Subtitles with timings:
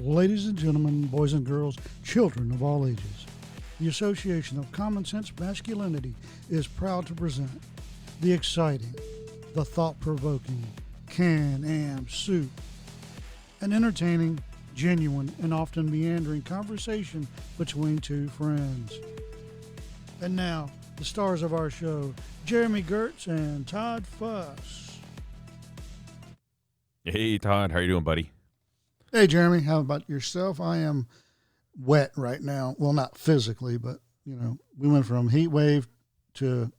[0.00, 3.26] Ladies and gentlemen, boys and girls, children of all ages,
[3.80, 6.14] the Association of Common Sense Masculinity
[6.48, 7.50] is proud to present
[8.20, 8.94] the exciting,
[9.54, 10.64] the thought provoking
[11.08, 12.48] Can Am Soup,
[13.60, 14.38] an entertaining,
[14.76, 17.26] genuine, and often meandering conversation
[17.58, 19.00] between two friends.
[20.20, 25.00] And now, the stars of our show, Jeremy Gertz and Todd Fuss.
[27.04, 28.30] Hey Todd, how you doing, buddy?
[29.12, 30.60] Hey, Jeremy, how about yourself?
[30.60, 31.06] I am
[31.78, 32.74] wet right now.
[32.78, 35.88] Well, not physically, but, you know, we went from heat wave
[36.34, 36.70] to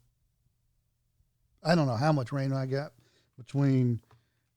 [1.61, 2.93] I don't know how much rain I got
[3.37, 3.99] between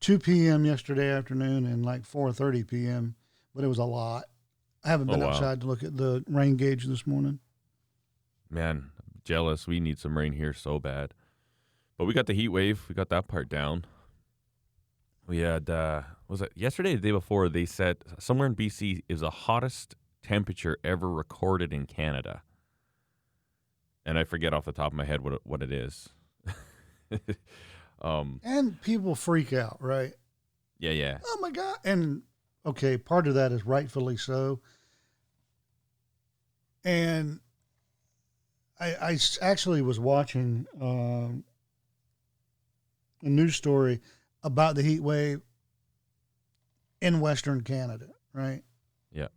[0.00, 0.64] 2 p.m.
[0.64, 3.16] yesterday afternoon and like 4:30 p.m.,
[3.54, 4.24] but it was a lot.
[4.84, 5.30] I haven't Oh, been wow.
[5.30, 7.40] outside to look at the rain gauge this morning.
[8.50, 9.66] Man, I'm jealous.
[9.66, 11.14] We need some rain here so bad.
[11.98, 12.84] But we got the heat wave.
[12.88, 13.84] We got that part down.
[15.26, 16.02] We had uh
[16.32, 20.78] was it yesterday the day before they said somewhere in BC is the hottest temperature
[20.82, 22.42] ever recorded in Canada.
[24.06, 26.08] And I forget off the top of my head what it, what it is.
[28.02, 30.14] um And people freak out, right?
[30.78, 31.18] yeah, yeah.
[31.24, 32.22] oh my god and
[32.66, 34.58] okay part of that is rightfully so
[36.84, 37.38] and
[38.80, 41.44] I, I actually was watching um,
[43.22, 44.00] a news story
[44.42, 45.40] about the heat wave
[47.02, 48.62] in western canada right
[49.12, 49.28] Yeah.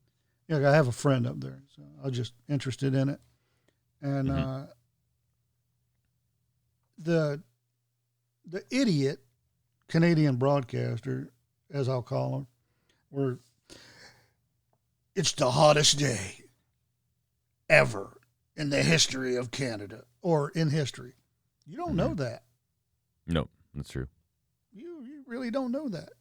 [0.48, 3.20] yeah i have a friend up there so i was just interested in it
[4.02, 4.38] and Mhm.
[4.38, 4.68] uh
[6.98, 7.42] the
[8.46, 9.20] the idiot
[9.88, 11.32] Canadian broadcaster,
[11.72, 12.48] as I'll call him,
[13.12, 13.40] were
[15.16, 16.42] it's the hottest day
[17.70, 18.18] ever
[18.56, 21.14] in the history of Canada or in history.
[21.68, 22.18] You don't know Mhm.
[22.18, 22.44] that.
[23.28, 24.08] No, that's true.
[24.72, 26.14] You you really don't know that.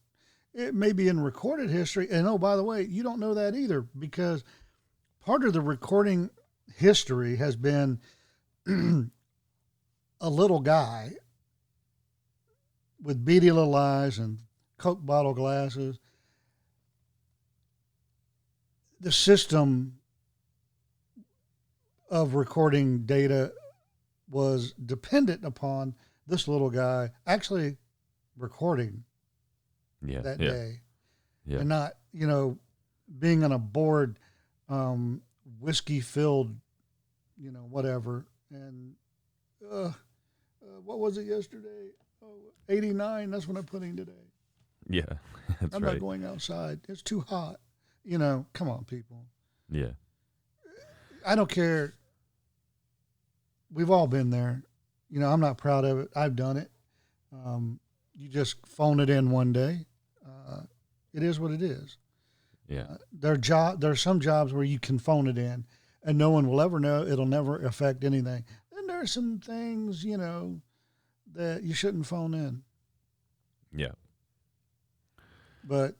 [0.55, 2.07] It may be in recorded history.
[2.09, 4.41] And oh, by the way, you don't know that either because
[5.19, 6.29] part of the recording
[6.77, 7.99] history has been
[8.67, 11.11] a little guy
[13.03, 14.39] with beady little eyes and
[14.77, 15.99] Coke bottle glasses.
[19.01, 19.99] The system
[22.09, 23.51] of recording data
[24.29, 25.95] was dependent upon
[26.27, 27.77] this little guy actually
[28.37, 29.03] recording
[30.07, 30.21] Yeah.
[30.21, 30.49] that yeah.
[30.49, 30.81] day
[31.45, 31.59] Yeah.
[31.59, 32.57] and not, you know,
[33.19, 34.19] being on a board,
[34.69, 35.21] um,
[35.59, 36.55] whiskey filled,
[37.37, 38.25] you know, whatever.
[38.51, 38.95] And
[39.71, 39.91] uh, uh,
[40.83, 41.89] what was it yesterday?
[42.23, 42.37] Oh,
[42.69, 43.29] 89.
[43.29, 44.11] That's what I'm putting today.
[44.89, 45.03] Yeah.
[45.61, 45.93] That's I'm right.
[45.93, 46.79] not going outside.
[46.89, 47.59] It's too hot.
[48.03, 49.25] You know, come on, people.
[49.69, 49.91] yeah.
[51.25, 51.95] I don't care.
[53.73, 54.61] We've all been there.
[55.09, 56.09] You know, I'm not proud of it.
[56.15, 56.69] I've done it.
[57.33, 57.79] Um,
[58.15, 59.85] you just phone it in one day.
[60.25, 60.61] Uh,
[61.13, 61.97] it is what it is.
[62.67, 62.81] Yeah.
[62.89, 65.65] Uh, there job there are some jobs where you can phone it in
[66.03, 68.43] and no one will ever know it'll never affect anything
[68.73, 70.59] then there are some things you know
[71.35, 72.63] that you shouldn't phone in
[73.71, 73.91] Yeah.
[75.63, 75.93] but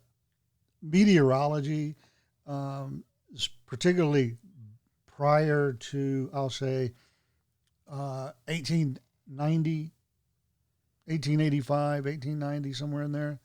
[0.81, 1.95] meteorology
[2.47, 3.03] um,
[3.67, 4.37] particularly
[5.05, 6.93] prior to i'll say
[7.87, 9.91] uh, 1890
[11.05, 13.39] 1885 1890 somewhere in there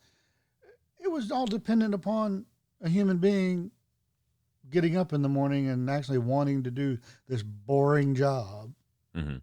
[1.20, 2.46] was all dependent upon
[2.80, 3.70] a human being
[4.70, 6.98] getting up in the morning and actually wanting to do
[7.28, 8.72] this boring job
[9.14, 9.36] hmm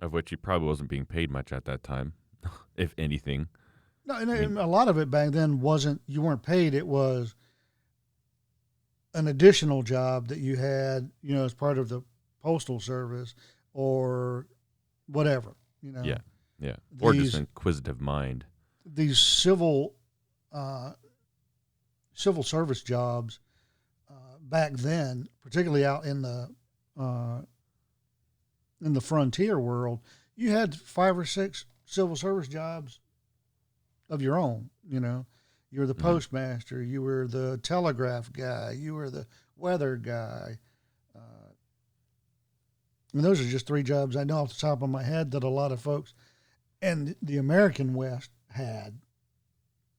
[0.00, 2.12] Of which he probably wasn't being paid much at that time,
[2.76, 3.48] if anything.
[4.06, 6.74] no and, I mean- and a lot of it back then wasn't you weren't paid
[6.74, 7.34] it was
[9.14, 12.02] an additional job that you had you know as part of the
[12.42, 13.34] postal service
[13.74, 14.46] or
[15.06, 16.18] whatever you know Yeah.
[16.60, 16.76] Yeah.
[17.00, 18.44] Or just an inquisitive mind.
[18.84, 19.94] These civil
[20.52, 20.92] uh,
[22.14, 23.40] civil service jobs
[24.10, 26.48] uh, back then, particularly out in the
[26.98, 27.40] uh,
[28.84, 30.00] in the frontier world,
[30.34, 33.00] you had five or six civil service jobs
[34.10, 34.70] of your own.
[34.86, 35.26] You know,
[35.70, 36.00] you were the Mhm.
[36.02, 39.26] postmaster, you were the telegraph guy, you were the
[39.56, 40.58] weather guy.
[41.14, 41.52] Uh,
[43.14, 45.44] and those are just three jobs I know off the top of my head that
[45.44, 46.12] a lot of folks
[46.82, 48.98] and the American West had.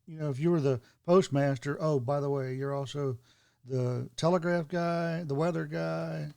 [0.06, 3.18] You know, if you were the postmaster, oh, by the way, you're also
[3.66, 6.32] the telegraph guy, the weather guy.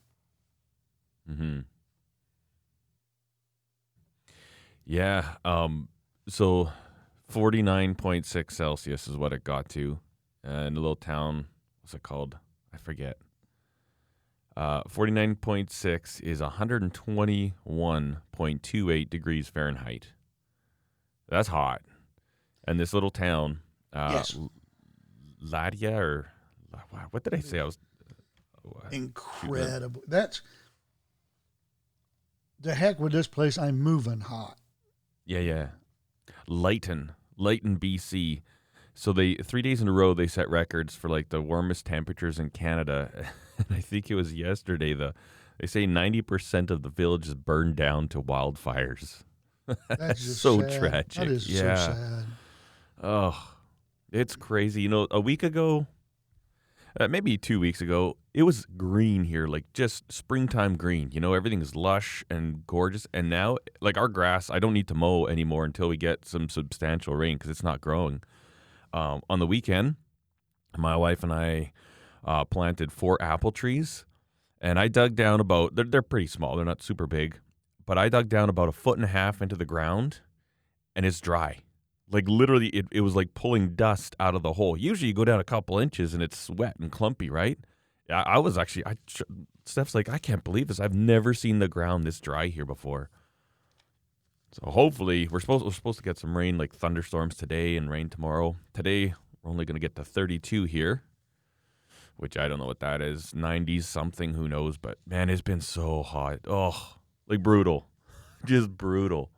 [1.27, 1.61] hmm
[4.85, 5.35] Yeah.
[5.45, 5.89] Um.
[6.29, 6.71] So,
[7.29, 9.99] forty nine point six Celsius is what it got to,
[10.47, 11.47] uh, in a little town.
[11.83, 12.37] What's it called?
[12.73, 13.19] I forget.
[14.57, 19.49] Uh, forty nine point six is one hundred and twenty one point two eight degrees
[19.49, 20.13] Fahrenheit.
[21.29, 21.83] That's hot.
[22.67, 23.61] And this little town,
[23.93, 24.39] uh, Yes.
[25.43, 26.33] Ladia or
[27.11, 27.61] what did I say?
[27.61, 27.79] I was
[28.91, 30.03] incredible.
[30.07, 30.43] That's
[32.61, 33.59] the heck with this place.
[33.59, 34.59] I'm moving hot.
[35.25, 35.69] Yeah, yeah.
[36.49, 38.43] Lytton, Lytton, BC.
[38.95, 42.39] So they three days in a row they set records for like the warmest temperatures
[42.39, 43.11] in Canada.
[43.59, 44.95] and I think it was yesterday.
[44.95, 45.15] The
[45.59, 49.23] they say ninety percent of the village is burned down to wildfires.
[49.89, 50.81] That's just so sad.
[50.81, 51.15] tragic.
[51.15, 51.77] That is yeah.
[51.77, 52.25] so sad.
[53.03, 53.55] Oh,
[54.11, 54.83] it's crazy.
[54.83, 55.87] You know, a week ago,
[56.99, 61.11] uh, maybe two weeks ago, it was green here, like just springtime green.
[61.13, 63.07] You know, everything is lush and gorgeous.
[63.13, 66.49] And now, like our grass, I don't need to mow anymore until we get some
[66.49, 68.23] substantial rain because it's not growing.
[68.93, 69.97] Um, on the weekend,
[70.77, 71.73] my wife and I
[72.25, 74.07] uh, planted four apple trees,
[74.61, 75.75] and I dug down about.
[75.75, 76.57] They're they're pretty small.
[76.57, 77.41] They're not super big,
[77.85, 80.21] but I dug down about a foot and a half into the ground,
[80.95, 81.59] and it's dry.
[82.11, 84.77] Like literally, it, it was like pulling dust out of the hole.
[84.77, 87.59] Usually, you go down a couple inches and it's wet and clumpy, right?
[88.09, 88.87] I, I was actually.
[88.87, 88.97] I
[89.65, 90.79] Steph's like, I can't believe this.
[90.79, 93.11] I've never seen the ground this dry here before.
[94.53, 98.09] So hopefully, we're supposed we're supposed to get some rain, like thunderstorms today and rain
[98.09, 98.57] tomorrow.
[98.73, 101.03] Today, we're only going to get to 32 here,
[102.17, 103.33] which I don't know what that is.
[103.33, 104.79] 90s something, who knows?
[104.79, 106.39] But man, it's been so hot.
[106.47, 106.95] Oh,
[107.29, 107.89] like brutal,
[108.45, 109.31] just brutal.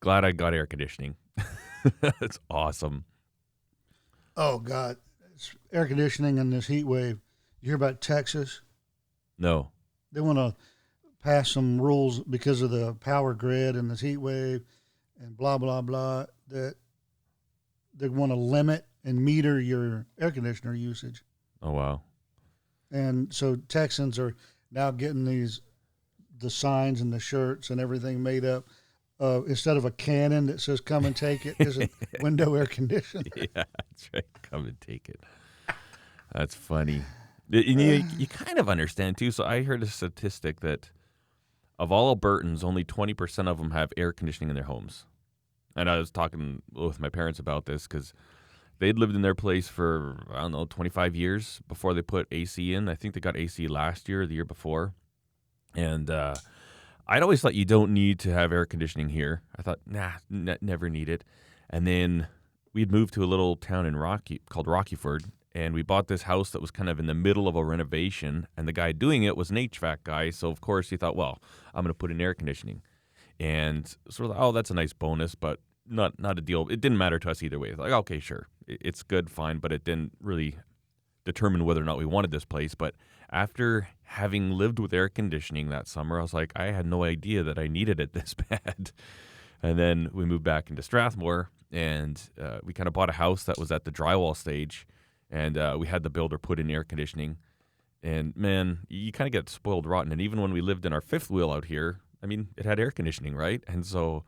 [0.00, 1.16] Glad I got air conditioning.
[2.20, 3.04] It's awesome.
[4.36, 4.96] Oh God,
[5.34, 7.18] it's air conditioning and this heat wave.
[7.60, 8.60] You hear about Texas?
[9.38, 9.70] No.
[10.12, 10.56] They want to
[11.22, 14.62] pass some rules because of the power grid and this heat wave
[15.20, 16.74] and blah blah blah that
[17.94, 21.24] they want to limit and meter your air conditioner usage.
[21.62, 22.02] Oh wow.
[22.90, 24.34] And so Texans are
[24.70, 25.60] now getting these
[26.38, 28.66] the signs and the shirts and everything made up.
[29.20, 31.88] Uh, instead of a cannon that says "Come and take it," is a
[32.20, 33.24] window air conditioner.
[33.36, 34.24] yeah, that's right.
[34.42, 35.20] Come and take it.
[36.32, 37.02] That's funny.
[37.50, 39.30] And you, you kind of understand too.
[39.30, 40.90] So I heard a statistic that
[41.78, 45.04] of all Albertans, only 20% of them have air conditioning in their homes.
[45.76, 48.12] And I was talking with my parents about this because
[48.80, 52.74] they'd lived in their place for, I don't know, 25 years before they put AC
[52.74, 52.88] in.
[52.88, 54.94] I think they got AC last year or the year before.
[55.76, 56.34] And uh,
[57.08, 59.42] I'd always thought you don't need to have air conditioning here.
[59.56, 61.24] I thought, nah, never need it.
[61.70, 62.28] And then
[62.74, 66.50] we'd moved to a little town in Rocky called Rockyford, and we bought this house
[66.50, 68.46] that was kind of in the middle of a renovation.
[68.56, 71.40] And the guy doing it was an HVAC guy, so of course he thought, well,
[71.74, 72.82] I'm going to put in air conditioning,
[73.40, 76.68] and sort of, oh, that's a nice bonus, but not not a deal.
[76.68, 77.74] It didn't matter to us either way.
[77.74, 80.56] Like, okay, sure, it's good, fine, but it didn't really
[81.24, 82.74] determine whether or not we wanted this place.
[82.74, 82.94] But
[83.30, 87.42] after having lived with air conditioning that summer, I was like, I had no idea
[87.42, 88.92] that I needed it this bad.
[89.62, 93.44] And then we moved back into Strathmore, and uh, we kind of bought a house
[93.44, 94.86] that was at the drywall stage,
[95.30, 97.36] and uh, we had the builder put in air conditioning.
[98.02, 100.12] And man, you kind of get spoiled rotten.
[100.12, 102.78] And even when we lived in our fifth wheel out here, I mean, it had
[102.78, 103.62] air conditioning, right?
[103.66, 104.24] And so,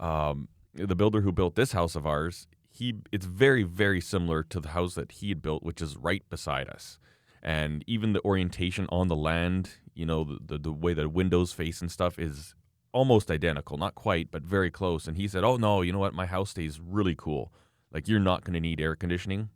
[0.00, 4.58] um, the builder who built this house of ours, he it's very very similar to
[4.58, 6.98] the house that he had built, which is right beside us.
[7.44, 11.52] And even the orientation on the land, you know, the, the, the way the windows
[11.52, 12.54] face and stuff is
[12.92, 15.06] almost identical, not quite, but very close.
[15.06, 16.14] And he said, "Oh no, you know what?
[16.14, 17.52] My house stays really cool.
[17.92, 19.50] Like you're not going to need air conditioning."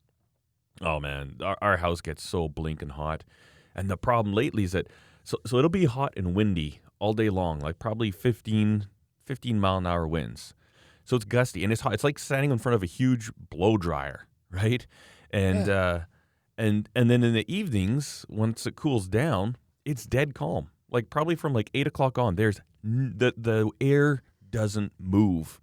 [0.83, 3.25] Oh man, our, our house gets so blinking hot.
[3.75, 4.89] And the problem lately is that
[5.25, 8.89] so so it'll be hot and windy all day long, like probably 15,
[9.25, 10.53] 15 mile an hour winds.
[11.05, 11.95] So it's gusty and it's hot.
[11.95, 14.87] It's like standing in front of a huge blow dryer, right?
[15.31, 16.01] And uh
[16.59, 20.71] and and then in the evenings, once it cools down, it's dead calm.
[20.91, 25.61] Like probably from like eight o'clock on, there's the the air doesn't move.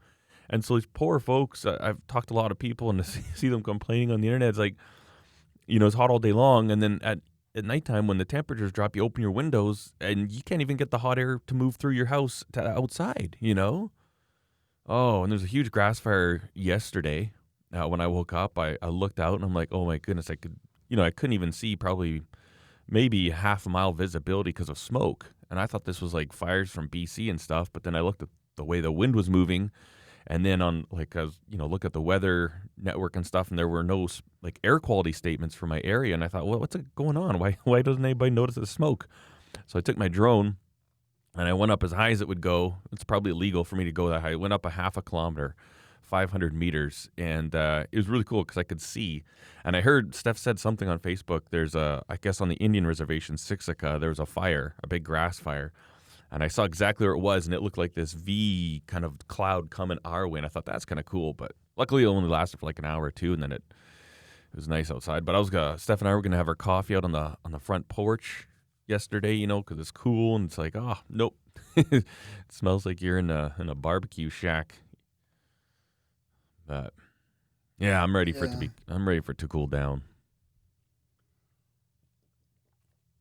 [0.50, 3.50] And so these poor folks, I've talked to a lot of people and see, see
[3.50, 4.50] them complaining on the internet.
[4.50, 4.76] It's like,
[5.68, 7.20] you know, it's hot all day long, and then at
[7.56, 10.92] at nighttime when the temperatures drop, you open your windows and you can't even get
[10.92, 13.38] the hot air to move through your house to outside.
[13.40, 13.92] You know.
[14.88, 17.34] Oh, and there's a huge grass fire yesterday.
[17.74, 20.30] Uh, when I woke up, I, I looked out and I'm like, oh my goodness,
[20.30, 20.58] I could,
[20.88, 22.22] you know, I couldn't even see probably
[22.88, 25.34] maybe half a mile visibility because of smoke.
[25.50, 27.70] And I thought this was like fires from BC and stuff.
[27.72, 29.72] But then I looked at the way the wind was moving,
[30.28, 33.50] and then on like I was, you know, look at the weather network and stuff,
[33.50, 34.08] and there were no
[34.42, 36.14] like air quality statements for my area.
[36.14, 37.40] And I thought, well, what's going on?
[37.40, 39.08] Why why doesn't anybody notice the smoke?
[39.68, 40.58] So I took my drone
[41.38, 42.78] and I went up as high as it would go.
[42.92, 44.32] It's probably illegal for me to go that high.
[44.32, 45.56] I went up a half a kilometer,
[46.16, 49.24] 500 meters, and uh, it was really cool because I could see.
[49.66, 51.42] And I heard Steph said something on Facebook.
[51.50, 55.04] There's a, I guess on the Indian reservation, Siksika, there was a fire, a big
[55.04, 55.74] grass fire.
[56.32, 59.28] And I saw exactly where it was, and it looked like this V kind of
[59.28, 60.40] cloud coming our way.
[60.40, 62.86] And I thought that's kind of cool, but luckily it only lasted for like an
[62.86, 63.64] hour or two, and then it
[64.54, 65.26] it was nice outside.
[65.26, 67.36] But I was gonna Steph and I were gonna have our coffee out on the
[67.44, 68.48] on the front porch
[68.88, 71.36] yesterday, you know, because it's cool and it's like, oh nope,
[71.76, 72.06] it
[72.50, 74.76] smells like you're in a in a barbecue shack.
[76.68, 76.94] But
[77.78, 78.72] yeah, I'm ready for it to be.
[78.88, 80.02] I'm ready for it to cool down.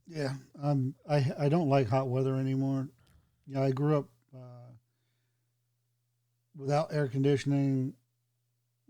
[0.07, 2.89] Yeah, um, I I don't like hot weather anymore.
[3.47, 4.73] Yeah, I grew up uh,
[6.57, 7.95] without air conditioning,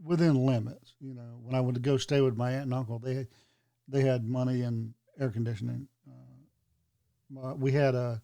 [0.03, 0.95] within limits.
[1.01, 3.29] You know, when I would go stay with my aunt and uncle, they
[3.89, 5.89] they had money and air conditioning.
[7.37, 8.21] Uh, we had a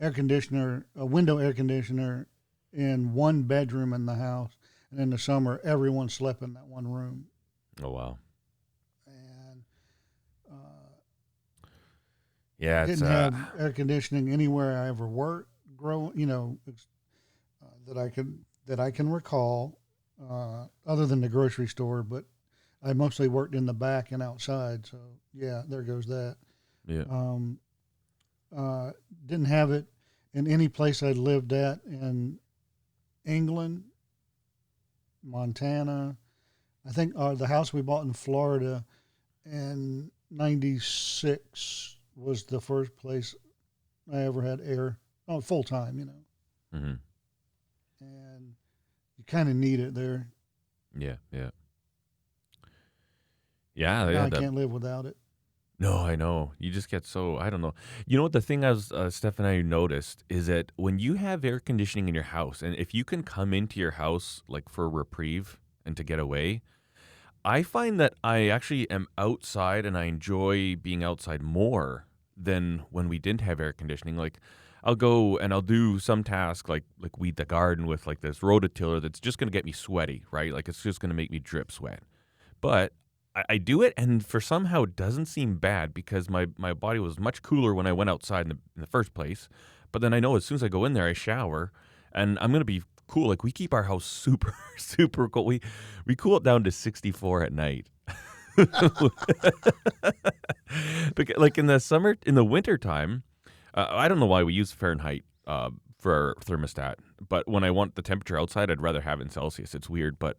[0.00, 2.26] air conditioner, a window air conditioner,
[2.72, 4.52] in one bedroom in the house,
[4.90, 7.26] and in the summer, everyone slept in that one room.
[7.82, 8.18] Oh wow.
[9.06, 9.62] And
[10.50, 10.54] uh,
[12.58, 15.48] Yeah, it's didn't uh, have air conditioning anywhere I ever worked.
[15.76, 19.78] Grow, you know, uh, that I can that I can recall,
[20.22, 22.02] uh, other than the grocery store.
[22.02, 22.24] But
[22.82, 24.86] I mostly worked in the back and outside.
[24.86, 24.98] So
[25.32, 26.36] yeah, there goes that.
[26.86, 27.04] yeah.
[27.10, 27.58] Um,
[28.54, 28.90] uh,
[29.26, 29.86] didn't have it
[30.34, 32.38] in any place I'd lived at in
[33.24, 33.84] England,
[35.22, 36.16] Montana.
[36.86, 38.84] I think uh, the house we bought in Florida
[39.44, 43.34] in '96 was the first place
[44.12, 44.98] I ever had air,
[45.28, 46.24] oh, full time, you know,
[46.72, 46.94] hmm
[48.00, 48.54] and
[49.18, 50.28] you kind of need it there.
[50.96, 51.50] Yeah, yeah.
[53.74, 54.04] Yeah.
[54.06, 55.16] I that- can't live without it.
[55.80, 56.52] No, I know.
[56.58, 57.74] You just get so I don't know.
[58.06, 61.14] You know what the thing is, uh, Steph and I noticed is that when you
[61.14, 64.68] have air conditioning in your house, and if you can come into your house like
[64.68, 66.62] for a reprieve and to get away,
[67.44, 72.06] I find that I actually am outside and I enjoy being outside more
[72.36, 74.16] than when we didn't have air conditioning.
[74.16, 74.38] Like
[74.84, 78.40] I'll go and I'll do some task like like weed the garden with like this
[78.40, 80.52] rototiller that's just gonna get me sweaty, right?
[80.52, 82.02] Like it's just gonna make me drip sweat.
[82.60, 82.92] But
[83.34, 86.98] I, I do it, and for somehow it doesn't seem bad because my, my body
[86.98, 89.48] was much cooler when I went outside in the, in the first place.
[89.92, 91.72] But then I know as soon as I go in there, I shower,
[92.12, 93.28] and I'm gonna be cool.
[93.28, 95.44] Like we keep our house super super cool.
[95.44, 95.60] We
[96.06, 97.86] we cool it down to 64 at night.
[101.36, 103.24] Like in the summer, in the winter time,
[103.74, 106.94] uh, I don't know why we use Fahrenheit uh, for our thermostat,
[107.28, 109.74] but when I want the temperature outside, I'd rather have it in Celsius.
[109.74, 110.38] It's weird, but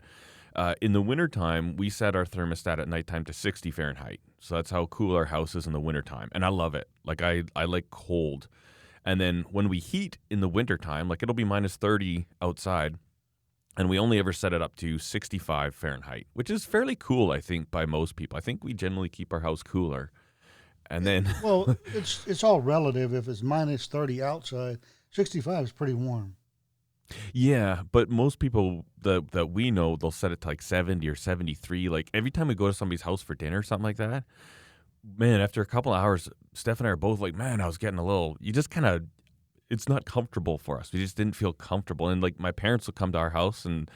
[0.56, 4.20] uh, in the wintertime, we set our thermostat at nighttime to 60 Fahrenheit.
[4.40, 6.30] So that's how cool our house is in the wintertime.
[6.34, 6.90] And I love it.
[7.06, 8.48] Like, I, I like cold.
[9.06, 12.96] And then when we heat in the wintertime, like it'll be minus 30 outside,
[13.78, 17.40] and we only ever set it up to 65 Fahrenheit, which is fairly cool, I
[17.40, 18.38] think, by most people.
[18.38, 20.12] I think we generally keep our house cooler.
[20.90, 23.14] And then, Well, it's it's all relative.
[23.14, 24.80] If it's minus thirty outside,
[25.10, 26.36] sixty-five is pretty warm.
[27.34, 31.16] Yeah, but most people that that we know, they'll set it to like 70 or
[31.16, 31.90] 73.
[31.90, 34.24] Like every time we go to somebody's house for dinner or something like that,
[35.18, 37.78] man, after a couple of hours, Steph and I are both like, man, I was
[37.78, 39.04] getting a little, you just kind of,
[39.70, 40.92] it's not comfortable for us.
[40.92, 42.10] We just didn't feel comfortable.
[42.10, 43.90] And like my parents will come to our house and,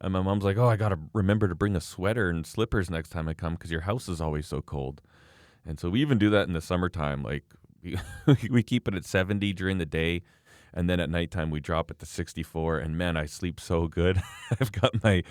[0.00, 2.90] and my mom's like, oh, I got to remember to bring a sweater and slippers
[2.90, 5.02] next time I come because your house is always so cold.
[5.66, 7.22] And so we even do that in the summertime.
[7.22, 7.44] Like
[7.82, 7.96] we,
[8.50, 10.22] we keep it at 70 during the day.
[10.72, 12.78] And then at nighttime, we drop it to 64.
[12.78, 14.20] And man, I sleep so good.
[14.60, 15.22] I've got my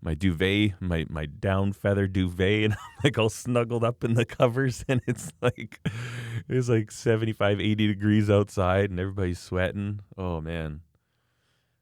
[0.00, 4.24] my duvet, my my down feather duvet, and I'm like all snuggled up in the
[4.24, 5.80] covers, and it's like
[6.48, 10.00] it's like 75, 80 degrees outside, and everybody's sweating.
[10.16, 10.80] Oh man,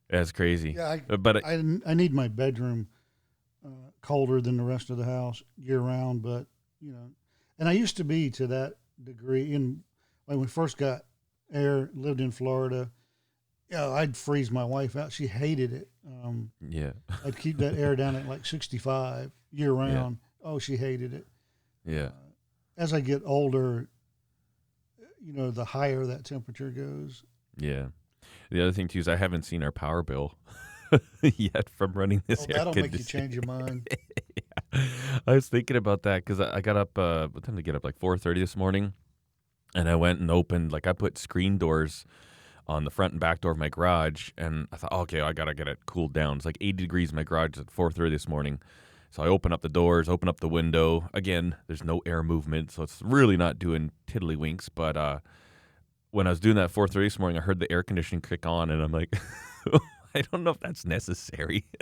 [0.08, 0.72] that's crazy.
[0.72, 2.88] Yeah, I, Uh, but I, I, I need my bedroom
[3.64, 6.46] uh, colder than the rest of the house year round, but
[6.80, 7.10] you know,
[7.58, 9.52] and I used to be to that degree.
[9.52, 9.82] In
[10.26, 11.02] when we first got
[11.52, 12.90] air, lived in Florida,
[13.70, 15.12] yeah, I'd freeze my wife out.
[15.12, 15.88] She hated it.
[16.06, 16.92] Um, yeah,
[17.24, 20.18] I'd keep that air down at like 65 year round.
[20.44, 21.26] Oh, she hated it.
[21.84, 22.10] yeah,
[22.76, 23.88] As I get older,
[25.20, 27.24] you know, the higher that temperature goes.
[27.56, 27.86] yeah.
[28.50, 30.34] The other thing too is I haven't seen our power bill
[31.22, 33.88] yet from running this Oh, that'll make you change your mind.
[34.36, 34.82] yeah.
[35.26, 36.96] I was thinking about that because I I got up.
[36.96, 37.82] Uh, what time did I get up?
[37.82, 38.92] Like four thirty this morning,
[39.74, 40.72] and I went and opened.
[40.72, 42.04] Like I put screen doors
[42.66, 45.54] on the front and back door of my garage, and I thought, okay, I gotta
[45.54, 46.36] get it cooled down.
[46.36, 48.60] It's like eighty degrees in my garage at four thirty this morning.
[49.10, 51.08] So I open up the doors, open up the window.
[51.14, 54.68] Again, there's no air movement, so it's really not doing tiddlywinks.
[54.74, 55.18] But uh,
[56.10, 58.46] when I was doing that four thirty this morning, I heard the air conditioning kick
[58.46, 59.16] on, and I'm like,
[60.14, 61.66] I don't know if that's necessary.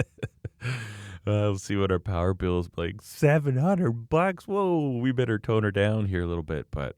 [1.27, 3.01] Uh, let's see what our power bill is like.
[3.01, 4.47] Seven hundred bucks.
[4.47, 6.67] Whoa, we better tone her down here a little bit.
[6.71, 6.97] But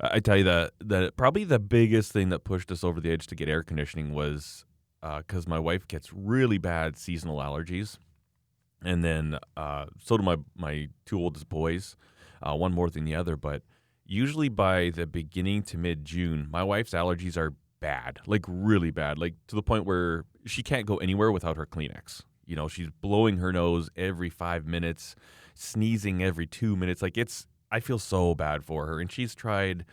[0.00, 3.26] I tell you that that probably the biggest thing that pushed us over the edge
[3.28, 4.64] to get air conditioning was
[5.18, 7.98] because my wife gets really bad seasonal allergies,
[8.84, 11.96] and then uh, so do my my two oldest boys,
[12.42, 13.36] uh, one more than the other.
[13.36, 13.62] But
[14.04, 19.18] usually by the beginning to mid June, my wife's allergies are bad, like really bad,
[19.18, 22.22] like to the point where she can't go anywhere without her Kleenex.
[22.46, 25.14] You know, she's blowing her nose every five minutes,
[25.54, 27.02] sneezing every two minutes.
[27.02, 29.00] Like it's, I feel so bad for her.
[29.00, 29.84] And she's tried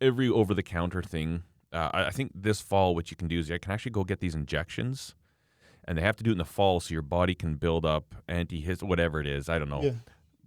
[0.00, 1.42] every over the counter thing.
[1.72, 4.04] Uh, I I think this fall, what you can do is you can actually go
[4.04, 5.14] get these injections,
[5.86, 8.14] and they have to do it in the fall so your body can build up
[8.28, 9.48] anti-hist, whatever it is.
[9.48, 9.92] I don't know Yeah.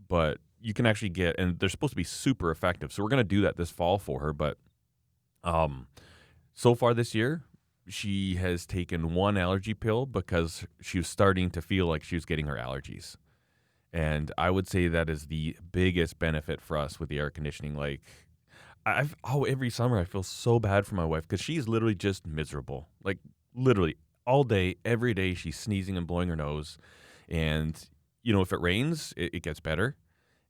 [0.07, 2.91] but you can actually get and they're supposed to be super effective.
[2.93, 4.31] So we're gonna do that this fall for her.
[4.33, 4.57] But
[5.43, 5.87] um
[6.53, 7.43] so far this year,
[7.87, 12.25] she has taken one allergy pill because she was starting to feel like she was
[12.25, 13.15] getting her allergies.
[13.93, 17.75] And I would say that is the biggest benefit for us with the air conditioning.
[17.75, 18.01] Like
[18.85, 22.25] I've oh every summer I feel so bad for my wife because she's literally just
[22.25, 22.87] miserable.
[23.03, 23.19] Like
[23.53, 26.77] literally all day, every day she's sneezing and blowing her nose.
[27.27, 27.77] And
[28.23, 29.95] you know, if it rains, it, it gets better.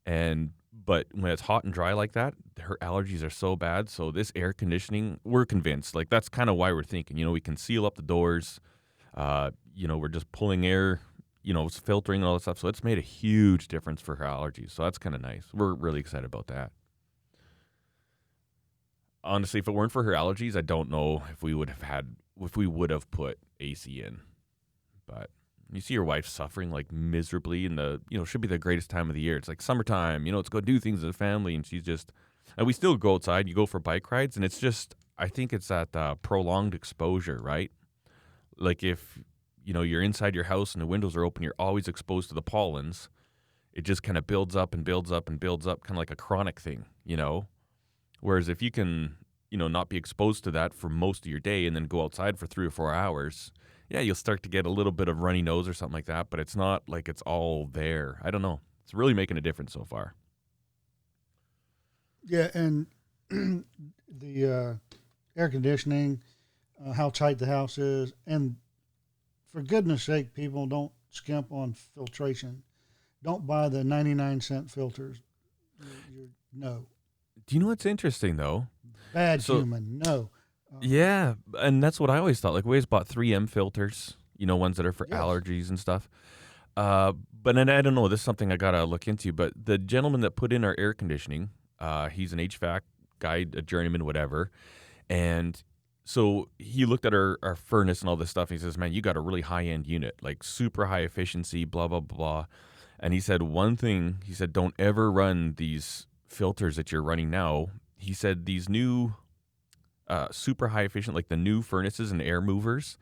[0.06, 0.52] And
[0.86, 3.90] but when it's hot and dry like that, her allergies are so bad.
[3.90, 5.96] So this air conditioning, we're convinced.
[5.96, 7.18] Like that's kind of why we're thinking.
[7.18, 8.60] You know, we can seal up the doors.
[9.14, 11.02] Uh, you know, we're just pulling air.
[11.44, 12.60] You know, it's filtering and all that stuff.
[12.60, 14.72] So it's made a huge difference for her allergies.
[14.72, 15.46] So that's kind of nice.
[15.54, 16.72] We're really excited about that.
[19.24, 22.16] Honestly, if it weren't for her allergies, I don't know if we would have had
[22.40, 24.20] if we would have put AC in.
[25.08, 25.30] But
[25.72, 28.90] you see your wife suffering like miserably in the you know should be the greatest
[28.90, 29.38] time of the year.
[29.38, 32.12] It's like summertime, you know, let's go do things as a family, and she's just
[32.58, 33.48] and we still go outside.
[33.48, 37.40] You go for bike rides, and it's just I think it's that uh, prolonged exposure,
[37.42, 37.72] right?
[38.58, 39.20] Like if
[39.64, 42.36] you know you're inside your house and the windows are open, you're always exposed to
[42.36, 43.10] the pollens.
[43.74, 46.12] It just kind of builds up and builds up and builds up, kind of like
[46.12, 47.48] a chronic thing, you know.
[48.20, 49.16] Whereas if you can,
[49.50, 52.04] you know, not be exposed to that for most of your day and then go
[52.04, 53.52] outside for three or four hours,
[53.90, 56.30] yeah, you'll start to get a little bit of runny nose or something like that,
[56.30, 58.20] but it's not like it's all there.
[58.24, 58.60] I don't know.
[58.84, 60.16] It's really making a difference so far.
[62.24, 62.88] Yeah, and
[63.30, 66.22] the uh, air conditioning,
[66.86, 68.56] uh, how tight the house is, and
[69.52, 72.64] for goodness sake, people don't skimp on filtration.
[73.24, 75.18] Don't buy the ninety-nine cent filters.
[76.14, 76.86] You're, no,
[77.48, 78.68] Do you know what's interesting though?
[79.14, 80.00] bad So- human.
[80.00, 80.30] No.
[80.74, 82.54] Uh, Yeah, and that's what I always thought.
[82.54, 85.20] Like we always bought 3M filters, you know, ones that are for Yes.
[85.20, 86.08] allergies and stuff.
[86.78, 87.12] Uh,
[87.44, 88.08] but and I don't know.
[88.08, 89.34] This is something I gotta look into.
[89.34, 92.82] But the gentleman that put in our air conditioning, uh, he's an HVAC
[93.20, 94.50] guy, a journeyman, whatever,
[95.10, 95.62] and
[96.04, 98.50] so he looked at our, our furnace and all this stuff.
[98.50, 101.66] And he says, "Man, you got a really high end unit, like super high efficiency,
[101.66, 102.46] blah blah blah."
[103.00, 104.18] And he said one thing.
[104.26, 109.14] He said, "Don't ever run these filters that you're running now." He said these new
[110.08, 112.98] uh, super high efficient, like the new furnaces and air movers,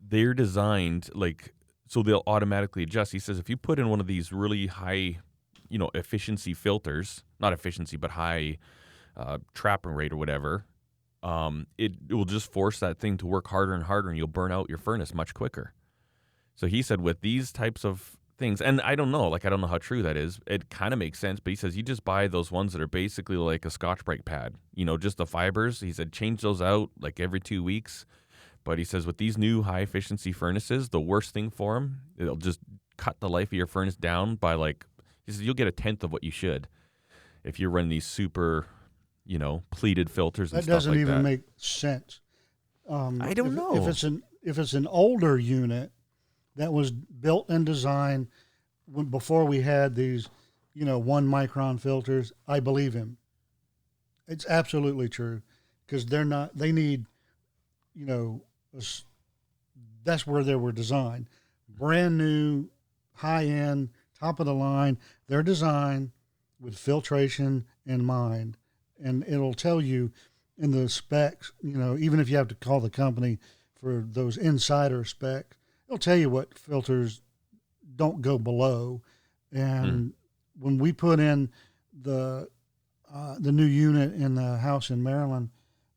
[0.00, 1.52] they're designed like
[1.86, 3.12] so they'll automatically adjust.
[3.12, 5.18] He says if you put in one of these really high,
[5.68, 8.56] you know, efficiency filters, not efficiency, but high
[9.14, 10.64] uh, trapping rate or whatever,
[11.22, 14.26] um, it, it will just force that thing to work harder and harder, and you'll
[14.26, 15.72] burn out your furnace much quicker.
[16.54, 19.60] So he said with these types of things, and I don't know, like I don't
[19.60, 20.40] know how true that is.
[20.46, 22.88] It kind of makes sense, but he says you just buy those ones that are
[22.88, 25.80] basically like a Scotch Brite pad, you know, just the fibers.
[25.80, 28.04] He said change those out like every two weeks.
[28.64, 32.36] But he says with these new high efficiency furnaces, the worst thing for them, it'll
[32.36, 32.60] just
[32.96, 34.86] cut the life of your furnace down by like,
[35.26, 36.68] he says you'll get a tenth of what you should
[37.42, 38.66] if you run these super,
[39.24, 42.20] you know, pleated filters and That stuff doesn't even make sense.
[42.88, 43.76] Um, I don't if, know.
[43.76, 45.92] if it's an if it's an older unit
[46.56, 48.28] that was built and designed
[48.86, 50.28] when, before we had these,
[50.74, 52.32] you know, one micron filters.
[52.46, 53.18] I believe him.
[54.28, 55.42] It's absolutely true
[55.86, 56.56] because they're not.
[56.56, 57.06] They need,
[57.94, 58.42] you know,
[58.76, 58.82] a
[60.04, 61.28] that's where they were designed.
[61.68, 62.68] Brand new,
[63.14, 64.98] high end, top of the line.
[65.28, 66.10] They're designed
[66.60, 68.56] with filtration in mind,
[69.02, 70.12] and it'll tell you
[70.58, 71.52] in the specs.
[71.62, 73.38] You know, even if you have to call the company
[73.80, 75.56] for those insider specs,
[75.88, 77.20] it'll tell you what filters
[77.96, 79.02] don't go below.
[79.52, 80.12] And
[80.58, 81.50] when we put in
[82.02, 82.48] the
[83.12, 85.50] uh, the new unit in the house in Maryland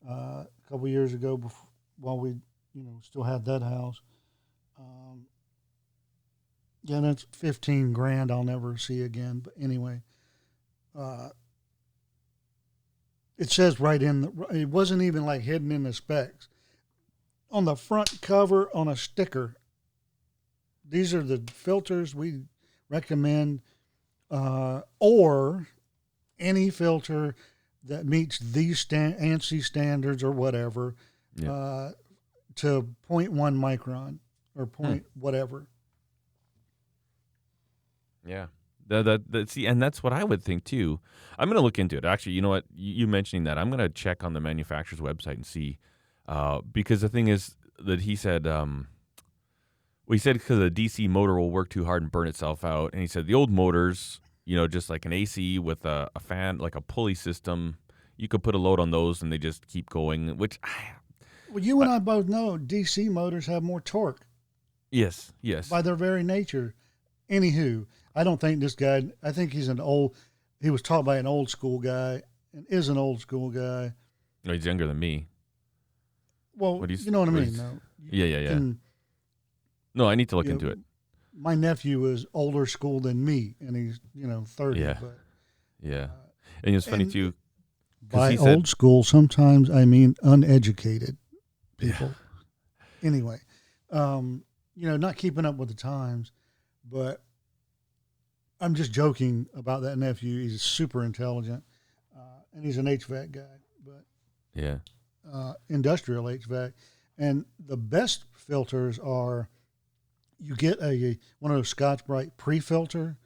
[0.07, 4.01] uh, a couple years ago, before, while we you know still had that house.
[4.77, 5.27] Um,
[6.83, 8.31] yeah, that's fifteen grand.
[8.31, 9.39] I'll never see again.
[9.39, 10.01] But anyway,
[10.97, 11.29] uh,
[13.37, 14.31] it says right in the.
[14.51, 16.47] It wasn't even like hidden in the specs.
[17.51, 19.55] On the front cover, on a sticker.
[20.87, 22.41] These are the filters we
[22.89, 23.61] recommend,
[24.29, 25.67] uh, or
[26.39, 27.35] any filter
[27.83, 30.95] that meets these stan- ANSI standards or whatever
[31.35, 31.51] Yeah.
[31.51, 31.91] uh,
[32.55, 34.19] to 0.1 micron
[34.55, 35.65] or point whatever.
[38.25, 38.47] Yeah.
[38.87, 40.99] That, that, that, see, and that's what I would think too.
[41.39, 42.05] I'm going to look into it.
[42.05, 42.65] Actually, you know what?
[42.73, 45.79] You, you mentioning that, I'm going to check on the manufacturer's website and see.
[46.27, 48.87] Uh, because the thing is that he said, um,
[50.07, 52.93] well, he said because the DC motor will work too hard and burn itself out.
[52.93, 56.19] And he said the old motors, you know, just like an AC with a, a
[56.19, 57.77] fan, like a pulley system,
[58.17, 60.59] you could put a load on those and they just keep going, which,
[61.49, 64.25] Well, you and I both know DC motors have more torque
[64.91, 65.69] yes, yes.
[65.69, 66.75] by their very nature.
[67.29, 69.03] Anywho, I don't think this guy.
[69.21, 70.15] I think he's an old.
[70.61, 72.21] He was taught by an old school guy
[72.53, 73.93] and is an old school guy.
[74.43, 75.27] No, he's younger than me.
[76.55, 77.53] Well, What he's- you know what I mean.
[77.53, 77.79] though.
[78.11, 78.49] Yeah, yeah, yeah.
[78.49, 78.79] Can-
[79.93, 80.79] No, I need to look into know, it.
[81.33, 84.79] My nephew is older school than me, and he's you know thirty.
[84.81, 84.97] Yeah.
[85.01, 85.19] But
[85.81, 86.07] Yeah.
[86.63, 87.33] And it's funny and- too.
[88.01, 91.17] by said- old school, sometimes I mean uneducated
[91.77, 92.13] people.
[93.03, 93.39] Anyway,
[93.91, 96.31] um, you know, not keeping up with the times,
[96.89, 97.21] but
[98.65, 100.41] I'm just joking about that nephew.
[100.41, 101.63] He's super intelligent,
[102.17, 104.03] uh, and he's an HVAC guy, but
[104.55, 104.79] Yeah.
[105.31, 106.73] uh, industrial HVAC.
[107.19, 109.49] And the best filters are
[110.39, 113.17] you get a one of those Scotch Brite pre-filter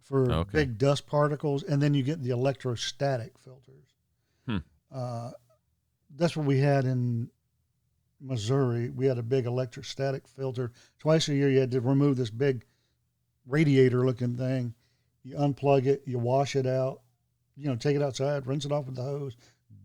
[0.00, 0.50] for Okay.
[0.50, 3.84] big dust particles, and then you get the electrostatic filters.
[4.46, 4.58] Hmm.
[4.90, 5.32] Uh,
[6.16, 7.30] that's what we had in
[8.18, 8.88] Missouri.
[8.88, 10.72] We had a big electrostatic filter.
[10.98, 12.64] Twice a year, you had to remove this big
[13.50, 14.74] radiator-looking thing.
[15.22, 17.02] You unplug it, you wash it out,
[17.56, 19.36] you know, take it outside, rinse it off with the hose.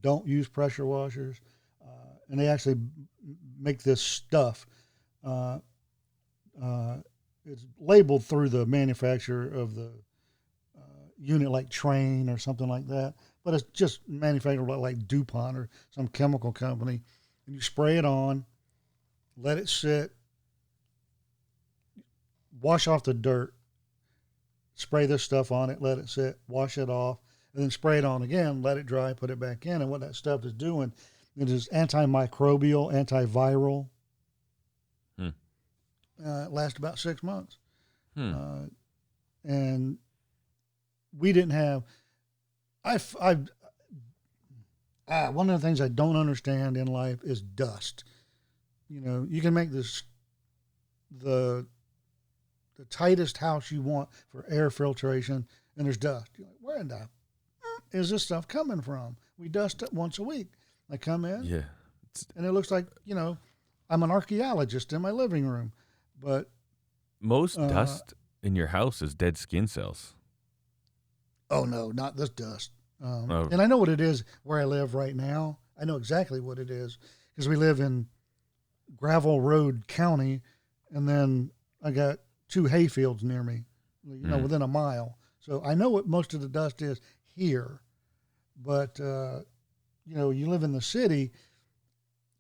[0.02, 1.42] Don't use pressure washers.
[1.84, 2.78] Uh, and they actually
[3.60, 4.66] make this stuff.
[5.26, 5.60] Uh,
[6.62, 6.98] uh,
[7.44, 9.92] it's labeled through the manufacturer of the
[10.78, 13.16] uh, unit, like Trane or something like that.
[13.44, 17.02] But it's just manufactured like, like DuPont or some chemical company.
[17.46, 18.46] And you spray it on,
[19.38, 20.12] let it sit,
[22.62, 23.54] wash off the dirt,
[24.76, 27.18] spray this stuff on it, let it sit, wash it off,
[27.54, 29.82] and then spray it on again, let it dry, put it back in.
[29.82, 30.94] And what that stuff is doing,
[31.38, 33.88] it is antimicrobial, antiviral.
[35.18, 35.30] Hmm.
[36.24, 37.58] Uh, it lasts about six months.
[38.16, 38.34] Hmm.
[38.34, 38.66] Uh,
[39.46, 39.98] and
[41.18, 41.84] we didn't have.
[42.84, 43.38] I, I,
[45.08, 48.04] ah, one of the things I don't understand in life is dust.
[48.90, 50.04] You know, you can make this
[51.12, 51.66] the
[52.78, 56.32] the tightest house you want for air filtration, and there's dust.
[56.38, 57.08] You're like, where in the
[57.92, 59.16] is this stuff coming from?
[59.38, 60.48] We dust it once a week.
[60.92, 61.64] I come in, yeah.
[62.36, 63.38] and it looks like you know,
[63.90, 65.72] I'm an archaeologist in my living room,
[66.22, 66.50] but
[67.20, 70.14] Most Uh, dust in your house is dead skin cells.
[71.50, 72.72] Oh no, not this dust.
[73.02, 73.48] Um, Oh.
[73.52, 75.60] And I know what it is where I live right now.
[75.80, 76.98] I know exactly what it is
[77.34, 78.08] because we live in
[78.96, 80.42] Gravel Road County,
[80.92, 81.52] and then
[81.84, 82.20] I got
[82.56, 83.66] two hay fields near me,
[84.06, 84.44] you know, Mm.
[84.44, 85.18] within a mile.
[85.42, 87.82] So I know what most of the dust is here,
[88.56, 89.42] but uh,
[90.06, 91.34] you know, you live in the city.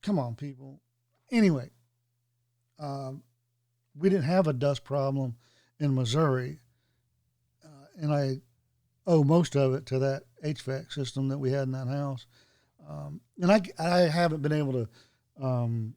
[0.01, 0.79] Come on, people.
[1.31, 1.69] Anyway,
[2.79, 3.23] um,
[3.93, 5.35] we didn't have a dust problem
[5.79, 6.61] in Missouri,
[7.65, 8.39] uh, and I
[9.05, 12.25] owe most of it to that HVAC system that we had in that house.
[12.87, 14.89] Um, and I, I haven't been able to
[15.45, 15.93] um,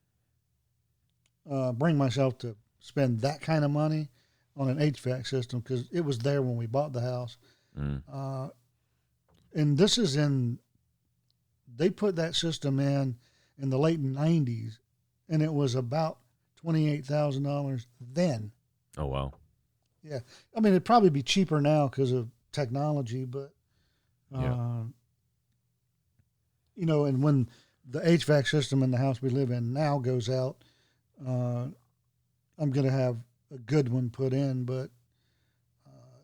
[1.48, 2.57] uh, bring myself to
[2.88, 4.09] spend that kind of money
[4.57, 7.37] on an HVAC system because it was there when we bought the house.
[7.79, 8.03] Mm.
[8.12, 8.48] Uh,
[9.55, 10.59] and this is in,
[11.77, 13.16] they put that system in
[13.61, 14.79] in the late 90s,
[15.29, 16.18] and it was about
[16.64, 18.53] $28,000 then.
[18.96, 19.33] Oh wow.
[20.03, 20.20] Yeah.
[20.57, 23.53] I mean, it'd probably be cheaper now because of technology, but
[24.35, 24.83] uh, Yeah.
[26.74, 27.48] you know, and when
[27.88, 30.57] the HVAC system in the house we live in now goes out,
[31.27, 31.66] uh,
[32.59, 33.16] I'm going to have
[33.55, 34.90] a good one put in, but
[35.87, 36.21] uh,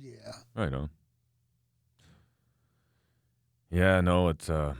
[0.00, 0.88] yeah, Right on.
[3.70, 4.74] Yeah, no, it's uh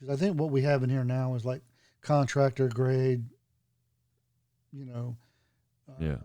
[0.00, 1.62] because I think what we have in here now is like
[2.00, 3.24] contractor grade,
[4.72, 5.16] you know.
[5.88, 6.16] Uh, Yeah.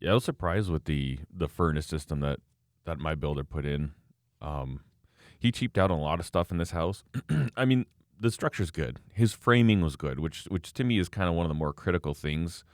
[0.00, 2.40] Yeah, I was surprised with the the furnace system that
[2.84, 3.92] that my builder put in.
[4.42, 4.80] Um,
[5.38, 7.04] he cheaped out on a lot of stuff in this house.
[7.56, 7.86] I mean,
[8.18, 9.00] the structure's good.
[9.12, 11.72] His framing was good, which which to me is kind of one of the more
[11.72, 12.64] critical things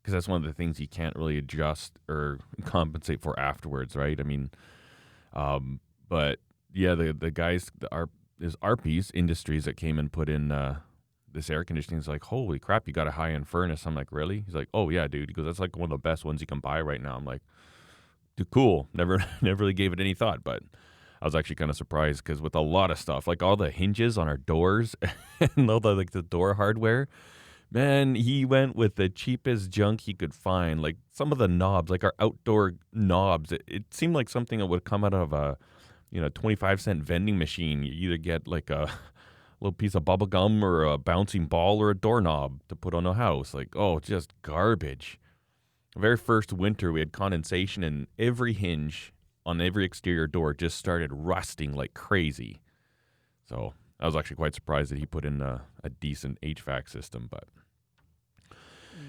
[0.00, 4.18] because that's one of the things you can't really adjust or compensate for afterwards, right?
[4.18, 4.50] I mean,
[5.32, 6.38] um, but
[6.72, 8.08] yeah, the the guys, the R
[8.40, 10.78] is RP's Industries that came and put in uh,
[11.30, 13.86] this air conditioning is like, holy crap, you got a high end furnace.
[13.86, 14.42] I'm like, really?
[14.46, 15.34] He's like, oh yeah, dude.
[15.34, 17.16] Goes, that's like one of the best ones you can buy right now.
[17.16, 17.42] I'm like,
[18.50, 18.88] cool.
[18.94, 20.62] Never, never really gave it any thought, but
[21.20, 23.70] I was actually kind of surprised because with a lot of stuff, like all the
[23.70, 24.96] hinges on our doors
[25.56, 27.08] and all the like the door hardware,
[27.72, 30.82] Man, he went with the cheapest junk he could find.
[30.82, 33.52] Like some of the knobs, like our outdoor knobs.
[33.52, 35.56] It, it seemed like something that would come out of a,
[36.10, 37.84] you know, 25 cent vending machine.
[37.84, 38.90] You either get like a
[39.60, 43.06] little piece of bubble gum or a bouncing ball or a doorknob to put on
[43.06, 43.54] a house.
[43.54, 45.20] Like, oh, just garbage.
[45.94, 49.12] The very first winter, we had condensation in every hinge
[49.46, 52.60] on every exterior door just started rusting like crazy.
[53.48, 57.28] So I was actually quite surprised that he put in a, a decent HVAC system.
[57.30, 57.44] But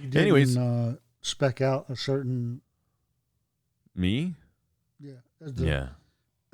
[0.01, 0.57] You didn't, Anyways.
[0.57, 2.61] uh, spec out a certain
[3.95, 4.35] me,
[4.99, 5.13] yeah.
[5.41, 5.87] the- yeah,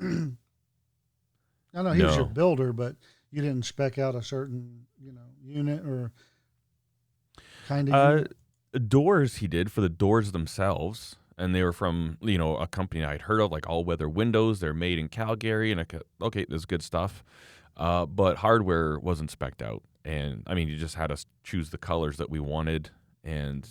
[1.74, 2.96] I know he was your builder, but
[3.30, 6.10] you didn't spec out a certain you know unit or
[7.68, 7.94] kind of.
[7.94, 8.24] uh,
[8.86, 13.04] doors he did for the doors themselves, and they were from you know a company
[13.04, 14.60] I'd heard of, like All Weather Windows.
[14.60, 17.24] They're made in Calgary, and I could, okay, this is good stuff.
[17.76, 21.78] Uh, but hardware wasn't specked out, and I mean, he just had us choose the
[21.78, 22.90] colors that we wanted,
[23.22, 23.68] and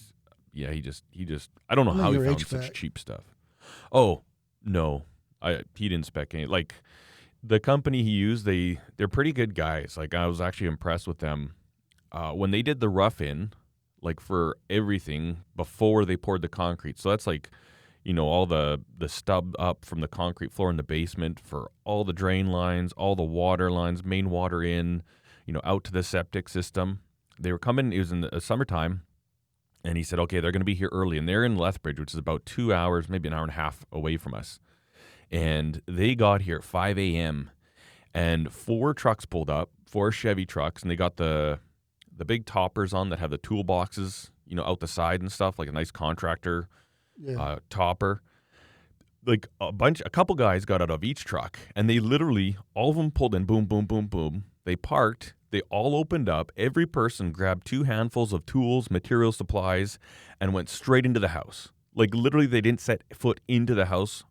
[0.53, 2.47] yeah, he just he just I don't know Only how he found HVAC.
[2.47, 3.23] such cheap stuff.
[3.91, 4.23] Oh
[4.63, 5.03] no,
[5.41, 6.73] I he didn't spec any like
[7.43, 8.45] the company he used.
[8.45, 9.95] They they're pretty good guys.
[9.97, 11.53] Like I was actually impressed with them
[12.11, 13.51] uh, when they did the rough in,
[14.01, 16.99] like for everything before they poured the concrete.
[16.99, 17.49] So that's like
[18.03, 21.71] you know all the the stub up from the concrete floor in the basement for
[21.83, 25.03] all the drain lines, all the water lines, main water in,
[25.45, 27.01] you know, out to the septic system.
[27.39, 27.93] They were coming.
[27.93, 29.03] It was in the uh, summertime,
[29.83, 32.13] and he said, "Okay, they're going to be here early." And they're in Lethbridge, which
[32.13, 34.59] is about two hours, maybe an hour and a half away from us.
[35.29, 37.51] And they got here at 5 a.m.
[38.13, 41.59] and four trucks pulled up, four Chevy trucks, and they got the
[42.17, 45.59] the big toppers on that have the toolboxes, you know, out the side and stuff,
[45.59, 46.67] like a nice contractor
[47.19, 47.41] yeah.
[47.41, 48.21] uh, topper.
[49.25, 52.91] Like a bunch, a couple guys got out of each truck, and they literally all
[52.91, 53.43] of them pulled in.
[53.43, 54.45] Boom, boom, boom, boom.
[54.63, 55.33] They parked.
[55.49, 56.51] They all opened up.
[56.57, 59.97] Every person grabbed two handfuls of tools, material supplies,
[60.39, 61.69] and went straight into the house.
[61.93, 64.23] Like literally, they didn't set foot into the house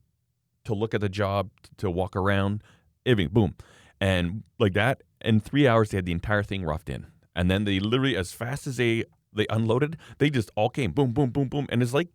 [0.64, 2.62] to look at the job, to walk around.
[3.04, 3.54] Everything, boom,
[4.00, 5.02] and like that.
[5.22, 8.32] In three hours, they had the entire thing roughed in, and then they literally, as
[8.32, 11.94] fast as they they unloaded, they just all came, boom, boom, boom, boom, and it's
[11.94, 12.08] like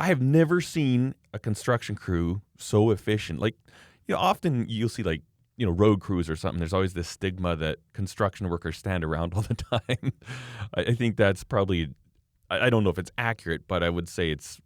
[0.00, 3.38] I have never seen a construction crew so efficient.
[3.38, 3.54] Like,
[4.08, 5.22] you know, often you'll see like,
[5.56, 6.58] you know, road crews or something.
[6.58, 10.12] There's always this stigma that construction workers stand around all the time.
[10.74, 11.90] I, think that's probably,
[12.50, 14.60] I, don't know if it's accurate, but I would say it's,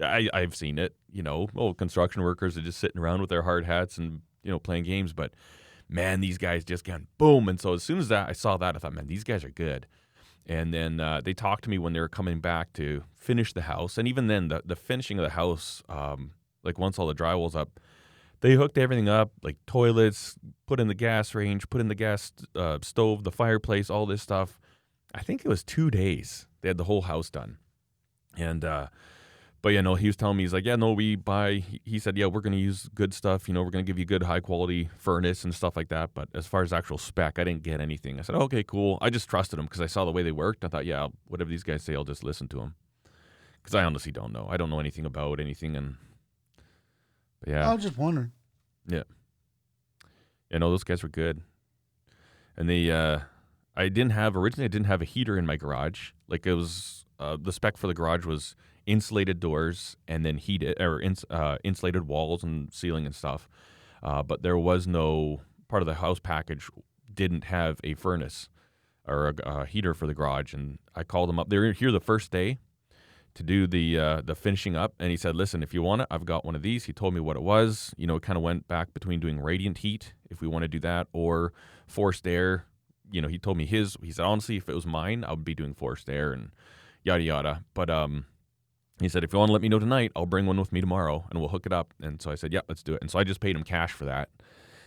[0.00, 3.42] I, I've seen it, you know, oh, construction workers are just sitting around with their
[3.42, 5.12] hard hats and, you know, playing games.
[5.12, 5.32] But
[5.88, 7.48] man, these guys just got boom.
[7.48, 9.50] And so as soon as that I saw that, I thought, man, these guys are
[9.50, 9.86] good.
[10.46, 13.62] And then uh, they talked to me when they were coming back to finish the
[13.62, 13.98] house.
[13.98, 17.56] And even then, the, the finishing of the house, um, like once all the drywall's
[17.56, 17.80] up,
[18.42, 22.32] they hooked everything up, like toilets, put in the gas range, put in the gas
[22.54, 24.60] uh, stove, the fireplace, all this stuff.
[25.14, 26.46] I think it was two days.
[26.60, 27.56] They had the whole house done.
[28.36, 28.88] And, uh,
[29.66, 32.16] but you know, he was telling me, he's like, yeah, no, we buy, he- said,
[32.16, 33.48] yeah, we're going to use good stuff.
[33.48, 36.10] You know, we're going to give you good high quality furnace and stuff like that.
[36.14, 38.20] But as far as actual spec, I didn't get anything.
[38.20, 38.96] I said, okay, cool.
[39.02, 40.64] I just trusted him because I saw the way they worked.
[40.64, 42.76] I thought, yeah, whatever these guys say, I'll just listen to them.
[43.60, 44.46] Because I honestly don't know.
[44.48, 45.74] I don't know anything about anything.
[45.74, 45.96] And,
[47.40, 47.68] but yeah.
[47.68, 48.30] I was just wondering.
[48.86, 49.02] Yeah,
[50.50, 51.42] you know those guys were good
[52.56, 53.20] and they uh
[53.76, 57.04] i didn't have originally i didn't have a heater in my garage like it was
[57.18, 58.54] uh, the spec for the garage was
[58.86, 63.48] insulated doors and then heated or ins, uh, insulated walls and ceiling and stuff
[64.02, 66.68] uh, but there was no part of the house package
[67.12, 68.48] didn't have a furnace
[69.06, 71.92] or a, a heater for the garage and i called them up they were here
[71.92, 72.58] the first day
[73.36, 76.08] to do the uh, the finishing up, and he said, "Listen, if you want it,
[76.10, 77.92] I've got one of these." He told me what it was.
[77.96, 80.68] You know, it kind of went back between doing radiant heat, if we want to
[80.68, 81.52] do that, or
[81.86, 82.64] forced air.
[83.10, 83.96] You know, he told me his.
[84.02, 86.50] He said, honestly, if it was mine, I would be doing forced air and
[87.04, 87.64] yada yada.
[87.74, 88.24] But um,
[89.00, 90.80] he said, if you want to let me know tonight, I'll bring one with me
[90.80, 91.92] tomorrow, and we'll hook it up.
[92.00, 93.02] And so I said, yeah, let's do it.
[93.02, 94.28] And so I just paid him cash for that,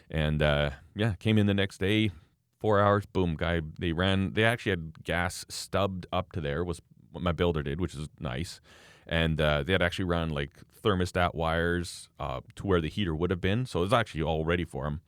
[0.09, 2.11] and uh, yeah, came in the next day.
[2.59, 3.61] Four hours, boom, guy.
[3.79, 4.33] They ran.
[4.33, 6.63] They actually had gas stubbed up to there.
[6.63, 8.59] Was what my builder did, which is nice.
[9.07, 10.51] And uh, they had actually run like
[10.83, 14.45] thermostat wires uh, to where the heater would have been, so it was actually all
[14.45, 15.01] ready for them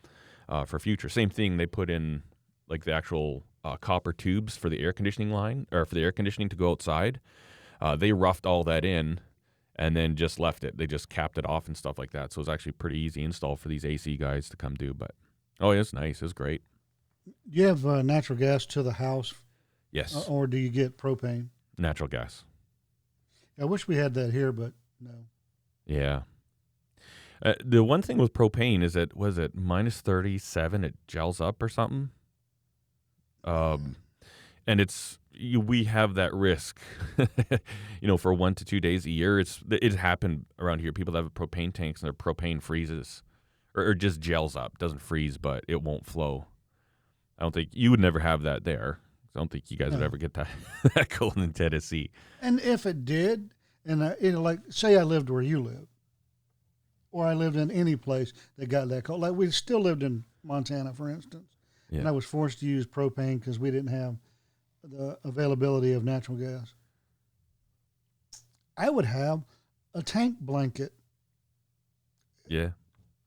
[0.49, 1.09] uh, for future.
[1.09, 2.23] Same thing, they put in
[2.67, 6.11] like the actual uh, copper tubes for the air conditioning line or for the air
[6.11, 7.19] conditioning to go outside.
[7.81, 9.19] Uh, they roughed all that in
[9.75, 10.77] and then just left it.
[10.77, 12.31] They just capped it off and stuff like that.
[12.31, 14.93] So it was actually pretty easy install for these AC guys to come do.
[14.93, 15.11] But
[15.59, 16.21] oh, it's nice.
[16.21, 16.61] It's great.
[17.25, 19.33] Do you have uh, natural gas to the house,
[19.91, 21.49] Yes, uh, or do you get propane?
[21.77, 22.43] natural gas.
[23.59, 25.11] I wish we had that here, but no.
[25.85, 26.21] Yeah.
[27.43, 30.83] Uh, the one thing with propane is that was it minus thirty seven?
[30.83, 32.09] It gels up or something.
[33.43, 33.95] Um,
[34.67, 36.79] and it's you, we have that risk,
[37.17, 39.39] you know, for one to two days a year.
[39.39, 40.91] It's it happened around here.
[40.91, 43.23] People that have propane tanks and their propane freezes,
[43.75, 46.45] or, or just gels up, doesn't freeze, but it won't flow.
[47.37, 48.99] I don't think you would never have that there.
[49.35, 50.47] I don't think you guys would ever get that
[50.95, 52.11] that cold in Tennessee.
[52.41, 53.53] And if it did,
[53.85, 55.87] and I, you know, like say I lived where you live,
[57.11, 60.23] or I lived in any place that got that cold, like we still lived in
[60.43, 61.57] Montana, for instance,
[61.89, 64.15] and I was forced to use propane because we didn't have
[64.83, 66.73] the availability of natural gas.
[68.77, 69.43] I would have
[69.93, 70.93] a tank blanket
[72.47, 72.69] Yeah,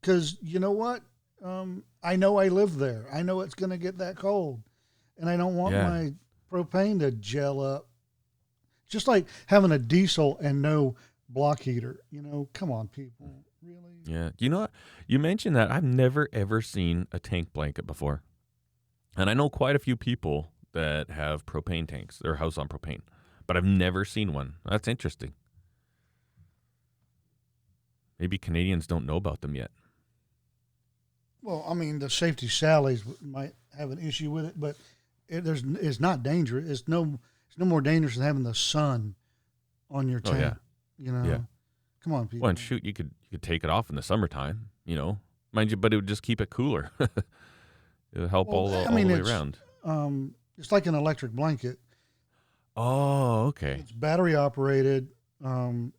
[0.00, 1.02] because you know what?
[1.42, 3.06] Um, I know I live there.
[3.12, 4.62] I know it's going to get that cold,
[5.18, 5.88] and I don't want Yeah.
[5.88, 6.14] my
[6.50, 7.88] propane to gel up.
[8.88, 10.96] Just like having a diesel and no
[11.28, 12.00] block heater.
[12.10, 14.00] You know, come on, people, really?
[14.04, 14.30] yeah.
[14.38, 14.70] You know what?
[15.06, 18.22] You mentioned that I've never ever seen a tank blanket before,
[19.16, 22.18] and I know quite a few people that have propane tanks.
[22.18, 23.00] Their house on propane,
[23.46, 24.54] but I've never seen one.
[24.64, 25.32] That's interesting.
[28.18, 29.70] Maybe Canadians don't know about them yet.
[31.42, 34.76] Well, I mean, the safety Sallies might have an issue with it, but
[35.28, 36.68] it, there's it's not dangerous.
[36.68, 39.14] It's no it's no more dangerous than having the sun
[39.90, 40.36] on your tank.
[40.36, 40.54] Oh, yeah.
[40.96, 41.38] You know, Yeah.
[42.02, 42.44] come on, people.
[42.44, 45.18] Well, and shoot, you could you could take it off in the summertime, you know,
[45.52, 46.90] mind you, but it would just keep it cooler.
[47.00, 47.10] it
[48.14, 49.58] would help Well, all, I all mean, the way around.
[49.84, 51.78] Um, it's like an electric blanket.
[52.76, 53.76] Oh, okay.
[53.80, 55.08] It's battery operated,
[55.44, 55.92] um,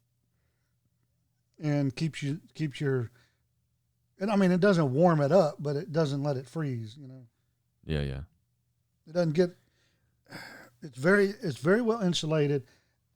[1.62, 3.12] and keeps you keeps your.
[4.20, 6.96] And I mean, it doesn't warm it up, but it doesn't let it freeze.
[7.00, 7.26] You know,
[7.86, 8.22] Yeah, yeah.
[9.08, 9.56] it doesn't get.
[10.82, 12.64] It's very it's very well insulated.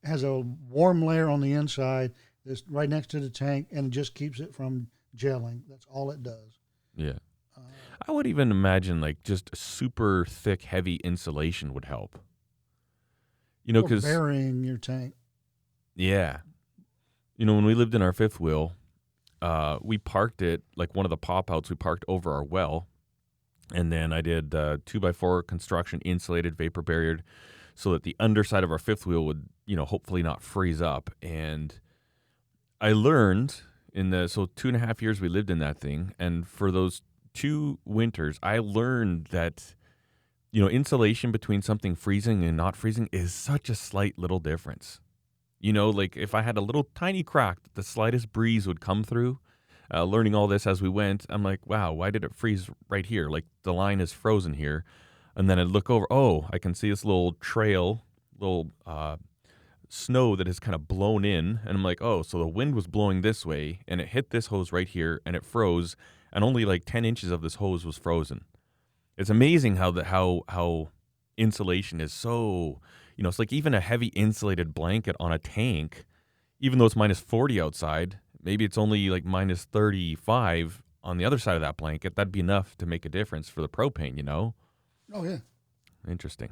[0.04, 2.14] Has a warm layer on the inside
[2.46, 5.62] that's right next to the tank, and it just keeps it from gelling.
[5.70, 6.60] That's all it does.
[6.96, 7.20] Yeah.
[8.08, 12.20] I would even imagine like just super thick, heavy insulation would help.
[13.64, 15.14] You know, because burying your tank.
[15.96, 16.38] yeah,
[17.38, 18.74] you know when we lived in our fifth wheel,
[19.42, 21.70] uh, we parked it like one of the pop outs.
[21.70, 22.88] We parked over our well,
[23.74, 27.22] and then I did uh, two by four construction insulated vapor barriered,
[27.76, 31.12] so that the underside of our fifth wheel would you know hopefully not freeze up.
[31.22, 31.80] And
[32.82, 33.62] I learned
[33.94, 36.72] in the so two and a half years we lived in that thing, and for
[36.72, 37.02] those
[37.34, 39.76] two winters, I learned that
[40.52, 45.00] you know insulation between something freezing and not freezing is such a slight little difference.
[45.60, 48.82] You know, like if I had a little tiny crack that the slightest breeze would
[48.82, 49.40] come through.
[49.92, 53.08] Uh, learning all this as we went, I'm like, wow, why did it freeze right
[53.08, 53.28] here?
[53.28, 54.86] Like the line is frozen here,
[55.36, 56.06] and then I look over.
[56.12, 58.06] Oh, I can see this little trail,
[58.38, 59.18] little uh,
[59.90, 62.88] snow that has kind of blown in, and I'm like, oh, so the wind was
[62.88, 65.96] blowing this way, and it hit this hose right here, and it froze,
[66.32, 68.46] and only like 10 inches of this hose was frozen.
[69.18, 70.90] It's amazing how the how how
[71.38, 72.80] insulation is so,
[73.16, 76.06] you know, it's like even a heavy insulated blanket on a tank,
[76.60, 81.38] even though it's minus 40 outside, maybe it's only like minus 35 on the other
[81.38, 82.16] side of that blanket.
[82.16, 84.54] That'd be enough to make a difference for the propane, you know?
[85.14, 85.40] Oh yeah.
[86.08, 86.52] Interesting.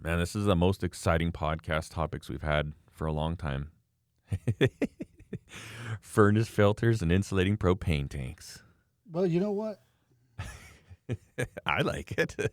[0.00, 3.70] Man, this is the most exciting podcast topics we've had for a long time.
[6.00, 8.62] Furnace filters and insulating propane tanks.
[9.10, 9.80] Well, you know what?
[11.66, 12.36] I like it.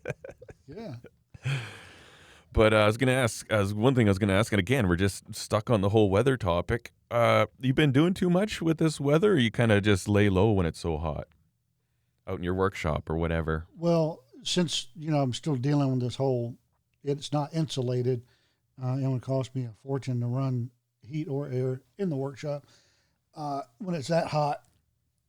[0.68, 0.96] Yeah.
[2.52, 4.52] but uh, I was going to ask, as one thing I was going to ask,
[4.52, 6.92] and again, we're just stuck on the whole weather topic.
[7.12, 10.28] Uh, you been doing too much with this weather, or you kind of just lay
[10.28, 11.28] low when it's so hot
[12.28, 13.68] out in your workshop or whatever?
[13.78, 16.56] Well, since you know I'm still dealing with this whole,
[17.04, 18.24] it's not insulated.
[18.84, 22.66] Uh, it would cost me a fortune to run heat or air in the workshop.
[23.36, 24.64] Uh, when it's that hot,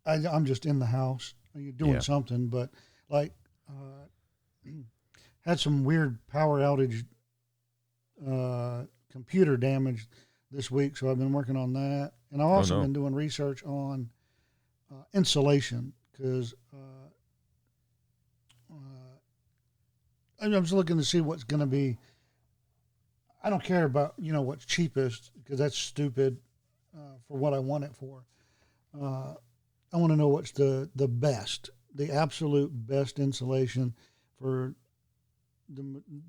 [0.05, 1.35] I, I'm just in the house.
[1.55, 1.99] You're doing Yeah.
[2.01, 2.71] something, but
[3.09, 3.33] like
[3.69, 4.07] uh,
[5.41, 7.05] had some weird power outage,
[8.27, 10.07] uh, computer damage
[10.51, 12.83] this week, so I've been working on that, and I've also no.
[12.83, 14.11] been doing research on
[14.93, 16.55] uh, insulation because.
[16.73, 16.77] Uh,
[18.73, 18.75] uh,
[20.41, 21.97] I'm just looking to see what's going to be.
[23.43, 26.37] I don't care about you know what's cheapest because that's stupid
[26.97, 28.25] uh, for what I want it for.
[28.99, 29.35] Uh,
[29.93, 33.95] I want to know what's the the best, the absolute best insulation
[34.39, 34.75] for
[35.69, 35.83] the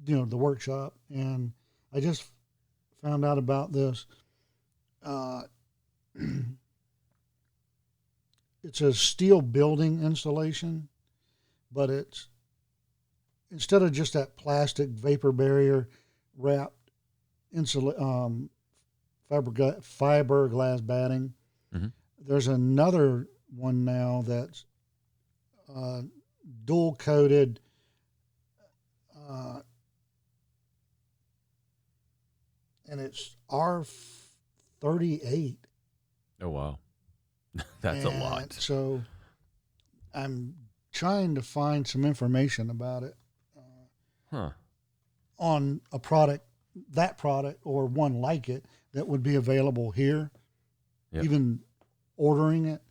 [0.05, 1.51] you know the workshop, and
[1.93, 2.25] I just
[3.01, 4.05] found out about this.
[5.03, 5.43] Uh,
[8.63, 10.87] it's a steel building insulation,
[11.71, 12.27] but it's
[13.51, 15.87] instead of just that plastic vapor barrier
[16.37, 16.91] wrapped
[17.53, 18.49] insula- um,
[19.29, 21.33] fiberglass, batting,
[21.73, 21.91] Mhm.
[22.19, 24.65] there's another one now that's
[25.73, 26.01] uh,
[26.65, 27.59] dual coated
[29.29, 29.61] uh,
[32.89, 33.83] and it's R
[34.79, 35.57] thirty eight.
[36.41, 36.79] Oh wow,
[37.81, 38.53] that's a lot.
[38.53, 39.03] So
[40.13, 40.55] I'm
[40.93, 43.15] trying to find some information about it
[44.31, 44.51] Huh?
[45.39, 46.45] on a product,
[46.91, 48.65] that product, or one like it
[48.97, 50.31] that would be available here.
[51.11, 51.23] Yep.
[51.23, 51.59] Even
[52.17, 52.81] ordering it.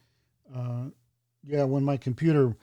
[0.54, 0.84] Uh,
[1.44, 2.56] yeah, when my computer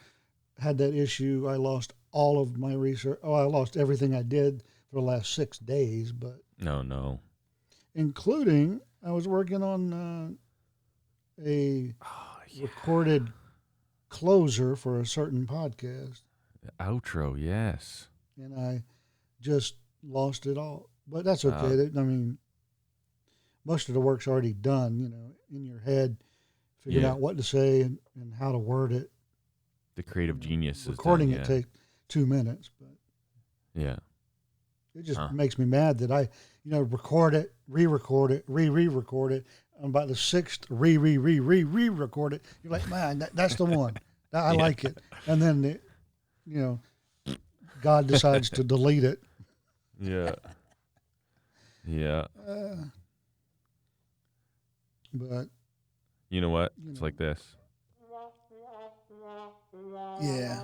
[0.60, 3.20] had that issue, I lost all of my research.
[3.22, 7.20] Oh, I lost everything I did for the last six days, but No, no.
[7.96, 10.30] including I was working on uh,
[11.46, 13.28] a Oh, recorded
[14.10, 16.22] closer for a certain podcast,
[16.80, 18.08] Outro, yes.
[18.38, 18.84] and I
[19.42, 20.90] just lost it all.
[21.08, 21.56] But that's okay.
[21.90, 22.38] Uh, I mean,
[23.66, 25.00] most of the work's already done.
[25.00, 26.18] You know, in your head,
[26.82, 27.12] figuring Yeah.
[27.12, 29.12] out what to say and, and how to word it.
[29.96, 31.38] The creative genius is done, Recording yeah.
[31.38, 31.66] it take
[32.08, 32.90] two minutes, but
[33.80, 33.98] Yeah.
[34.96, 35.30] it just Huh.
[35.32, 36.22] makes me mad that I,
[36.64, 39.46] you know, record it, re-record it, re-re-record it.
[39.80, 43.36] And by the sixth re re re re re record it, you're like, man, that,
[43.36, 43.96] that's the one.
[44.32, 44.62] I Yeah.
[44.62, 44.98] like it.
[45.28, 45.84] And then, it,
[46.46, 47.38] you know,
[47.82, 49.22] God decides to delete it.
[50.00, 50.34] Yeah.
[51.86, 52.28] Yeah.
[52.48, 52.76] Uh,
[55.14, 55.48] but
[56.30, 56.74] You know what?
[56.84, 57.06] You It's know.
[57.06, 57.56] like this.
[60.22, 60.64] yeah,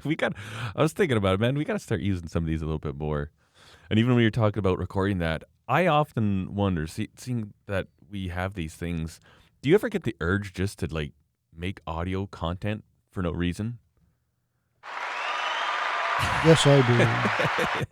[0.04, 0.34] we got
[0.74, 1.56] I was thinking about it, man.
[1.56, 3.30] We got to start using some of these a little bit more.
[3.90, 8.28] And even when you're talking about recording that, I often wonder, see, seeing that we
[8.28, 9.20] have these things,
[9.60, 11.12] do you ever get the urge just to like
[11.56, 13.78] make audio content for no reason?
[16.44, 17.86] Yes, I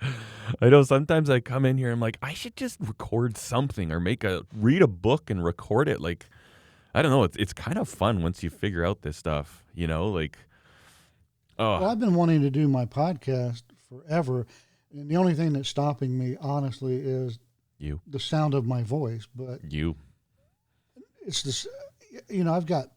[0.00, 0.10] do.
[0.60, 3.90] I know sometimes I come in here, and I'm like, I should just record something
[3.92, 6.00] or make a read a book and record it.
[6.00, 6.26] Like,
[6.94, 9.86] I don't know, it's it's kind of fun once you figure out this stuff, you
[9.86, 10.38] know, like
[11.58, 14.46] oh Well, I've been wanting to do my podcast forever,
[14.92, 17.38] and the only thing that's stopping me, honestly, is
[17.78, 19.26] you the sound of my voice.
[19.34, 19.96] But you
[21.26, 21.66] it's this,
[22.28, 22.90] you know, I've got.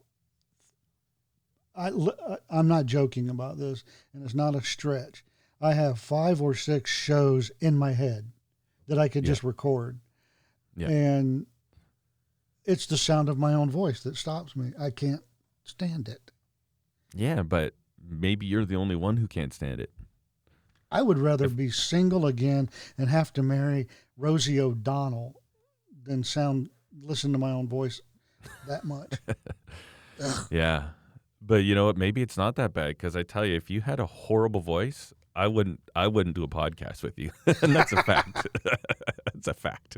[1.74, 5.24] I, uh, I'm not joking about this, and it's not a stretch.
[5.60, 8.32] I have five or six shows in my head
[8.88, 9.28] that I could Yeah.
[9.32, 10.00] just record,
[10.76, 10.88] Yeah.
[10.88, 11.46] and
[12.64, 14.72] it's the sound of my own voice that stops me.
[14.78, 15.22] I can't
[15.64, 16.30] stand it.
[17.14, 19.92] Yeah, but maybe you're the only one who can't stand it.
[20.90, 22.68] I would rather be single again
[22.98, 25.40] and have to marry Rosie O'Donnell
[26.02, 26.70] than sound
[27.02, 28.00] listen to my own voice
[28.66, 29.12] that much.
[30.50, 30.88] Yeah.
[31.42, 31.96] But you know what?
[31.96, 35.14] Maybe it's not that bad because I tell you, if you had a horrible voice,
[35.34, 35.80] I wouldn't.
[35.94, 37.30] I wouldn't do a podcast with you,
[37.62, 38.46] and that's a fact.
[39.32, 39.96] That's a fact.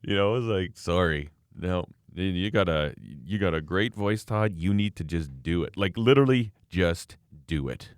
[0.00, 1.84] You know, I was like, sorry, no,
[2.14, 4.54] you got a you got a great voice, Todd.
[4.56, 5.76] You need to just do it.
[5.76, 7.90] Like literally, just do it.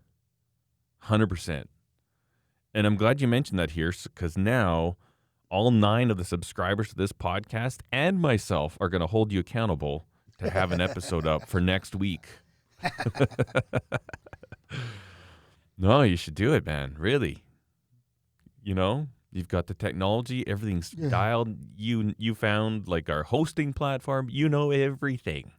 [1.03, 1.71] Hundred percent.
[2.75, 4.97] And I'm glad you mentioned that here because now
[5.51, 9.41] all nine of the subscribers to this podcast and myself are going to hold you
[9.41, 10.07] accountable
[10.39, 12.27] to have an episode up for next week.
[15.79, 16.95] No, you should do it, man.
[16.99, 17.43] Really.
[18.63, 21.09] You know, you've got the technology, everything's Yeah.
[21.09, 21.57] dialed.
[21.77, 24.29] You you found like our hosting platform.
[24.31, 25.53] You know everything.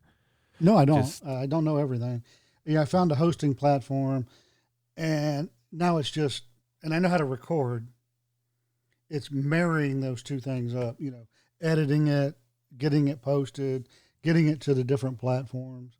[0.59, 1.03] No, I don't.
[1.03, 2.23] Just- Uh, I don't know everything.
[2.65, 4.27] Yeah, I found a hosting platform,
[4.97, 6.43] and now it's just,
[6.83, 7.87] and I know how to record.
[9.09, 10.99] It's marrying those two things up.
[10.99, 11.27] You know,
[11.61, 12.37] editing it,
[12.77, 13.87] getting it posted,
[14.21, 15.95] getting it to the different platforms.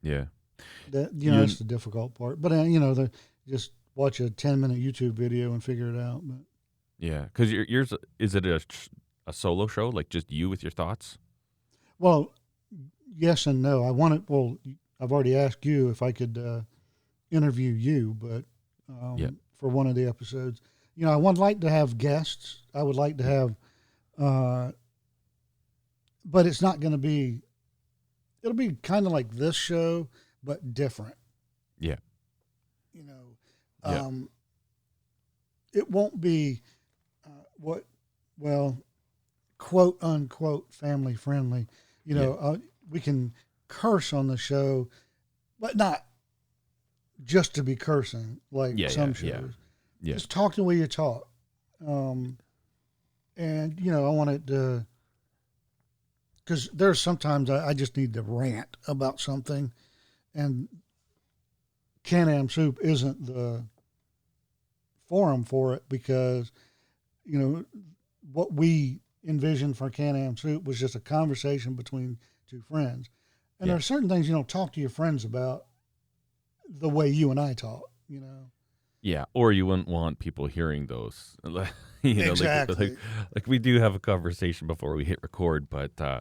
[0.00, 0.26] Yeah.
[0.90, 2.40] That you know, You- that's the difficult part.
[2.40, 3.10] But uh, you know, the
[3.46, 6.20] just watch a ten minute YouTube video and figure it out.
[6.24, 6.38] But
[6.98, 7.24] Yeah.
[7.24, 8.60] Because yours is it a
[9.26, 11.18] a solo show, like just you with your thoughts?
[11.98, 12.32] well,
[13.16, 13.82] yes and no.
[13.82, 14.22] I want it.
[14.28, 14.56] Well,
[15.00, 16.60] I've already asked you if I could uh,
[17.30, 18.44] interview you, but
[18.88, 19.30] um, Yeah.
[19.56, 20.60] for one of the episodes,
[20.94, 22.62] you know, I would like to have guests.
[22.74, 23.56] I would like to have,
[24.16, 24.72] uh,
[26.24, 27.40] but it's not going to be.
[28.42, 30.08] It'll be kind of like this show,
[30.42, 31.14] but different.
[31.78, 31.96] Yeah.
[32.92, 33.36] You know,
[33.84, 34.00] Yeah.
[34.06, 34.28] um,
[35.72, 36.62] it won't be
[37.26, 37.84] uh, what,
[38.38, 38.82] well,
[39.58, 41.66] quote unquote family friendly.
[42.04, 42.56] You know, uh,
[42.88, 43.34] we can
[43.68, 44.88] curse on the show,
[45.60, 46.04] but not
[47.24, 49.22] just to be cursing like Yeah, some yeah, shows.
[49.22, 49.40] yeah.
[50.00, 50.14] Yeah.
[50.14, 51.28] Just talk the way you talk.
[51.86, 52.38] Um,
[53.36, 54.86] and you know, I want it to
[56.36, 59.72] because there's sometimes I, I just need to rant about something,
[60.38, 60.68] and
[62.04, 63.64] Can Am Soup isn't the
[65.06, 66.52] forum for it because
[67.24, 67.64] you know
[68.32, 72.18] what we envisioned for Can Am Soup was just a conversation between
[72.48, 73.10] two friends,
[73.60, 73.72] and Yeah.
[73.72, 75.66] there are certain things you don't talk to your friends about
[76.68, 77.90] the way you and I talk.
[78.08, 78.50] You know.
[79.02, 81.36] Yeah, or you wouldn't want people hearing those.
[81.44, 81.62] you know,
[82.02, 82.88] like- Exactly.
[82.90, 82.98] Like,
[83.34, 86.20] like, we do have a conversation before we hit record, but uh,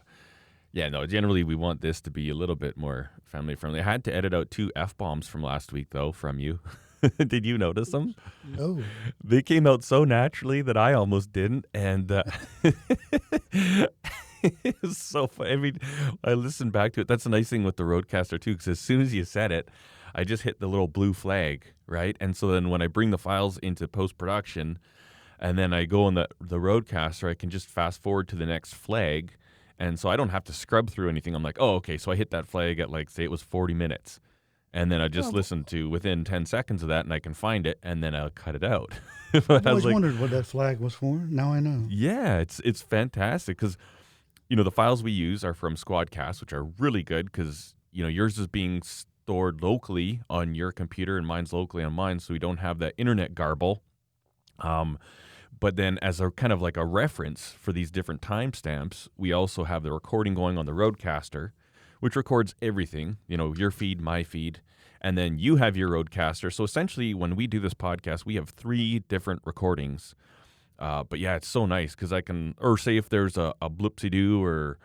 [0.73, 1.05] yeah, no.
[1.07, 3.79] Generally, we want this to be a little bit more family friendly.
[3.79, 6.59] I had to edit out two f bombs from last week, though, from you.
[7.27, 8.15] Did you notice them?
[8.57, 8.81] No.
[9.23, 12.23] They came out so naturally that I almost didn't, and uh,
[14.43, 15.51] it's so funny.
[15.51, 15.79] I mean,
[16.23, 17.07] I listened back to it.
[17.07, 19.69] That's the nice thing with the RODECaster too, because as soon as you said it,
[20.15, 22.17] I just hit the little blue flag, right?
[22.19, 24.79] And so then when I bring the files into post production,
[25.39, 28.45] and then I go on the the RODECaster, I can just fast forward to the
[28.45, 29.35] next flag,
[29.79, 31.35] and so I don't have to scrub through anything.
[31.35, 33.73] I'm like, oh, okay, so I hit that flag at like say it was 40
[33.73, 34.19] minutes.
[34.73, 35.35] And then I just Oh.
[35.35, 38.29] listen to within 10 seconds of that and I can find it and then I'll
[38.29, 38.93] cut it out.
[39.33, 41.15] I've always was like, wondered what that flag was for.
[41.15, 41.85] Now I know.
[41.89, 43.77] yeah, it's it's fantastic because
[44.49, 48.03] you know the files we use are from Squadcast, which are really good because you
[48.03, 52.33] know yours is being stored locally on your computer and mine's locally on mine, so
[52.33, 53.81] we don't have that internet garble.
[54.59, 54.97] Um,
[55.59, 59.63] but then as a kind of like a reference for these different timestamps, we also
[59.63, 61.51] have the recording going on the RODECaster,
[61.99, 63.17] which records everything.
[63.27, 64.61] You know your feed, my feed.
[64.99, 66.51] And then you have your RODECaster.
[66.51, 70.15] So essentially, when we do this podcast, we have three different recordings
[70.79, 73.69] uh, but yeah, it's so nice because I can, or say if there's a, a
[73.69, 74.77] bloopsy doo, or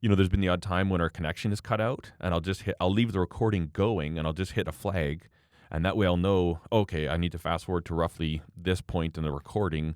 [0.00, 2.40] you know, there's been the odd time when our connection is cut out, and I'll
[2.40, 5.28] just hit, I'll leave the recording going, and I'll just hit a flag,
[5.70, 9.16] and that way I'll know, okay, I need to fast forward to roughly this point
[9.16, 9.94] in the recording,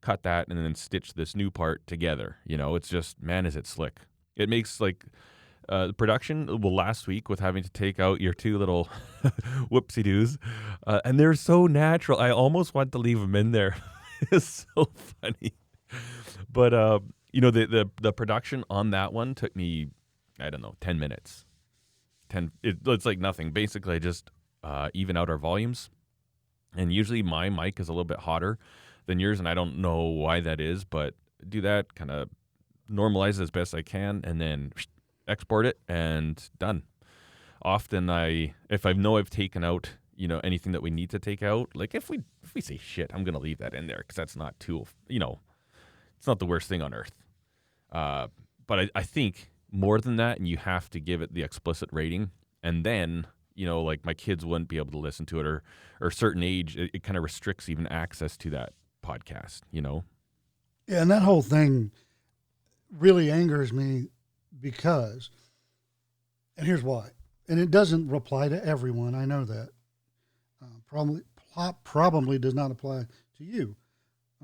[0.00, 2.36] cut that, and then stitch this new part together.
[2.44, 4.00] You know, it's just man, is it slick?
[4.36, 5.04] It makes like.
[5.66, 8.86] Uh, production well last week with having to take out your two little
[9.72, 10.36] whoopsie doos
[10.86, 13.74] uh, and they're so natural i almost want to leave them in there
[14.30, 14.90] it's so
[15.22, 15.54] funny.
[16.50, 17.00] But uh,
[17.32, 19.88] you know, the, the the production on that one took me,
[20.38, 21.44] I don't know, ten minutes.
[22.28, 22.52] Ten.
[22.62, 23.50] It, it's like nothing.
[23.50, 24.30] Basically, I just
[24.64, 25.90] uh, even out our volumes,
[26.74, 28.58] and usually my mic is a little bit hotter
[29.06, 31.14] than yours, and I don't know why that is, but
[31.46, 32.30] do that kind of
[32.90, 34.72] normalize it as best I can, and then
[35.28, 36.82] export it, and done.
[37.62, 41.18] Often, I if I know I've taken out you know anything that we need to
[41.18, 43.98] take out, like if we if we say shit, I'm gonna leave that in there
[43.98, 45.40] because that's not too you know,
[46.16, 47.12] it's not the worst thing on earth.
[47.92, 48.28] Uh,
[48.66, 51.90] but I, I think more than that, and you have to give it the explicit
[51.92, 52.30] rating,
[52.62, 55.62] and then you know, like my kids wouldn't be able to listen to it, or
[56.00, 58.72] or certain age, it, it kind of restricts even access to that
[59.04, 59.60] podcast.
[59.70, 60.04] You know,
[60.86, 61.92] Yeah, and that whole thing
[62.90, 64.08] really angers me
[64.60, 65.30] because,
[66.56, 67.10] and here's why.
[67.46, 69.14] And it doesn't apply to everyone.
[69.14, 69.70] I know that.
[70.62, 71.22] Uh, probably
[71.84, 73.06] probably does not apply
[73.38, 73.76] to you.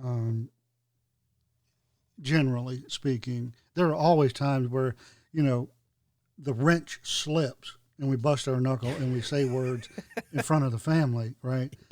[0.02, 0.50] Um,
[2.20, 4.94] generally speaking, there are always times where
[5.32, 5.70] you know
[6.38, 9.88] the wrench slips and we bust our knuckle and we say words
[10.32, 11.72] in front of the family, right?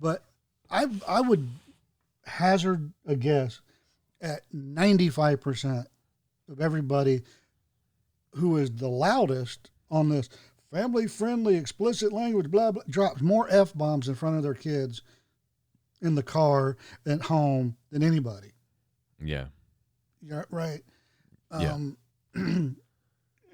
[0.00, 0.24] But
[0.70, 1.48] I I would
[2.26, 3.62] hazard a guess
[4.20, 5.86] at 95%
[6.50, 7.22] of everybody
[8.32, 10.28] who is the loudest on this
[10.70, 15.00] family friendly explicit language blah blah drops more f bombs in front of their kids
[16.02, 18.52] in the car at home than anybody
[19.22, 19.46] yeah,
[20.20, 20.82] yeah right
[21.58, 21.72] Yeah.
[21.72, 21.96] Um,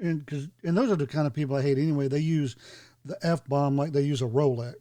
[0.02, 2.08] and cuz and those are the kind of people I hate anyway.
[2.08, 2.56] They use
[3.04, 4.76] the f bomb like they use a Rolex.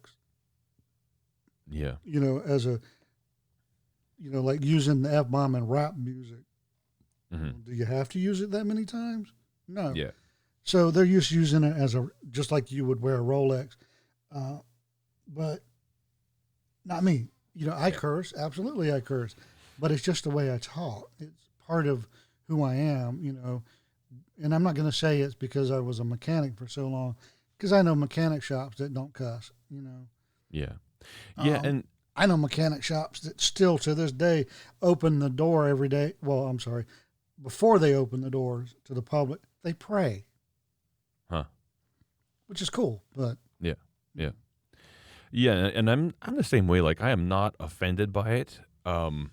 [1.70, 2.82] Yeah, you know as a
[4.20, 6.44] you know like using the f bomb in rap music.
[7.32, 9.32] Hmm do you have to use it that many times?
[9.68, 9.94] No.
[9.96, 10.12] Yeah,
[10.64, 13.78] So they're just using it as a just like you would wear a Rolex,
[14.36, 14.58] uh,
[15.28, 15.62] but
[16.84, 17.28] not me.
[17.54, 18.34] You know, I curse.
[18.36, 19.36] Absolutely, I curse,
[19.80, 21.10] but it's just the way I talk.
[21.20, 22.08] It's part of
[22.48, 23.20] who I am.
[23.22, 23.64] You know,
[24.42, 27.16] and I'm not going to say it's because I was a mechanic for so long,
[27.58, 29.52] because I know mechanic shops that don't cuss.
[29.70, 30.08] You know,
[30.50, 30.74] yeah,
[31.42, 31.84] yeah, Um, and
[32.16, 34.46] I know mechanic shops that still to this day
[34.82, 36.14] open the door every day.
[36.22, 36.86] Well, I'm sorry,
[37.42, 40.26] before they open the doors to the public, they pray.
[41.30, 41.46] Huh.
[42.48, 43.76] Which is cool, but Yeah,
[44.14, 44.32] Yeah.
[45.32, 45.54] Yeah.
[45.74, 46.82] and I'm I'm the same way.
[46.82, 48.60] Like I am not offended by it.
[48.86, 49.32] Um,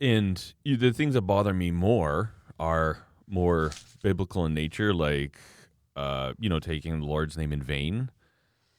[0.00, 3.72] and you, the things that bother me more are more
[4.02, 5.36] biblical in nature, like
[5.96, 8.10] uh, you know, taking the Lord's name in vain.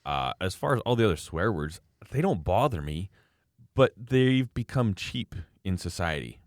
[0.06, 1.82] Uh, as far as all the other swear words,
[2.12, 3.10] they don't bother me,
[3.74, 5.34] but they've become cheap
[5.64, 6.40] in society.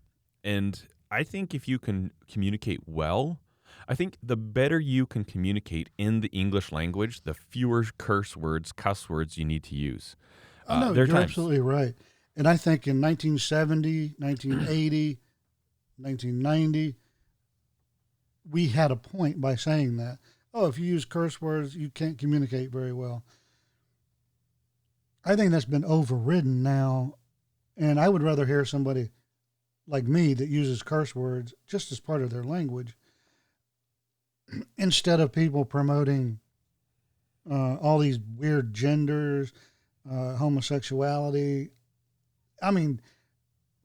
[0.43, 0.81] And
[1.11, 3.39] I think if you can communicate well,
[3.87, 8.71] I think the better you can communicate in the English language, the fewer curse words,
[8.71, 10.15] cuss words you need to use.
[10.67, 11.95] oh, Uh, no, there are you're times- absolutely right.
[12.37, 15.19] And I think in 1970, 1980,
[15.97, 16.95] 1990,
[18.49, 20.19] we had a point by saying that.
[20.53, 23.23] Oh, if you use curse words, you can't communicate very well.
[25.23, 27.15] I think that's been overridden now,
[27.77, 29.09] and I would rather hear somebody
[29.87, 32.95] like me that uses curse words just as part of their language
[34.77, 36.39] instead of people promoting
[37.49, 39.51] uh, all these weird genders,
[40.09, 41.69] uh, homosexuality.
[42.61, 43.01] I mean,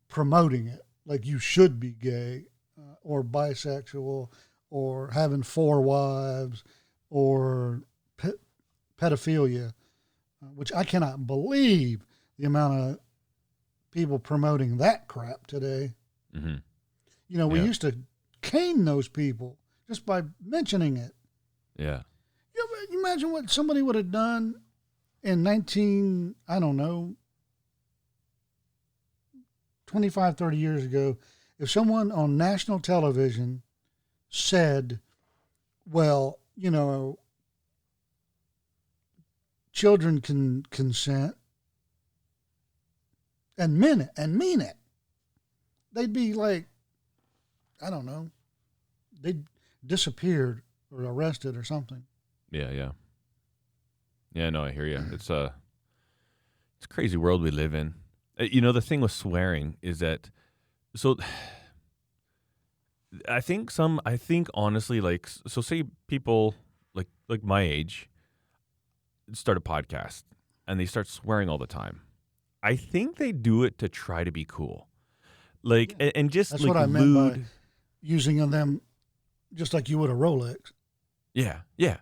[0.08, 2.44] promoting it like you should be gay
[2.78, 4.28] uh, or bisexual
[4.70, 6.64] or having four wives
[7.10, 7.82] or
[8.16, 8.32] pe-
[8.98, 9.72] pedophilia,
[10.42, 12.04] uh, which I cannot believe
[12.38, 12.98] the amount of
[13.90, 15.94] people promoting that crap today.
[16.32, 16.56] hmm
[17.28, 17.66] You know, we Yeah.
[17.66, 17.96] used to
[18.42, 19.58] cane those people
[19.88, 21.14] just by mentioning it.
[21.76, 22.02] Yeah.
[22.54, 24.60] You, know, you imagine what somebody would have done
[25.22, 27.16] in 19, I don't know,
[29.86, 31.18] 25, 30 years ago
[31.58, 33.62] if someone on national television
[34.34, 34.98] said,
[35.88, 37.20] well, you know,
[39.72, 41.36] children can consent
[43.56, 44.74] and mean it and mean it.
[45.92, 46.66] They'd be like,
[47.80, 48.30] I don't know,
[49.22, 49.44] they'd
[49.86, 52.02] disappeared or arrested or something.
[52.50, 52.90] Yeah, yeah.
[54.32, 55.00] Yeah, no, I hear you.
[55.12, 55.54] It's a
[56.78, 57.94] it's a crazy world we live in.
[58.38, 60.30] Uh, You know, the thing with swearing is that
[60.96, 61.18] so
[63.28, 66.54] I think some I think honestly like so say people
[66.94, 68.08] like like my age
[69.32, 70.24] start a podcast
[70.66, 72.02] and they start swearing all the time.
[72.62, 74.88] I think they do it to try to be cool.
[75.62, 77.40] Like and, and just That's like what I meant lewd by
[78.02, 78.80] using them
[79.54, 80.72] just like you would a Rolex.
[81.34, 81.98] Yeah, yeah.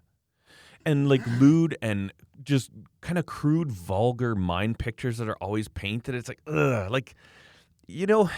[0.87, 6.15] And like lewd and just kind of crude, vulgar mind pictures that are always painted.
[6.15, 7.15] It's like, ugh, like,
[7.87, 8.31] you know,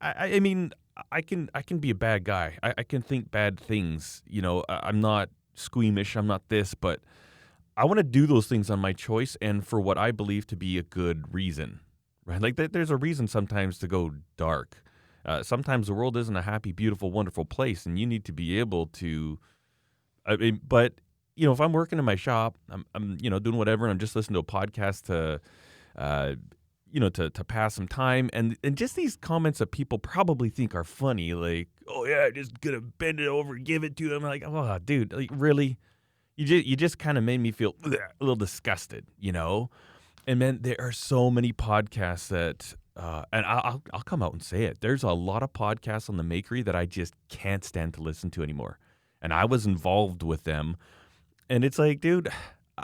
[0.00, 0.72] I- I mean,
[1.12, 2.58] I can, I can be a bad guy.
[2.62, 4.22] I, I can think bad things.
[4.26, 6.16] You know, I, I'm not squeamish.
[6.16, 7.00] I'm not this, but
[7.76, 10.56] I want to do those things on my choice and for what I believe to
[10.56, 11.80] be a good reason,
[12.26, 12.40] right?
[12.40, 14.82] Like, there- there's a reason sometimes to go dark.
[15.24, 18.58] Uh, sometimes the world isn't a happy, beautiful, wonderful place, and you need to be
[18.58, 19.38] able to.
[20.24, 20.94] I mean, but
[21.36, 23.92] you know, if I'm working in my shop, I'm, I'm you know doing whatever, and
[23.92, 25.40] I'm just listening to a podcast to,
[25.96, 26.34] uh,
[26.90, 30.48] you know, to to pass some time, and and just these comments that people probably
[30.48, 34.22] think are funny, like, oh yeah, just gonna bend it over, give it to him,
[34.22, 35.78] like, oh, dude, like really,
[36.36, 39.70] you just you just kind of made me feel a little disgusted, you know,
[40.26, 42.74] and man, there are so many podcasts that.
[42.96, 44.80] Uh, and I'll I'll come out and say it.
[44.80, 48.28] There's a lot of podcasts on the Makery that I just can't stand to listen
[48.32, 48.80] to anymore
[49.20, 50.76] and I was involved with them.
[51.48, 52.28] And it's like, dude,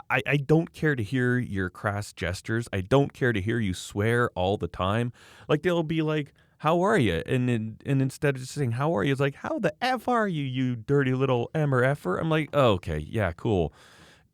[0.09, 2.67] I, I don't care to hear your crass gestures.
[2.73, 5.13] I don't care to hear you swear all the time.
[5.47, 8.95] Like they'll be like, "How are you?" And and, and instead of just saying "How
[8.95, 12.17] are you," it's like, "How the f are you, you dirty little M or effer?"
[12.17, 13.73] I'm like, oh, "Okay, yeah, cool."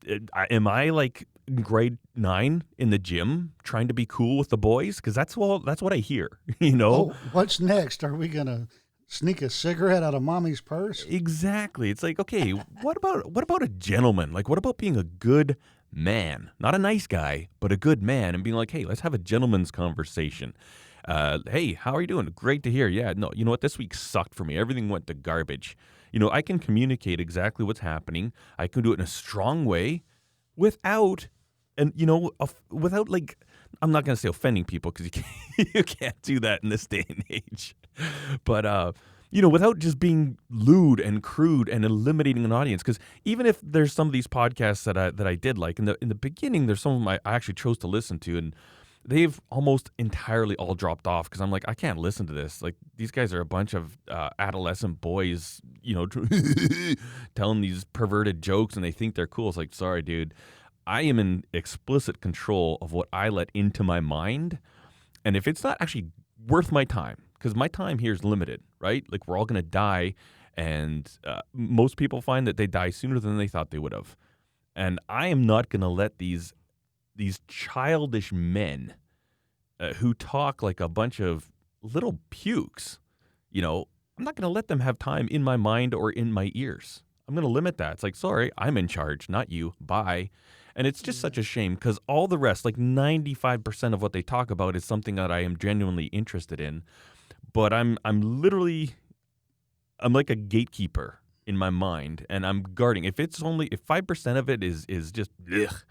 [0.10, 1.28] Uh, Am I like
[1.62, 4.98] grade nine in the gym trying to be cool with the boys?
[4.98, 6.30] Because that's what that's what I hear.
[6.60, 6.94] You know.
[6.94, 8.04] Oh, what's next?
[8.04, 8.68] Are we gonna
[9.12, 11.04] sneak a cigarette out of mommy's purse?
[11.04, 11.90] Exactly.
[11.90, 14.32] It's like, okay, what about what about a gentleman?
[14.32, 15.58] Like what about being a good
[15.94, 16.52] man?
[16.60, 19.20] Not a nice guy, but a good man and being like, "Hey, let's have a
[19.20, 20.56] gentleman's conversation."
[21.06, 22.32] Uh, hey, how are you doing?
[22.34, 22.88] Great to hear.
[22.88, 23.62] Yeah, no, you know what?
[23.62, 24.58] This week sucked for me.
[24.58, 25.76] Everything went to garbage.
[26.12, 28.32] You know, I can communicate exactly what's happening.
[28.58, 30.04] I can do it in a strong way
[30.56, 31.28] without
[31.78, 32.32] and you know,
[32.70, 33.38] without like
[33.82, 36.70] I'm not going to say offending people because you can't, you can't do that in
[36.70, 37.76] this day and age.
[38.46, 38.92] But uh,
[39.32, 42.84] you know, without just being lewd and crude and eliminating an audience.
[42.84, 45.86] Because even if there's some of these podcasts that I that I did like in
[45.86, 48.38] the in the beginning, there's some of them I I actually chose to listen to,
[48.38, 48.56] and
[49.06, 52.62] they've almost entirely all dropped off because I'm like, I can't listen to this.
[52.62, 56.08] Like these guys are a bunch of uh, adolescent boys, you know,
[57.36, 59.50] telling these perverted jokes, and they think they're cool.
[59.50, 60.34] It's like, sorry, dude.
[60.86, 64.60] I am in explicit control of what I let into my mind.
[65.24, 66.08] And if it's not actually
[66.48, 69.04] worth my time, because my time here is limited, right?
[69.12, 70.16] Like we're all going to die.
[70.56, 74.16] And uh, most people find that they die sooner than they thought they would have.
[74.76, 76.54] And I am not going to let these
[77.16, 78.96] these childish men
[79.80, 81.52] uh, who talk like a bunch of
[81.82, 83.00] little pukes,
[83.52, 86.32] you know, I'm not going to let them have time in my mind or in
[86.32, 87.04] my ears.
[87.28, 87.94] I'm going to limit that.
[87.94, 89.74] It's like, sorry, I'm in charge, not you.
[89.80, 90.30] Bye.
[90.76, 94.22] And it's just such a shame because all the rest, like 95% of what they
[94.22, 96.84] talk about, is something that I am genuinely interested in.
[97.54, 98.96] But I'm I'm literally
[100.00, 103.04] I'm like a gatekeeper in my mind, and I'm guarding.
[103.04, 105.84] If it's only if five percent of it is is just ugh,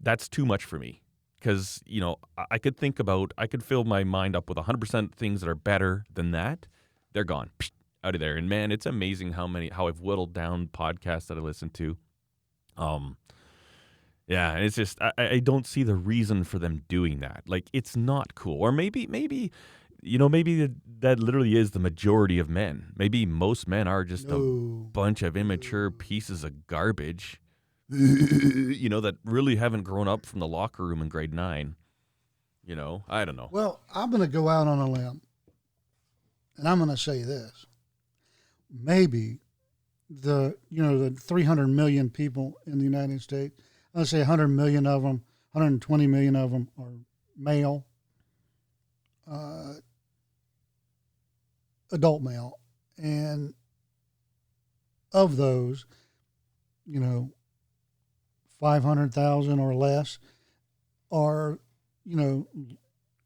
[0.00, 1.02] that's too much for me.
[1.38, 2.16] Because you know
[2.50, 5.48] I, could think about I could fill my mind up with 100 percent things that
[5.48, 6.66] are better than that.
[7.12, 7.70] They're gone Psh,
[8.02, 8.36] out of there.
[8.36, 11.96] And man, it's amazing how many how I've whittled down podcasts that I listen to.
[12.76, 13.16] Um,
[14.26, 17.42] Yeah, it's just I, I don't see the reason for them doing that.
[17.46, 18.60] Like it's not cool.
[18.60, 19.52] Or maybe maybe
[20.02, 22.92] you know maybe that, that literally is the majority of men.
[22.96, 27.40] Maybe most men are just a bunch of immature pieces of garbage.
[27.90, 31.76] you know that really haven't grown up from the locker room in grade 9.
[32.66, 33.50] You know, I don't know.
[33.52, 35.20] Well, I'm going to go out on a limb,
[36.56, 37.66] and I'm going to say this:
[38.70, 39.40] maybe
[40.08, 43.54] the you know the 300 million people in the United States,
[43.94, 46.92] let's say 100 million of them, 120 million of them are
[47.36, 47.86] male,
[49.30, 49.74] uh,
[51.92, 52.58] adult male,
[52.98, 53.54] and
[55.12, 55.86] of those,
[56.86, 57.32] you know,
[58.60, 60.18] 500,000 or less
[61.12, 61.58] are
[62.06, 62.46] you know,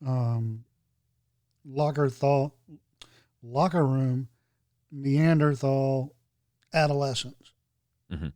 [0.06, 0.64] um,
[1.64, 2.52] locker thought,
[3.42, 4.28] locker room,
[4.92, 6.14] Neanderthal
[6.72, 7.52] adolescents
[8.10, 8.32] Mhm.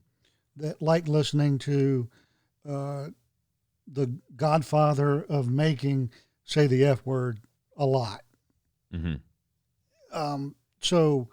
[0.57, 2.11] that like listening to
[2.69, 3.09] uh,
[3.87, 6.11] the Godfather of making
[6.45, 7.41] say the F word
[7.77, 8.23] a lot.
[8.93, 9.21] Mhm.
[10.13, 11.29] Um, so,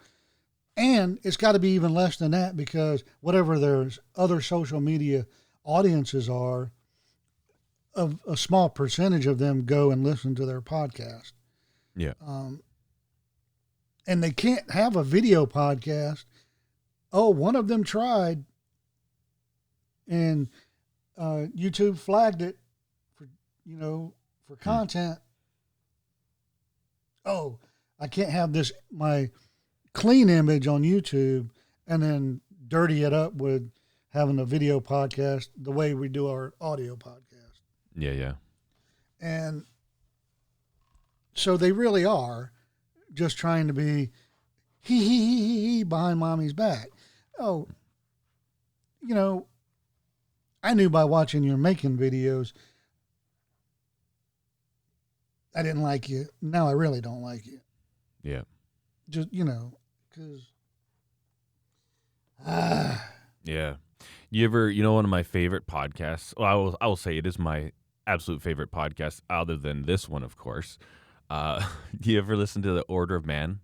[0.77, 5.25] and it's got to be even less than that because whatever their other social media
[5.63, 6.71] audiences are,
[7.95, 11.33] a, a small percentage of them go and listen to their podcast.
[11.95, 12.13] Yeah.
[12.25, 12.61] Um,
[14.07, 16.25] and they can't have a video podcast.
[17.11, 18.45] Oh, one of them tried,
[20.07, 20.47] and
[21.19, 22.57] uh, YouTube flagged it
[23.13, 23.27] for
[23.65, 24.13] you know
[24.47, 25.19] for content.
[27.25, 27.59] Oh,
[27.99, 29.29] I can't have this my
[29.93, 31.49] clean image on YouTube
[31.85, 33.69] and then dirty it up with
[34.11, 37.59] having a video podcast the way we do our audio podcast.
[37.95, 38.33] Yeah, yeah.
[39.21, 39.65] And
[41.33, 42.53] so they really are
[43.13, 44.09] just trying to be
[44.81, 46.87] hee hee hee hee hee behind mommy's back.
[47.37, 47.67] Oh,
[49.01, 49.47] you know,
[50.61, 52.53] I knew by watching your making videos,
[55.55, 56.25] I didn't like you.
[56.41, 57.59] Now I really don't like you.
[58.23, 58.41] Yeah.
[59.09, 59.77] Just, you know,
[60.09, 60.41] because.
[62.45, 63.09] Ah,
[63.43, 63.75] Yeah.
[64.29, 66.33] You ever, you know, one of my favorite podcasts.
[66.37, 67.71] Well, I will, I will say it is my
[68.05, 70.77] absolute favorite podcast, other than this one, of course.
[71.29, 71.65] Uh,
[71.99, 73.59] do you ever listen to the Order of Man?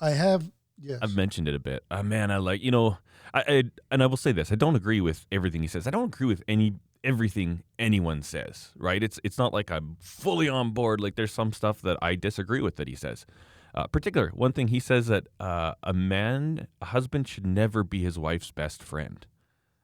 [0.00, 0.50] I have,
[0.80, 1.00] yes.
[1.02, 1.84] I've mentioned it a bit.
[1.90, 2.98] Uh, man, I like, you know,
[3.32, 5.86] I, I and I will say this: I don't agree with everything he says.
[5.86, 8.70] I don't agree with any everything anyone says.
[8.76, 9.02] Right?
[9.02, 11.00] It's it's not like I'm fully on board.
[11.00, 13.26] Like there's some stuff that I disagree with that he says.
[13.74, 18.02] Uh, particular one thing he says that uh, a man, a husband should never be
[18.02, 19.26] his wife's best friend.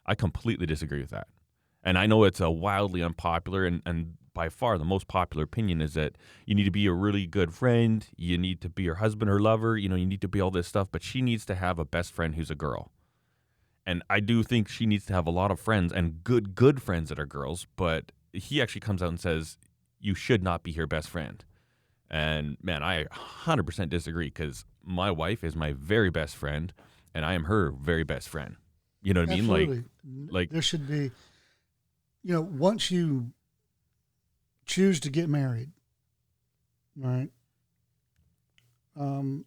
[0.06, 1.26] I completely disagree with that.
[1.82, 5.80] And I know it's a wildly unpopular and, and by far the most popular opinion
[5.80, 6.16] is that
[6.46, 9.40] you need to be a really good friend, you need to be her husband or
[9.40, 11.78] lover, you know, you need to be all this stuff, but she needs to have
[11.78, 12.90] a best friend who's a girl.
[13.86, 16.82] And I do think she needs to have a lot of friends and good good
[16.82, 19.58] friends that are girls, but he actually comes out and says
[19.98, 21.44] you should not be her best friend.
[22.10, 26.72] And man, I 100% disagree because my wife is my very best friend
[27.14, 28.56] and I am her very best friend.
[29.02, 29.48] You know what I mean?
[29.48, 29.84] Like Absolutely.
[30.30, 31.10] like- there should be,
[32.22, 33.32] you know, once you
[34.66, 35.70] choose to get married,
[36.96, 37.30] right?
[38.96, 39.46] Um,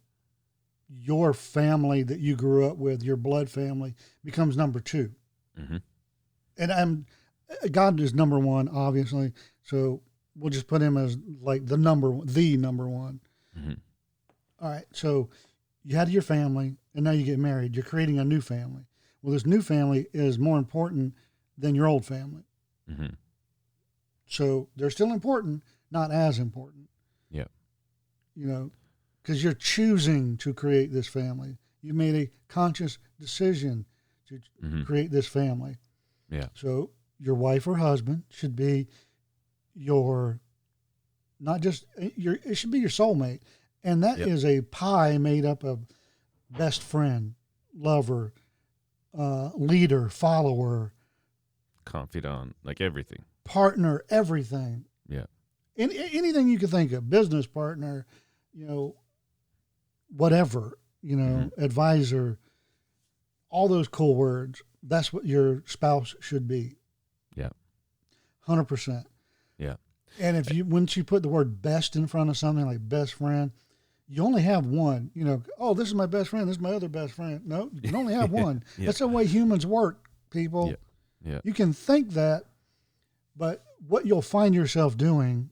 [1.00, 5.12] your family that you grew up with, your blood family, becomes number two,
[5.60, 5.82] mhm.
[6.58, 7.06] and I'm
[7.72, 9.32] God is number one, obviously.
[9.64, 10.02] So
[10.36, 13.20] we'll just put him as like the number, one- the number one.
[13.58, 13.78] Mhm.
[14.60, 14.86] All right.
[14.92, 15.30] So
[15.84, 17.76] you had your family, and now you get married.
[17.76, 18.86] You're creating a new family.
[19.22, 21.14] Well, this new family is more important
[21.58, 22.44] than your old family.
[22.90, 23.18] Mhm.
[24.26, 26.90] So they're still important, not as important.
[27.30, 27.48] Yeah.
[28.36, 28.72] You know,
[29.24, 31.58] because you're choosing to create this family.
[31.82, 33.86] You made a conscious decision
[34.28, 34.86] to Mhm.
[34.86, 35.78] create this family.
[36.30, 36.50] Yeah.
[36.54, 38.88] So your wife or husband should be
[39.74, 40.40] your,
[41.40, 43.42] not just your, it should be your soulmate.
[43.84, 44.60] And that is Yep.
[44.64, 45.88] a pie made up of
[46.50, 47.36] best friend,
[47.74, 48.34] lover,
[49.14, 50.94] uh, leader, follower,
[51.86, 53.24] confidant, like everything.
[53.46, 54.86] partner, everything.
[55.08, 55.26] Yeah.
[55.76, 58.06] Any, anything you can think of, business partner,
[58.54, 58.96] you know,
[60.16, 61.64] whatever, you know, Mm-hmm.
[61.64, 62.40] advisor,
[63.50, 64.62] all those cool words.
[64.82, 66.76] That's what your spouse should be.
[67.36, 67.50] Yeah.
[68.48, 69.06] 100%.
[69.58, 69.76] Yeah.
[70.20, 73.14] And if you, once you put the word best in front of something like best
[73.14, 73.52] friend,
[74.08, 75.10] you only have one.
[75.14, 76.48] You know, oh, this is my best friend.
[76.48, 77.42] This is my other best friend.
[77.46, 78.64] No, you can only have one.
[78.78, 78.88] Yeah.
[78.88, 80.70] That's the way humans work, people.
[80.70, 80.76] Yeah.
[81.34, 81.40] Yeah.
[81.44, 82.44] You can think that,
[83.38, 85.50] but what you'll find yourself doing,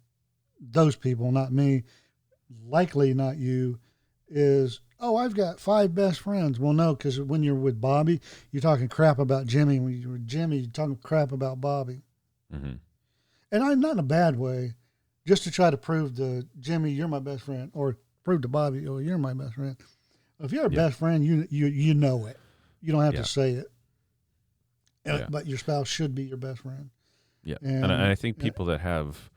[0.60, 1.84] those people, not me,
[2.68, 3.80] likely not you,
[4.32, 6.60] is oh, I've got five best friends.
[6.60, 8.22] Well, no, because when you're with Bobby,
[8.52, 9.80] you're talking crap about Jimmy.
[9.80, 12.02] When you're with Jimmy, you're talking crap about Bobby.
[12.54, 12.74] Mm-hmm.
[13.52, 14.74] And I'm not in a bad way,
[15.28, 18.88] just to try to prove to Jimmy you're my best friend, or prove to Bobby,
[18.88, 19.76] oh, you're my best friend.
[20.40, 20.88] If you're a Yeah.
[20.88, 22.38] best friend, you you you know it.
[22.82, 23.22] You don't have Yeah.
[23.24, 23.72] to say it.
[25.08, 25.28] Uh, Yeah.
[25.30, 26.90] But your spouse should be your best friend.
[27.44, 29.31] Yeah, And, and, I, think people that have,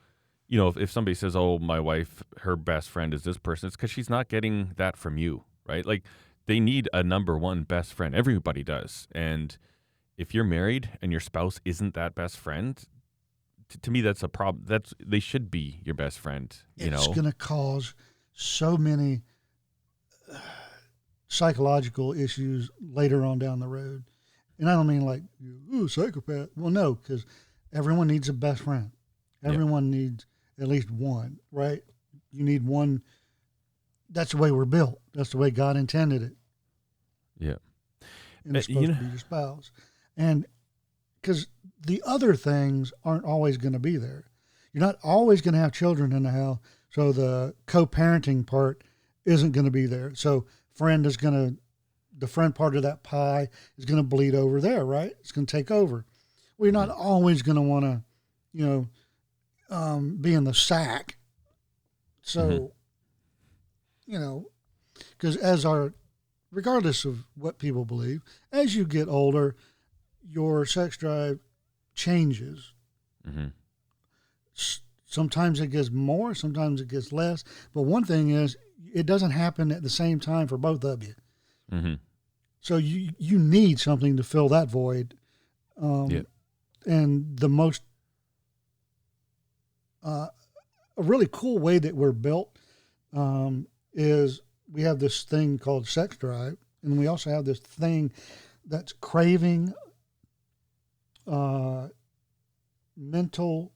[0.54, 3.66] you know, if, if somebody says, "Oh, my wife, her best friend is this person,"
[3.66, 5.84] it's because she's not getting that from you, right?
[5.84, 6.04] Like
[6.46, 8.14] they need a number one best friend.
[8.14, 9.58] Everybody does, and
[10.16, 12.80] if you're married and your spouse isn't that best friend,
[13.68, 14.62] t- to me that's a problem.
[14.68, 16.56] That's they should be your best friend.
[16.76, 17.92] You it's know, going to cause
[18.32, 19.22] so many
[20.32, 20.38] uh,
[21.26, 24.04] psychological issues later on down the road.
[24.60, 25.22] And I don't mean like,
[25.74, 26.50] ooh, psychopath.
[26.56, 27.26] Well, no, because
[27.72, 28.92] everyone needs a best friend.
[29.42, 29.48] Yeah.
[29.48, 30.26] Everyone needs
[30.60, 31.82] at least one, right?
[32.32, 33.02] You need one.
[34.10, 35.00] That's the way we're built.
[35.14, 36.36] That's the way God intended it.
[37.38, 37.56] yeah,
[38.44, 39.70] And it's Uh, you supposed know- to be your spouse.
[40.16, 40.46] And
[41.20, 41.48] because
[41.86, 44.24] the other things aren't always going to be there.
[44.72, 46.58] You're not always going to have children in the house.
[46.90, 48.82] So the co parenting part
[49.24, 50.14] isn't going to be there.
[50.14, 51.60] So friend is going to,
[52.16, 55.12] the friend part of that pie is going to bleed over there, right?
[55.20, 56.04] It's going to take over.
[56.58, 58.02] We're not always going to want to,
[58.52, 58.88] you know,
[59.74, 61.16] um, be in the sack.
[62.22, 62.70] So, Mhm.
[64.06, 64.50] you know,
[65.10, 65.92] because as our,
[66.50, 68.22] regardless of what people believe,
[68.52, 69.56] as you get older,
[70.26, 71.40] your sex drive
[71.94, 72.72] changes.
[73.24, 73.48] hmm
[74.56, 77.44] S- Sometimes it gets more, sometimes it gets less.
[77.72, 78.56] But one thing is,
[78.92, 81.14] it doesn't happen at the same time for both of you.
[81.70, 81.94] hmm
[82.60, 85.16] So you you need something to fill that void.
[85.76, 86.22] Um, Yeah.
[86.86, 87.82] And the most,
[90.04, 90.28] uh,
[90.96, 92.56] a really cool way that we're built
[93.12, 94.40] um, is
[94.70, 98.12] we have this thing called sex drive, and we also have this thing
[98.66, 99.72] that's craving,
[101.26, 101.88] uh,
[102.96, 103.72] mental.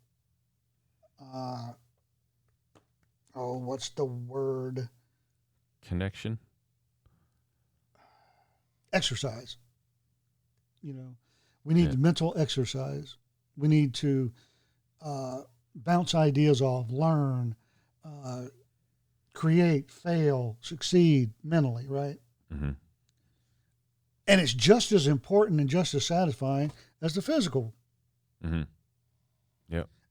[1.20, 1.72] Uh,
[3.34, 4.88] oh, what's the word?
[5.86, 6.38] connection.
[8.92, 9.56] exercise.
[10.82, 11.16] You know,
[11.64, 11.96] we need Yeah.
[11.96, 13.16] mental exercise.
[13.56, 14.32] We need to
[15.00, 15.42] uh,
[15.84, 17.54] bounce ideas off, learn,
[18.04, 18.46] uh,
[19.32, 22.18] create, fail, succeed mentally, right?
[22.52, 22.70] hmm
[24.26, 27.74] And it's just as important and just as satisfying as the physical.
[28.44, 28.62] Mm-hmm.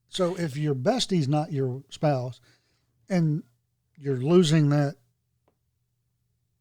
[0.10, 2.40] So if your bestie's not your spouse
[3.10, 3.44] and
[3.98, 4.96] you're losing that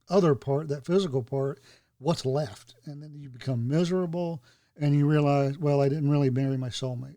[0.08, 1.60] other part, that physical part,
[1.98, 2.74] what's left?
[2.84, 4.42] And then you become miserable
[4.78, 7.16] and you realize, well, I didn't really marry my soulmate.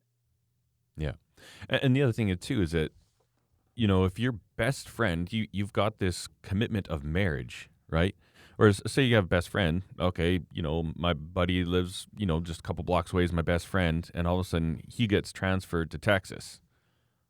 [0.95, 1.13] And,
[1.69, 2.91] and the other thing too is that,
[3.75, 8.15] you know, if your best friend, you you've got this commitment of marriage, right?
[8.57, 12.41] Whereas, say you have a best friend, okay, you know, my buddy lives, you know,
[12.41, 15.07] just a couple blocks away is my best friend, and all of a sudden he
[15.07, 16.59] gets transferred to Texas.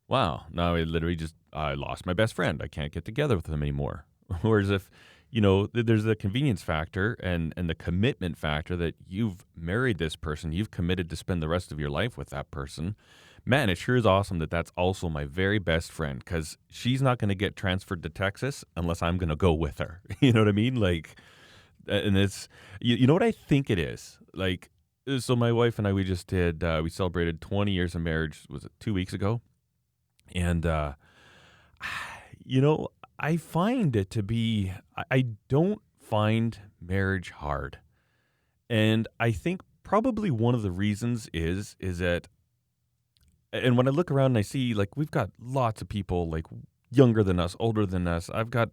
[0.07, 2.61] Wow, now I literally just I lost my best friend.
[2.63, 4.05] I can't get together with him anymore.
[4.41, 4.89] Whereas if
[5.31, 10.15] you know, there's the convenience factor and and the commitment factor that you've married this
[10.15, 12.95] person, you've committed to spend the rest of your life with that person.
[13.45, 17.17] Man, it sure is awesome that that's also my very best friend because she's not
[17.17, 20.01] going to get transferred to Texas unless I'm going to go with her.
[20.19, 20.75] You know what I mean?
[20.75, 21.15] Like,
[21.87, 24.69] and it's you, you know what I think it is like.
[25.19, 28.45] So my wife and I we just did uh, we celebrated 20 years of marriage
[28.49, 29.41] was it two weeks ago,
[30.35, 30.93] and uh,
[32.45, 34.71] you know I find it to be
[35.09, 37.79] I don't find marriage hard.
[38.69, 42.27] And I think probably one of the reasons is is that
[43.51, 46.45] and when I look around and I see like we've got lots of people like
[46.91, 48.29] younger than us, older than us.
[48.29, 48.69] I've got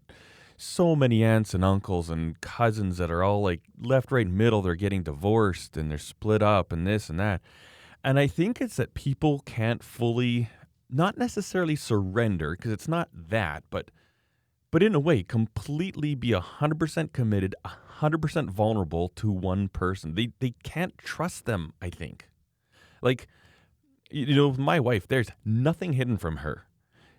[0.57, 4.62] so many aunts and uncles and cousins that are all like left, right, middle.
[4.62, 7.43] They're getting divorced and they're split up and this and that.
[8.03, 10.49] And I think it's that people can't fully,
[10.89, 13.91] not necessarily surrender, because it's not that, but
[14.70, 17.55] but in a way, completely be 100% committed,
[18.01, 20.14] 100% vulnerable to one person.
[20.14, 22.29] They, they can't trust them, I think.
[23.01, 23.27] Like,
[24.11, 26.65] you know, my wife, there's nothing hidden from her.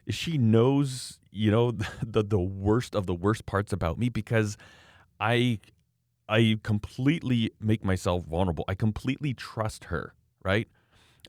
[0.09, 1.71] She knows, you know,
[2.05, 4.57] the, the worst of the worst parts about me because
[5.19, 5.59] I
[6.29, 8.65] I completely make myself vulnerable.
[8.67, 10.13] I completely trust her,
[10.43, 10.67] right?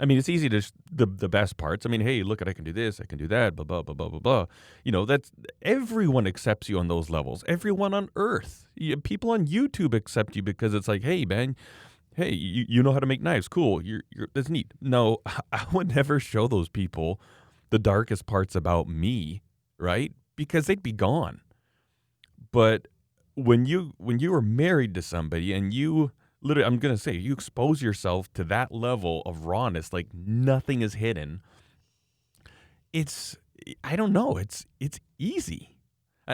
[0.01, 1.87] I mean, it's easy to sh- the the best parts.
[1.87, 3.83] I mean, hey, look at I can do this, I can do that, blah blah
[3.83, 4.47] blah blah blah blah.
[4.85, 5.31] You know, that's
[5.63, 7.45] everyone accepts you on those levels.
[7.49, 11.57] Everyone on earth, You- people on YouTube accept you because it's like, hey, man,
[12.19, 13.81] hey, you, you know how to make knives, cool.
[13.83, 14.73] You're you're that's neat.
[14.81, 15.19] No,
[15.53, 17.21] I would never show those people
[17.71, 19.43] the darkest parts about me,
[19.79, 20.12] right?
[20.37, 21.41] Because they'd be gone.
[22.51, 22.89] But
[23.35, 26.11] when you when you are married to somebody and you
[26.43, 30.95] literally I'm gonna say you expose yourself to that level of rawness, like nothing is
[30.95, 31.41] hidden.
[32.93, 33.37] It's
[33.85, 34.37] I don't know.
[34.37, 35.77] It's it's easy,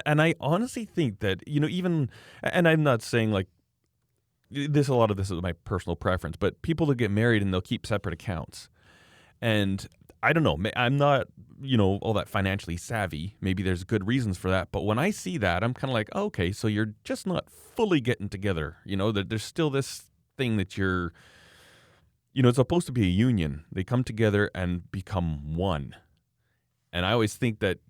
[0.06, 2.08] and I honestly think that you know even
[2.42, 3.48] and I'm not saying like
[4.54, 4.88] this.
[4.88, 7.60] A lot of this is my personal preference, but people that get married and they'll
[7.60, 8.68] keep separate accounts,
[9.40, 9.86] and
[10.24, 10.58] I don't know.
[10.74, 11.26] I'm not,
[11.60, 13.36] you know, all that financially savvy.
[13.42, 14.72] Maybe there's good reasons for that.
[14.72, 17.50] But when I see that, I'm kind of like, oh, okay, so you're just not
[17.50, 18.78] fully getting together.
[18.86, 20.04] You know, there's still this
[20.38, 21.12] thing that you're,
[22.32, 23.64] you know, it's supposed to be a union.
[23.70, 25.94] They come together and become one.
[26.90, 27.80] And I always think that,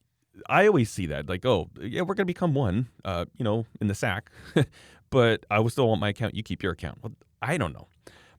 [0.49, 3.67] I always see that like, oh, yeah, we're going to become one, uh, you know,
[3.81, 4.33] in the sack.
[5.15, 6.35] but I still want my account.
[6.35, 6.99] You keep your account.
[7.03, 7.87] Well, I don't know.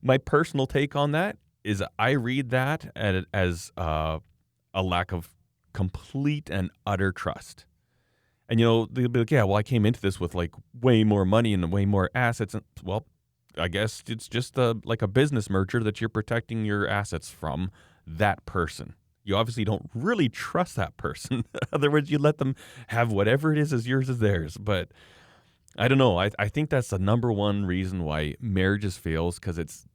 [0.02, 4.20] My personal take on that is I read that as uh,
[4.74, 5.30] a lack of
[5.74, 7.66] complete and utter trust.
[8.48, 11.04] And you know, they'll be like, "Yeah, well, I came into this with like way
[11.04, 13.08] more money and way more assets." And well,
[13.58, 17.72] I guess it's just a, like a business merger that you're protecting your assets from
[18.06, 18.94] that person.
[19.24, 21.46] You obviously don't really trust that person.
[21.74, 22.56] Otherwise, you let them
[22.88, 24.58] have whatever it is as yours as theirs.
[24.58, 24.90] But
[25.78, 26.18] I don't know.
[26.18, 29.86] I, I think that's the number one reason why marriages fails because it's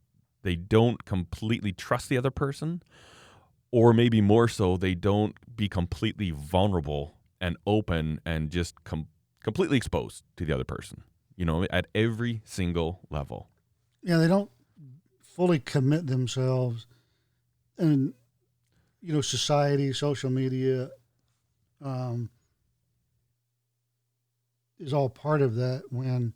[0.43, 2.81] they don't completely trust the other person,
[3.71, 9.07] or maybe more so, they don't be completely vulnerable and open and just com-
[9.43, 11.03] completely exposed to the other person,
[11.35, 13.49] you know, at every single level.
[14.03, 14.49] Yeah, they don't
[15.21, 16.87] fully commit themselves.
[17.77, 18.13] And,
[19.01, 20.89] you know, society, social media,
[21.83, 22.29] um,
[24.81, 26.33] is all part of that when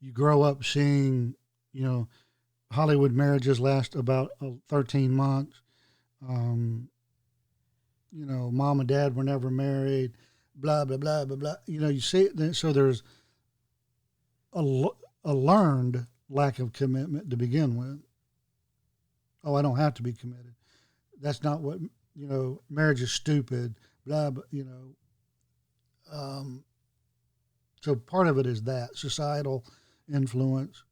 [0.00, 1.34] you grow up seeing,
[1.72, 2.08] you know,
[2.72, 5.60] Hollywood marriages last about uh, 13 months.
[6.26, 6.88] Um,
[8.10, 10.12] you know, mom and dad were never married,
[10.54, 11.54] blah, blah, blah, blah, blah.
[11.66, 12.36] You know, you see it.
[12.36, 13.02] Then so there's
[14.52, 14.86] a,
[15.24, 18.00] a learned lack of commitment to begin with.
[19.44, 20.54] Oh, I don't have to be committed.
[21.20, 21.78] That's not what,
[22.14, 23.74] you know, marriage is stupid,
[24.06, 24.94] blah, blah you know.
[26.12, 26.64] Um,
[27.82, 29.64] so part of it is that societal
[30.12, 30.84] influence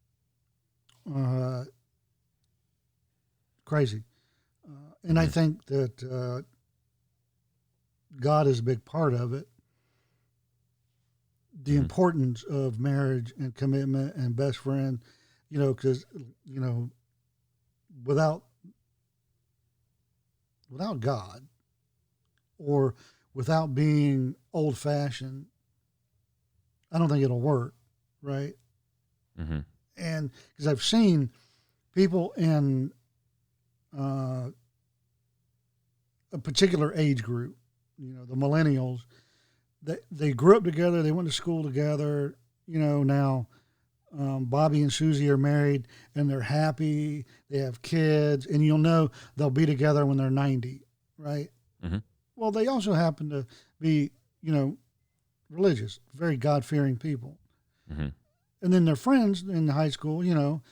[1.15, 1.65] uh,
[3.65, 4.03] crazy.
[4.69, 5.33] Uh, and I mm-hmm.
[5.33, 6.43] think that uh,
[8.21, 9.47] God is a big part of it.
[11.63, 11.83] The mm-hmm.
[11.83, 15.01] importance of marriage and commitment and best friend,
[15.49, 16.05] you know, because
[16.45, 16.91] you know,
[18.05, 18.45] without
[20.71, 21.47] without God
[22.59, 22.95] or
[23.35, 25.47] without being old fashioned,
[26.93, 27.75] I don't think it'll work,
[28.23, 28.55] right?
[29.41, 29.61] Mm-hmm
[30.01, 31.31] and because I've seen
[31.95, 32.93] people in
[33.97, 34.49] uh,
[36.33, 37.57] a particular age group,
[37.99, 39.01] you know, the millennials,
[39.83, 42.37] they they grew up together, they went to school together.
[42.67, 43.49] You know, now
[44.17, 47.27] um, Bobby and Susie are married and they're happy.
[47.51, 50.87] They have kids, and you'll know they'll be together when they're ninety,
[51.19, 51.51] right?
[51.85, 51.99] Mm-hmm.
[52.37, 53.47] Well, they also happen to
[53.81, 54.13] be,
[54.43, 54.79] you know,
[55.51, 57.39] religious, very God fearing people.
[57.93, 58.09] Mm-hmm
[58.63, 60.63] and then their friends in high school, you know,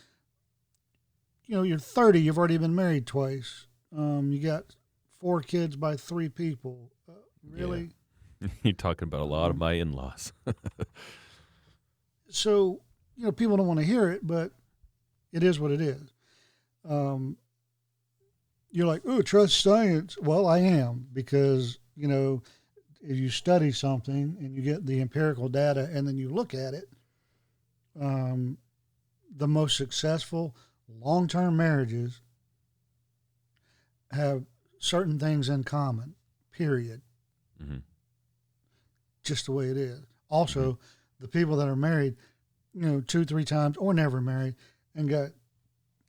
[1.47, 3.67] you know, you're 30, you've already been married twice.
[3.97, 4.77] Um, you got
[5.19, 6.93] four kids by three people.
[7.09, 7.13] Uh,
[7.43, 7.91] really?
[8.41, 8.49] Yeah.
[8.63, 10.33] You're talking about a lot of my in-laws.
[12.31, 12.81] so,
[13.17, 14.53] you know, people don't want to hear it, but
[15.33, 16.13] it is what it is.
[16.89, 17.37] Um,
[18.71, 20.17] you're like, oh, trust science.
[20.23, 22.43] Well, I am because, you know,
[23.01, 26.75] if you study something and you get the empirical data and then you look at
[26.75, 26.89] it,
[28.01, 28.59] um,
[29.37, 30.55] the most successful
[31.01, 32.21] long term marriages
[34.11, 34.45] have
[34.79, 36.15] certain things in common,
[36.53, 37.03] period.
[37.63, 37.79] Mm-hmm.
[39.23, 40.01] Just the way it is.
[40.29, 40.83] Also, mm-hmm.
[41.21, 42.17] the people that are married,
[42.75, 44.55] you know, two, three times or never married
[44.95, 45.31] and got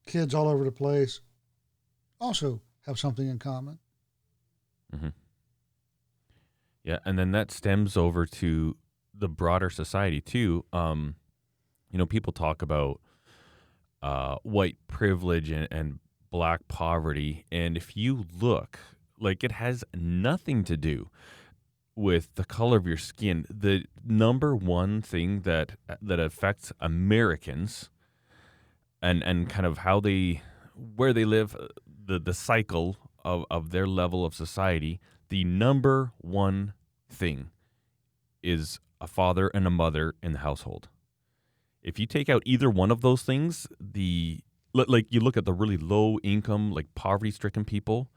[0.06, 1.22] kids all over the place
[2.20, 3.78] also have something in common.
[4.96, 5.10] Mm-hmm.
[6.90, 8.76] Yeah, and then that stems over to
[9.14, 10.66] the broader society too.
[10.74, 11.18] Um,
[11.92, 13.00] you know, people talk about
[14.02, 16.00] uh, white privilege and, and
[16.32, 17.46] black poverty.
[17.52, 18.80] And if you look,
[19.20, 21.12] like it has nothing to do
[21.96, 23.46] with the color of your skin.
[23.52, 27.92] The number one thing that that affects Americans
[29.00, 30.42] and and kind of how they
[30.96, 31.56] where they live,
[32.04, 36.74] the the cycle of, of their level of society, the number one
[37.10, 37.50] thing
[38.42, 40.90] is a father and a mother in the household
[41.82, 44.40] if you take out either one of those things, the
[44.74, 48.12] like you look at the really low income, like poverty stricken people,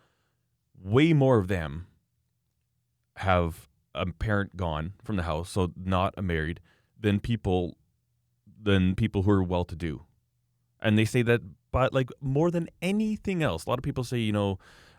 [0.78, 1.86] way more of them
[3.16, 6.60] have a parent gone from the house, so not a married,
[6.98, 7.76] than people
[8.62, 10.02] than people who are well to do.
[10.80, 11.40] And they say that,
[11.70, 14.58] but like more than anything else, a lot of people say, you know,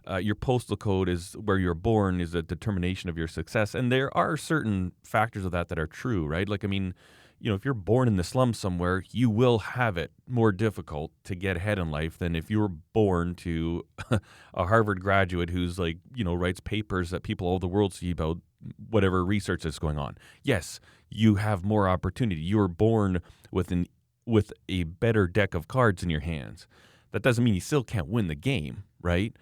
[0.10, 3.74] uh, your postal code is where you're born is a determination of your success.
[3.74, 6.48] And there are certain factors of that that are true, right?
[6.48, 6.94] Like, I mean,
[7.40, 11.12] you know, if you're born in the slums somewhere, you will have it more difficult
[11.26, 13.86] to get ahead in life than if you were born to
[14.54, 17.94] a Harvard graduate who's like, you know, writes papers that people all over the world
[17.94, 18.38] see about
[18.90, 20.18] whatever research that's going on.
[20.42, 20.80] Yes,
[21.10, 22.42] you have more opportunity.
[22.42, 23.88] You were born with an
[24.26, 26.66] with a better deck of cards in your hands.
[27.12, 29.36] That doesn't mean you still can't win the game, right?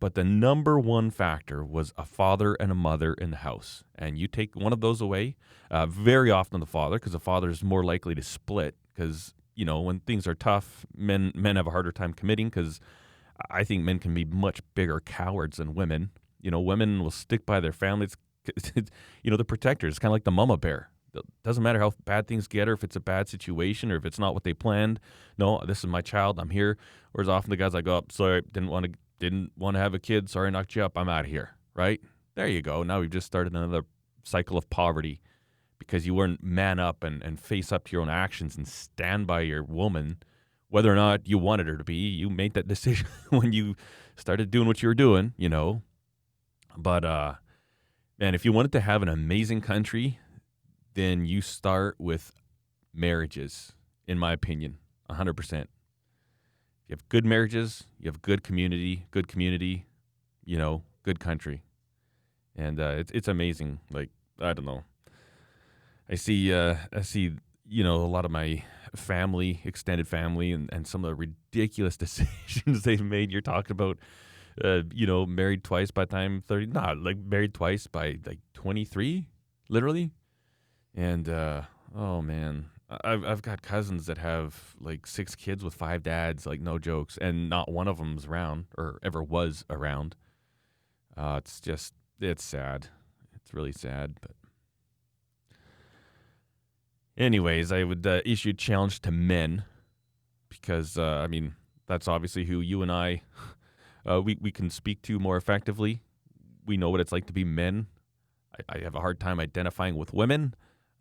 [0.00, 3.82] But the number one factor was a father and a mother in the house.
[3.96, 5.36] And you take one of those away,
[5.70, 8.76] uh, very often the father, because the father is more likely to split.
[8.94, 12.80] Because, you know, when things are tough, men, men have a harder time committing because
[13.50, 16.10] I think men can be much bigger cowards than women.
[16.40, 18.16] You know, women will stick by their families.
[18.74, 19.92] you know, the protectors.
[19.92, 20.90] It's kind of like the mama bear.
[21.14, 24.04] It doesn't matter how bad things get or if it's a bad situation or if
[24.04, 25.00] it's not what they planned.
[25.36, 26.38] No, this is my child.
[26.38, 26.76] I'm here.
[27.12, 29.98] Whereas often the guys like, oh, sorry, didn't want to didn't want to have a
[29.98, 30.28] kid.
[30.28, 30.96] Sorry, I knocked you up.
[30.96, 31.56] I'm out of here.
[31.74, 32.00] Right?
[32.34, 32.82] There you go.
[32.82, 33.82] Now we've just started another
[34.24, 35.20] cycle of poverty
[35.78, 39.26] because you weren't man up and, and face up to your own actions and stand
[39.26, 40.18] by your woman,
[40.68, 41.94] whether or not you wanted her to be.
[41.94, 43.76] You made that decision when you
[44.16, 45.82] started doing what you were doing, you know.
[46.76, 47.34] But uh
[48.18, 50.18] man, if you wanted to have an amazing country,
[50.94, 52.32] then you start with
[52.92, 53.72] marriages,
[54.06, 54.78] in my opinion,
[55.10, 55.66] 100%.
[56.88, 59.84] You have good marriages, you have good community, good community,
[60.44, 61.62] you know, good country.
[62.56, 63.80] And uh, it's it's amazing.
[63.90, 64.08] Like
[64.40, 64.84] I don't know.
[66.08, 67.32] I see uh, I see
[67.68, 68.64] you know a lot of my
[68.96, 73.30] family, extended family, and, and some of the ridiculous decisions they've made.
[73.30, 73.98] You're talking about,
[74.64, 78.86] uh, you know, married twice by time thirty, not like married twice by like twenty
[78.86, 79.26] three,
[79.68, 80.10] literally.
[80.94, 81.62] And uh,
[81.94, 86.60] oh man, I've I've got cousins that have like six kids with five dads, like
[86.60, 90.16] no jokes, and not one of them's around or ever was around.
[91.16, 92.88] Uh, it's just it's sad.
[93.34, 94.32] It's really sad, but.
[97.16, 99.64] Anyways, I would uh, issue a challenge to men
[100.48, 103.22] because uh, I mean that's obviously who you and I
[104.08, 106.00] uh, we we can speak to more effectively.
[106.64, 107.88] We know what it's like to be men.
[108.56, 110.54] I, I have a hard time identifying with women.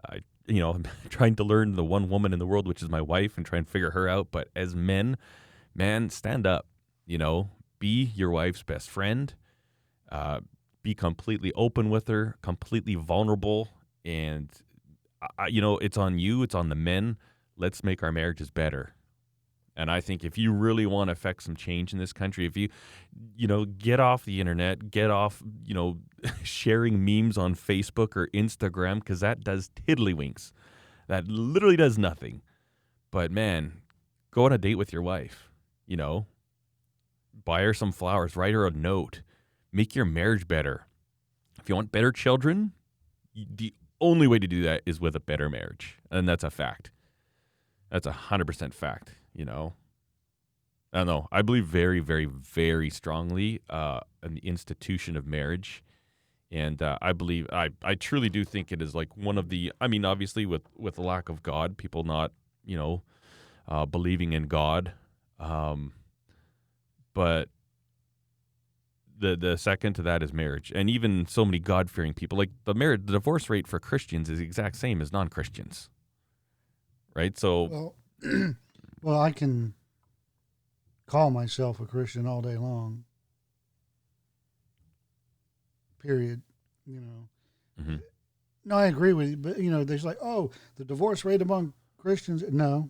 [0.10, 2.90] I you know, I'm trying to learn the one woman in the world, which is
[2.90, 4.30] my wife, and try and figure her out.
[4.32, 5.18] But as men,
[5.76, 6.68] man, stand up.
[7.06, 9.34] You know, be your wife's best friend.
[10.12, 10.42] Uh,
[10.84, 13.70] be completely open with her, completely vulnerable,
[14.04, 14.50] and
[15.22, 16.44] uh, you know, it's on you.
[16.44, 17.18] It's on the men.
[17.58, 18.94] Let's make our marriages better.
[19.78, 22.58] And I think if you really want to affect some change in this country, if
[22.58, 22.68] you,
[23.36, 26.00] you know, get off the internet, get off, you know,
[26.44, 30.52] sharing memes on Facebook or Instagram, because that does tiddlywinks.
[31.08, 32.42] That literally does nothing.
[33.12, 33.82] But man,
[34.32, 35.52] go on a date with your wife,
[35.86, 36.26] you know,
[37.46, 39.22] buy her some flowers, write her a note,
[39.72, 40.88] make your marriage better.
[41.62, 42.72] If you want better children,
[43.36, 46.00] the only way to do that is with a better marriage.
[46.10, 46.90] And that's a fact.
[47.92, 49.74] That's a 100% fact you know?
[50.92, 51.28] I don't know.
[51.32, 55.84] I believe very very very strongly uh, in the institution of marriage.
[56.50, 59.74] And uh, i believe I, I truly do think it is like one of the
[59.82, 62.32] i mean obviously with with the lack of god people not
[62.64, 63.04] you know
[63.68, 64.94] uh, believing in god.
[65.40, 65.94] Um,
[67.14, 67.50] but
[69.20, 70.72] the the second to that is marriage.
[70.74, 74.40] And even so many god-fearing people like the marriage the divorce rate for christians is
[74.40, 75.90] the exact same as non-christians.
[77.14, 77.38] Right?
[77.38, 77.96] So well
[79.02, 79.74] Well, I can
[81.06, 83.04] call myself a Christian all day long.
[86.02, 86.42] Period.
[86.86, 87.30] You know.
[87.82, 87.96] mm-hmm.
[88.66, 91.74] No, I agree with you, but you know, there's like, oh, the divorce rate among
[91.98, 92.44] Christians.
[92.50, 92.90] No,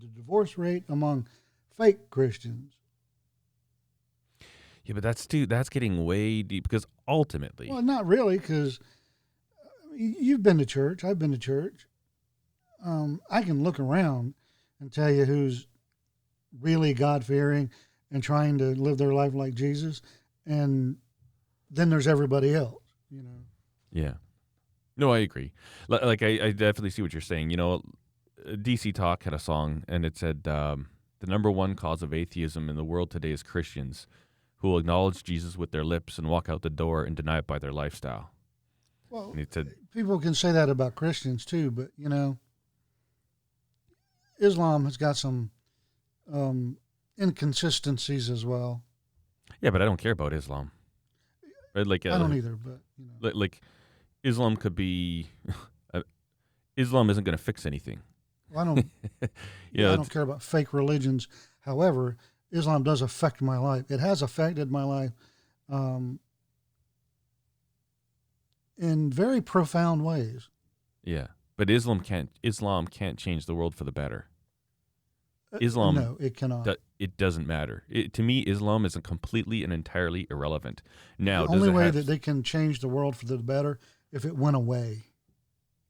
[0.00, 1.28] the divorce rate among
[1.76, 2.72] fake Christians.
[4.84, 5.46] Yeah, but that's too.
[5.46, 8.80] That's getting way deep because ultimately, well, not really, because
[9.62, 11.04] uh, you've been to church.
[11.04, 11.86] I've been to church.
[12.84, 14.34] Um, I can look around
[14.80, 15.66] and tell you who's
[16.60, 17.70] really God fearing
[18.10, 20.00] and trying to live their life like Jesus,
[20.46, 20.96] and
[21.70, 22.82] then there's everybody else.
[23.10, 23.44] You know.
[23.92, 24.14] Yeah.
[24.96, 25.52] No, I agree.
[25.88, 27.50] Like I, I definitely see what you're saying.
[27.50, 27.82] You know,
[28.46, 30.88] DC Talk had a song, and it said um,
[31.20, 34.06] the number one cause of atheism in the world today is Christians
[34.58, 37.46] who will acknowledge Jesus with their lips and walk out the door and deny it
[37.46, 38.30] by their lifestyle.
[39.10, 42.38] Well, said, people can say that about Christians too, but you know,
[44.44, 45.50] Islam has got some
[46.32, 46.76] um,
[47.20, 48.82] inconsistencies as well.
[49.60, 50.70] Yeah, but I don't care about Islam.
[51.74, 53.16] Like uh, I don't either, but you know.
[53.20, 53.60] like, like
[54.22, 55.30] Islam could be.
[55.92, 56.02] Uh,
[56.76, 58.00] Islam isn't going to fix anything.
[58.50, 58.90] Well, I don't.
[59.72, 61.28] Yeah, I don't care about fake religions.
[61.60, 62.16] However,
[62.50, 63.88] Islam does affect my life.
[63.90, 65.12] It has affected my life
[65.68, 66.18] um,
[68.76, 70.48] in very profound ways.
[71.04, 71.28] yeah.
[71.56, 74.26] But Islam can't Islam can't change the world for the better.
[75.60, 76.64] Islam No, it cannot.
[76.64, 77.84] Do- It doesn't matter.
[77.88, 80.82] It, to me, Islam is completely and entirely irrelevant.
[81.18, 83.78] Now, the only way have- that they can change the world for the better
[84.12, 85.04] if it went away.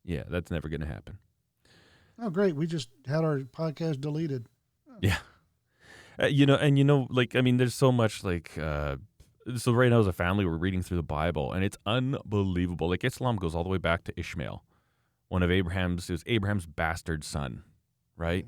[0.05, 1.19] yeah, that's never going to happen.
[2.19, 2.55] Oh, great!
[2.55, 4.47] We just had our podcast deleted.
[5.01, 5.19] Yeah.
[6.23, 8.97] Uh, you know, and you know, like, I mean, there's so much like, uh,
[9.57, 12.89] so right now as a family, we're reading through the Bible and it's unbelievable.
[12.89, 14.63] Like, Islam goes all the way back to Ishmael,
[15.29, 17.65] one of Abraham's, it was Abraham's bastard son,
[18.17, 18.47] right?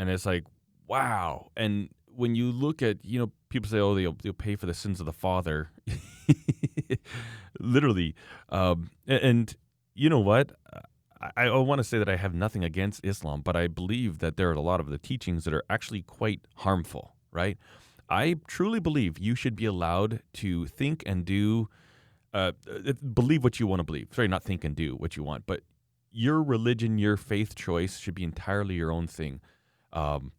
[0.00, 0.44] And it's like,
[0.88, 1.50] wow.
[1.58, 4.72] And when you look at, you know, people say, oh, they'll, they'll pay for the
[4.72, 5.72] sins of the father.
[7.60, 8.14] Literally.
[8.48, 9.54] Um, and
[9.94, 10.52] you know what?
[11.36, 14.38] I, I want to say that I have nothing against Islam, but I believe that
[14.38, 17.58] there are a lot of the teachings that are actually quite harmful, right?
[18.08, 21.68] I truly believe you should be allowed to think and do,
[22.32, 24.08] uh, uh, believe what you want to believe.
[24.12, 25.60] Sorry, not think and do what you want, but
[26.10, 29.42] your religion, your faith choice should be entirely your own thing.
[29.92, 30.32] Um,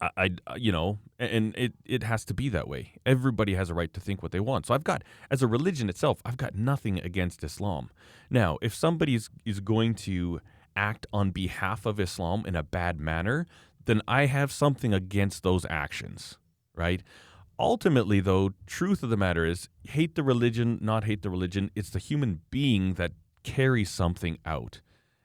[0.00, 2.92] I, I, you know, and it, it has to be that way.
[3.04, 4.66] Everybody has a right to think what they want.
[4.66, 7.90] So I've got, as a religion itself, I've got nothing against Islam.
[8.30, 10.40] Now, if somebody is, is going to
[10.76, 13.46] act on behalf of Islam in a bad manner,
[13.86, 16.38] then I have something against those actions,
[16.76, 17.02] right?
[17.58, 21.72] Ultimately, though, truth of the matter is hate the religion, not hate the religion.
[21.74, 23.12] It's the human being that
[23.42, 24.80] carries something out.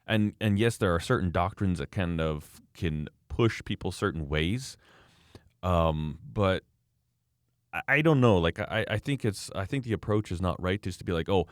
[0.06, 4.76] And and yes, there are certain doctrines that kind of can push people certain ways.
[5.64, 6.62] Um, but
[7.72, 8.38] I, I don't know.
[8.38, 11.12] Like I, I think it's I think the approach is not right just to be
[11.12, 11.46] like, oh,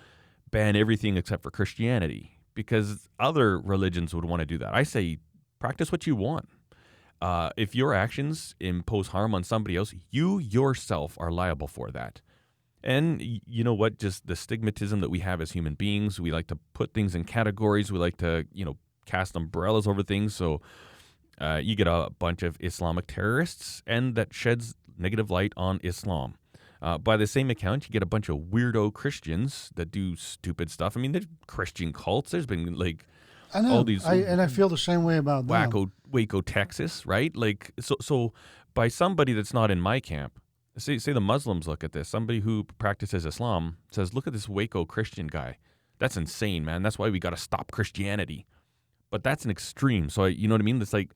[0.51, 2.39] ban everything except for Christianity.
[2.55, 4.75] Because other religions would want to do that.
[4.75, 5.19] I say
[5.59, 6.49] practice what you want.
[7.21, 12.21] Uh, if your actions impose harm on somebody else, you yourself are liable for that.
[12.85, 13.99] And you know what?
[13.99, 16.21] Just the stigmatism that we have as human beings.
[16.21, 17.91] We like to put things in categories.
[17.91, 18.77] We like to, you know,
[19.07, 20.35] cast umbrellas over things.
[20.35, 20.61] So
[21.43, 26.35] uh, you get a bunch of Islamic terrorists, and that sheds negative light on Islam.
[26.81, 30.70] Uh, by the same account, you get a bunch of weirdo Christians that do stupid
[30.70, 30.97] stuff.
[30.97, 32.31] I mean, there's Christian cults.
[32.31, 33.06] There's been like
[33.55, 35.60] I know, all these I, and I feel the same way about them.
[35.60, 37.36] Waco, Waco, Texas, right?
[37.36, 38.32] Like, so, so
[38.74, 40.40] by somebody that's not in my camp,
[40.77, 44.48] say, say the Muslims look at this, somebody who practices Islam says, look at this
[44.48, 45.59] Waco Christian guy.
[45.98, 46.82] That's insane, man.
[46.82, 48.47] That's why we got to stop Christianity.
[49.10, 50.09] But that's an extreme.
[50.09, 50.81] So, I, you know what I mean?
[50.81, 51.10] It's like,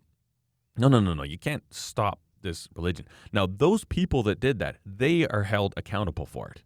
[0.78, 1.22] no, no, no, no.
[1.22, 3.06] You can't stop this religion.
[3.32, 6.62] Now, those people that did that, they are held accountable for it.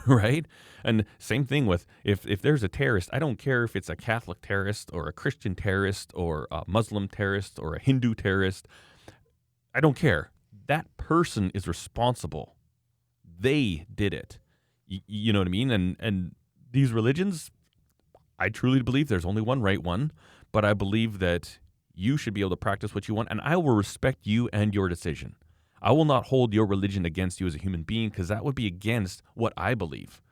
[0.06, 0.46] right?
[0.82, 3.96] And same thing with if if there's a terrorist, I don't care if it's a
[3.96, 8.66] Catholic terrorist or a Christian terrorist or a Muslim terrorist or a Hindu terrorist.
[9.74, 10.30] I don't care.
[10.66, 12.54] That person is responsible.
[13.38, 14.38] They did it.
[14.90, 15.70] Y- you know what I mean?
[15.70, 16.34] And and
[16.70, 17.50] these religions,
[18.38, 20.12] I truly believe there's only one right one,
[20.52, 21.58] but I believe that
[21.94, 24.74] you should be able to practice what you want, and I will respect you and
[24.74, 25.36] your decision.
[25.80, 28.54] I will not hold your religion against you as a human being because that would
[28.54, 30.22] be against what I believe.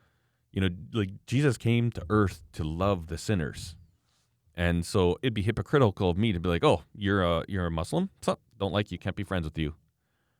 [0.51, 3.75] You know, like Jesus came to earth to love the sinners.
[4.55, 7.71] And so it'd be hypocritical of me to be like, "Oh, you're a you're a
[7.71, 8.09] Muslim?
[8.21, 9.75] So, don't like you, can't be friends with you."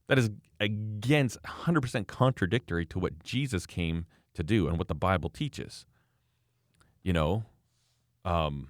[0.08, 0.30] That is
[0.60, 5.86] against 100% contradictory to what Jesus came to do and what the Bible teaches.
[7.04, 7.46] You know,
[8.26, 8.70] um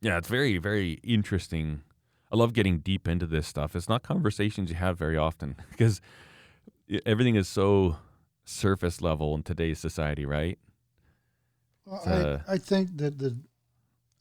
[0.00, 1.82] yeah, it's very very interesting
[2.30, 3.74] I love getting deep into this stuff.
[3.74, 6.00] It's not conversations you have very often because
[7.06, 7.96] everything is so
[8.44, 10.58] surface level in today's society, right?
[11.86, 13.36] Well, uh, I, I think that the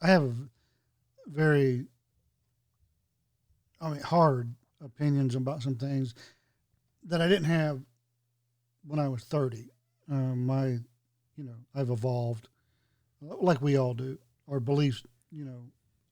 [0.01, 0.33] I have a
[1.25, 1.85] very,
[3.81, 6.13] I mean, hard opinions about some things
[7.03, 7.81] that I didn't have
[8.85, 9.69] when I was thirty.
[10.09, 12.47] Um, my, you know, I've evolved,
[13.21, 14.17] like we all do.
[14.49, 15.63] Our beliefs, you know,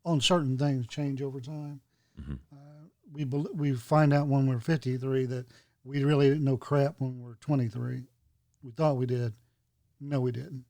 [0.03, 1.81] on certain things change over time.
[2.19, 2.39] Mhm.
[2.51, 5.47] Uh, we bel we find out when we're fifty three that
[5.83, 8.07] we really didn't know crap when we were twenty three.
[8.61, 9.33] We thought we did.
[9.99, 10.65] No, we didn't.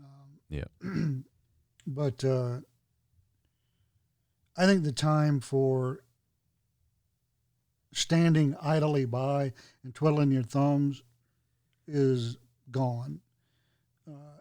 [0.00, 0.64] Um, Yeah.
[1.86, 2.60] but uh,
[4.56, 6.02] I think the time for
[7.92, 11.02] standing idly by and twiddling your thumbs
[11.86, 12.36] is
[12.70, 13.20] gone.
[14.08, 14.40] Uh,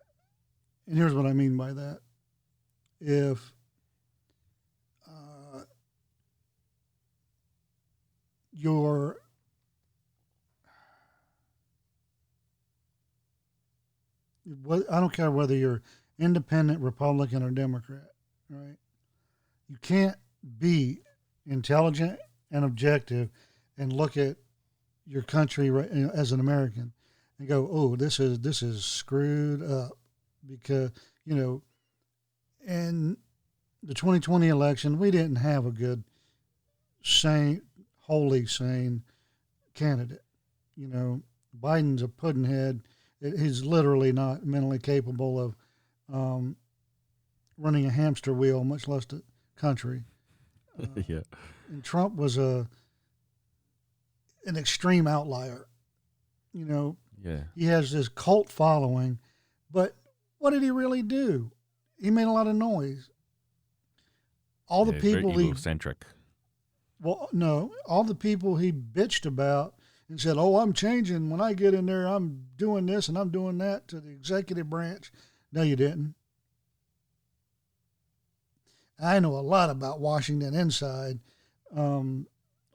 [0.87, 2.01] and here's what I mean by that.
[3.07, 3.53] If
[5.07, 5.59] uh,
[8.51, 9.17] your
[14.89, 15.83] I don't care whether you're
[16.17, 18.09] independent, Republican, or Democrat,
[18.49, 18.75] right?
[19.69, 20.17] You can't
[20.57, 21.01] be
[21.45, 22.17] intelligent
[22.49, 23.29] and objective
[23.77, 24.37] and look at
[25.05, 25.69] your country
[26.11, 26.91] as an American
[27.37, 29.91] and go, "Oh, this is this is screwed up,"
[30.47, 30.89] because
[31.23, 31.61] you know,
[32.65, 33.17] in
[33.83, 36.03] the 2020 election, we didn't have a good,
[37.03, 37.61] sane,
[37.99, 39.03] wholly sane
[39.73, 40.21] candidate.
[40.75, 41.21] You know,
[41.59, 42.81] Biden's a puddinhead.
[43.21, 45.55] He's literally not mentally capable of
[46.11, 46.55] um,
[47.57, 49.21] running a hamster wheel, much less the
[49.55, 50.03] country.
[50.77, 51.21] Uh, yeah.
[51.69, 52.67] And Trump was a
[54.45, 55.67] an extreme outlier.
[56.53, 57.43] You know, Yeah.
[57.55, 59.19] he has this cult following,
[59.71, 59.95] but
[60.37, 61.51] what did he really do?
[61.97, 63.09] He made a lot of noise.
[64.67, 66.05] All the Yeah, very people he egocentric.
[67.01, 69.75] well, no, all the people he bitched about
[70.09, 71.29] and said, "Oh, I'm changing.
[71.29, 74.69] When I get in there, I'm doing this and I'm doing that to the executive
[74.69, 75.11] branch."
[75.51, 76.15] No, you didn't.
[78.99, 81.19] I know a lot about Washington inside,
[81.75, 82.27] um,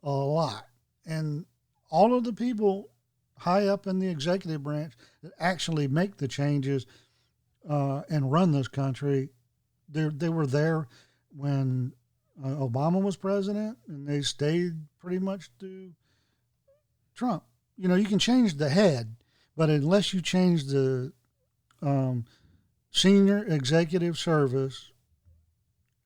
[0.03, 0.67] a lot,
[1.07, 1.47] and
[1.89, 2.91] all of the people
[3.39, 4.93] high up in the executive branch
[5.23, 6.87] that actually make the changes
[7.69, 9.31] uh, and run this country,
[9.89, 10.87] they they were there
[11.37, 11.93] when
[12.43, 15.93] uh, Obama was president, and they stayed pretty much through
[17.15, 17.45] Trump.
[17.77, 19.17] You know, you can change the head,
[19.57, 21.13] but unless you change the
[21.83, 22.25] um,
[22.91, 24.91] senior executive service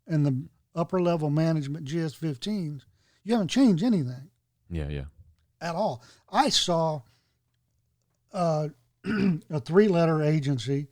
[0.06, 0.44] and the
[0.74, 2.82] upper level management GS15s,
[3.22, 4.28] you haven't changed anything
[4.70, 5.04] Yeah, yeah.
[5.60, 6.02] at all.
[6.30, 7.02] I saw
[8.32, 8.68] uh,
[9.50, 10.88] a three letter agency,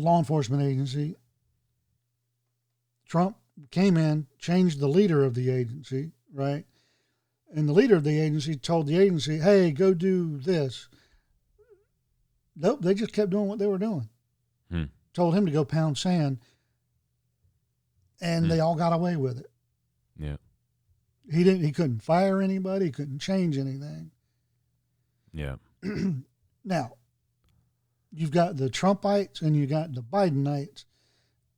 [0.00, 1.16] law enforcement agency.
[3.06, 3.36] Trump
[3.70, 6.64] came in, changed the leader of the agency, right?
[7.54, 10.88] And the leader of the agency told the agency, hey, go do this.
[12.56, 14.08] Nope, they just kept doing what they were doing.
[14.70, 14.84] Hmm.
[15.14, 16.38] Told him to go pound sand,
[18.20, 18.50] and Hmm.
[18.50, 19.50] they all got away with it.
[20.18, 20.36] Yeah.
[21.30, 21.64] He didn't.
[21.64, 22.86] He couldn't fire anybody.
[22.86, 24.10] He couldn't change anything.
[25.32, 25.56] Yeah.
[26.64, 26.94] Now,
[28.12, 30.84] you've got the Trumpites and you got the Bidenites,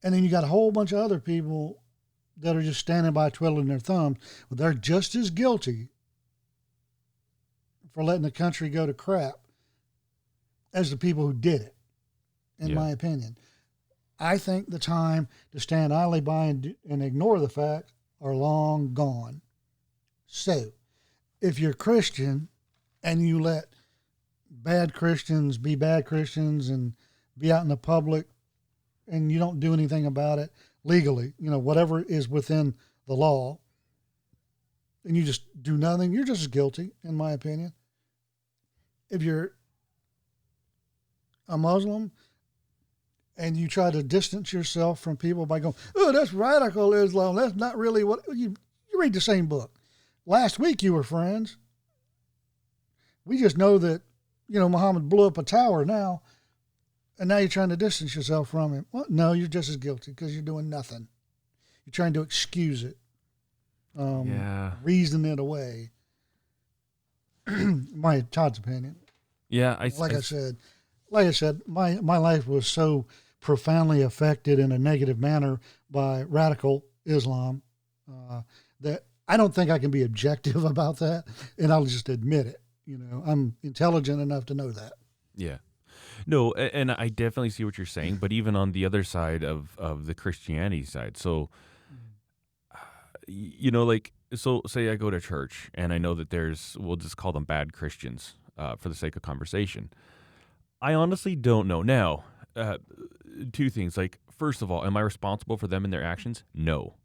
[0.03, 1.81] and then you got a whole bunch of other people
[2.37, 4.17] that are just standing by twiddling their thumbs.
[4.49, 5.89] Well, they're just as guilty
[7.93, 9.35] for letting the country go to crap
[10.73, 11.75] as the people who did it,
[12.59, 12.75] in Yeah.
[12.75, 13.37] my opinion.
[14.19, 18.93] I think the time to stand idly by and, and ignore the facts are long
[18.93, 19.41] gone.
[20.27, 20.73] So,
[21.41, 22.49] if you're Christian
[23.01, 23.65] and you let
[24.49, 26.93] bad Christians be bad Christians and
[27.37, 28.27] be out in the public
[29.07, 30.51] and you don't do anything about it
[30.83, 32.75] legally, you know, whatever is within
[33.07, 33.59] the law,
[35.03, 37.73] and you just do nothing, you're just as guilty, in my opinion.
[39.09, 39.53] If you're
[41.47, 42.11] a Muslim
[43.37, 47.35] and you try to distance yourself from people by going, oh, that's radical Islam.
[47.35, 48.53] That's not really what you,
[48.91, 49.79] you read the same book.
[50.25, 51.57] Last week you were friends.
[53.25, 54.01] We just know that,
[54.49, 56.21] you know, Muhammad blew up a tower now,
[57.17, 58.85] and now you're trying to distance yourself from him.
[58.91, 61.07] Well, no, you're just as guilty because you're doing nothing.
[61.85, 62.97] You're trying to excuse it,
[63.97, 64.73] um, yeah.
[64.83, 65.91] reason it away.
[67.47, 68.95] my Todd's opinion.
[69.49, 69.75] Yeah.
[69.79, 70.57] I Like I, I, said,
[71.09, 73.05] like I said, my my life was so
[73.39, 75.59] profoundly affected in a negative manner
[75.89, 77.61] by radical Islam
[78.11, 78.41] uh,
[78.81, 81.25] that I don't think I can be objective about that,
[81.57, 82.61] and I'll just admit it.
[82.89, 84.93] You know, I'm intelligent enough to know that.
[85.35, 85.57] Yeah.
[86.25, 89.77] No, and I definitely see what you're saying, but even on the other side of
[89.77, 91.15] of the Christianity side.
[91.15, 91.49] So
[92.73, 92.79] uh,
[93.27, 96.95] you know like so say I go to church and I know that there's we'll
[96.95, 99.91] just call them bad Christians uh, for the sake of conversation.
[100.81, 101.83] I honestly don't know.
[101.83, 102.23] Now,
[102.55, 102.79] uh,
[103.53, 103.97] two things.
[103.97, 106.43] Like first of all, am I responsible for them and their actions?
[106.55, 106.95] No.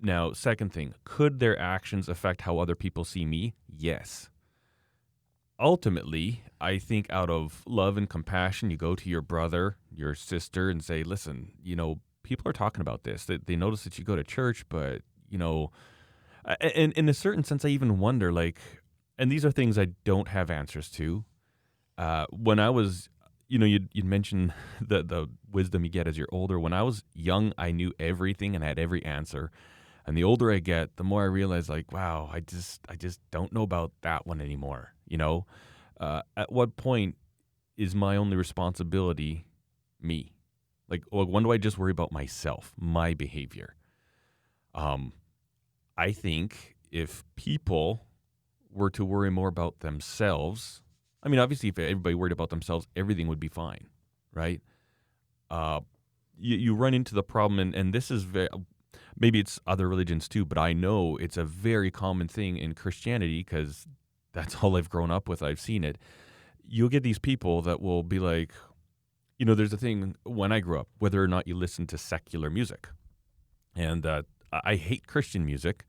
[0.00, 3.52] Now, second thing, could their actions affect how other people see me?
[3.68, 4.30] Yes
[5.60, 10.70] ultimately, I think out of love and compassion, you go to your brother, your sister,
[10.70, 13.24] and say, listen, you know, people are talking about this.
[13.24, 15.70] They, they notice that you go to church, but, you know,
[16.60, 18.58] and in a certain sense, I even wonder, like,
[19.18, 21.24] and these are things I don't have answers to.
[21.98, 23.08] Uh, when I was,
[23.48, 26.58] you know, you'd, you'd mention the, the wisdom you get as you're older.
[26.58, 29.50] When I was young, I knew everything and had every answer.
[30.06, 33.20] And the older I get, the more I realize, like, wow, I just, I just
[33.30, 34.94] don't know about that one anymore.
[35.10, 35.46] You know,
[36.00, 37.16] uh, at what point
[37.76, 39.44] is my only responsibility
[40.00, 40.32] me?
[40.88, 43.76] Like, when do I just worry about myself, my behavior?
[44.74, 45.12] Um,
[45.96, 48.06] I think if people
[48.72, 50.82] were to worry more about themselves,
[51.22, 53.86] I mean, obviously, if everybody worried about themselves, everything would be fine,
[54.32, 54.62] right?
[55.50, 55.80] Uh,
[56.38, 58.48] you, you run into the problem, and, and this is very,
[59.18, 63.40] maybe it's other religions too, but I know it's a very common thing in Christianity
[63.40, 63.86] because
[64.32, 65.42] that's all I've grown up with.
[65.42, 65.98] I've seen it.
[66.66, 68.52] You'll get these people that will be like,
[69.38, 71.98] you know, there's a thing when I grew up, whether or not you listen to
[71.98, 72.88] secular music.
[73.74, 75.84] And uh, I hate Christian music,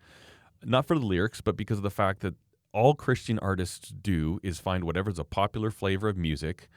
[0.63, 2.35] not for the lyrics, but because of the fact that
[2.73, 6.69] all Christian artists do is find whatever's a popular flavor of music.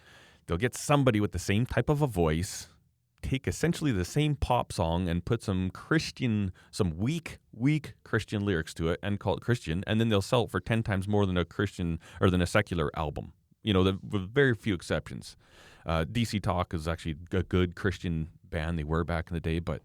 [0.46, 2.68] They'll get somebody with the same type of a voice,
[3.24, 8.74] take essentially the same pop song and put some Christian, some weak, weak Christian lyrics
[8.74, 11.26] to it and call it Christian, and then they'll sell it for 10 times more
[11.26, 13.32] than a Christian or than a secular album.
[13.62, 15.36] You know, the, with very few exceptions.
[15.86, 18.78] Uh, DC Talk is actually a good Christian band.
[18.78, 19.82] They were back in the day, but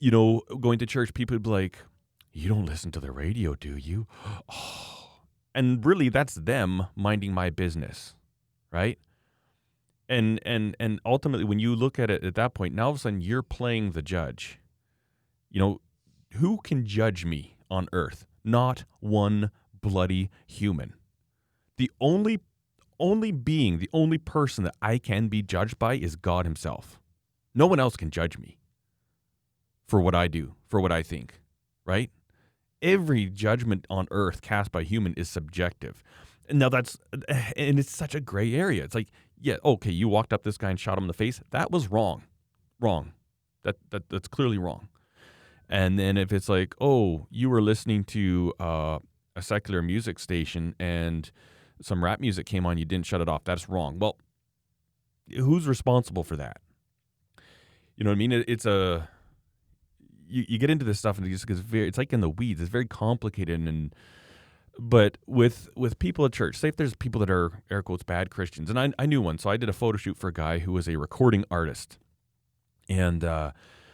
[0.00, 1.78] you know, going to church, people would be like,
[2.32, 4.06] "You don't listen to the radio, do you?"
[4.48, 4.94] Oh.
[5.54, 8.14] And really, that's them minding my business,
[8.70, 8.96] right?
[10.08, 12.96] And and and ultimately, when you look at it at that point, now all of
[12.96, 14.58] a sudden you're playing the judge.
[15.50, 15.80] You know,
[16.34, 18.26] who can judge me on earth?
[18.42, 20.94] Not one bloody human.
[21.76, 22.40] The only
[23.00, 26.98] only being, the only person that I can be judged by is God Himself.
[27.54, 28.58] No one else can judge me
[29.86, 31.40] for what I do, for what I think,
[31.84, 32.10] right?
[32.82, 36.02] Every judgment on earth cast by human is subjective.
[36.50, 36.98] Now that's,
[37.56, 38.84] and it's such a gray area.
[38.84, 39.08] It's like,
[39.40, 41.40] yeah, okay, you walked up this guy and shot him in the face.
[41.50, 42.24] That was wrong.
[42.80, 43.12] Wrong.
[43.64, 44.88] That, that That's clearly wrong.
[45.68, 48.98] And then if it's like, oh, you were listening to uh,
[49.36, 51.30] a secular music station and
[51.82, 53.44] some rap music came on, you didn't shut it off.
[53.44, 53.98] That's wrong.
[53.98, 54.16] Well,
[55.36, 56.58] who's responsible for that?
[57.96, 58.32] You know what I mean?
[58.32, 59.08] It, it's a
[60.28, 62.28] you, you get into this stuff and it just gets very it's like in the
[62.28, 62.60] weeds.
[62.60, 63.94] It's very complicated and
[64.78, 68.30] but with with people at church, say if there's people that are air quotes bad
[68.30, 70.60] Christians, and I, I knew one, so I did a photo shoot for a guy
[70.60, 71.98] who was a recording artist,
[72.88, 73.52] and uh,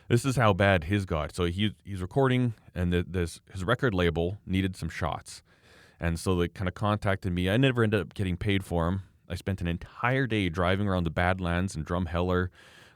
[0.08, 1.34] this is how bad his got.
[1.34, 5.42] So he he's recording, and the, this his record label needed some shots,
[5.98, 7.48] and so they kind of contacted me.
[7.48, 9.04] I never ended up getting paid for them.
[9.26, 12.48] I spent an entire day driving around the Badlands and Drumheller,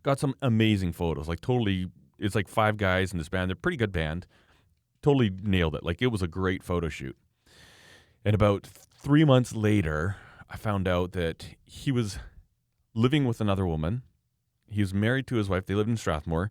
[0.02, 1.86] got some amazing photos, like totally.
[2.18, 3.48] It's like five guys in this band.
[3.48, 4.26] They're a pretty good band.
[5.02, 5.84] Totally nailed it.
[5.84, 7.16] Like it was a great photo shoot.
[8.28, 10.16] And about three months later,
[10.50, 12.18] I found out that he was
[12.92, 14.02] living with another woman.
[14.68, 15.64] He was married to his wife.
[15.64, 16.50] They lived in Strathmore.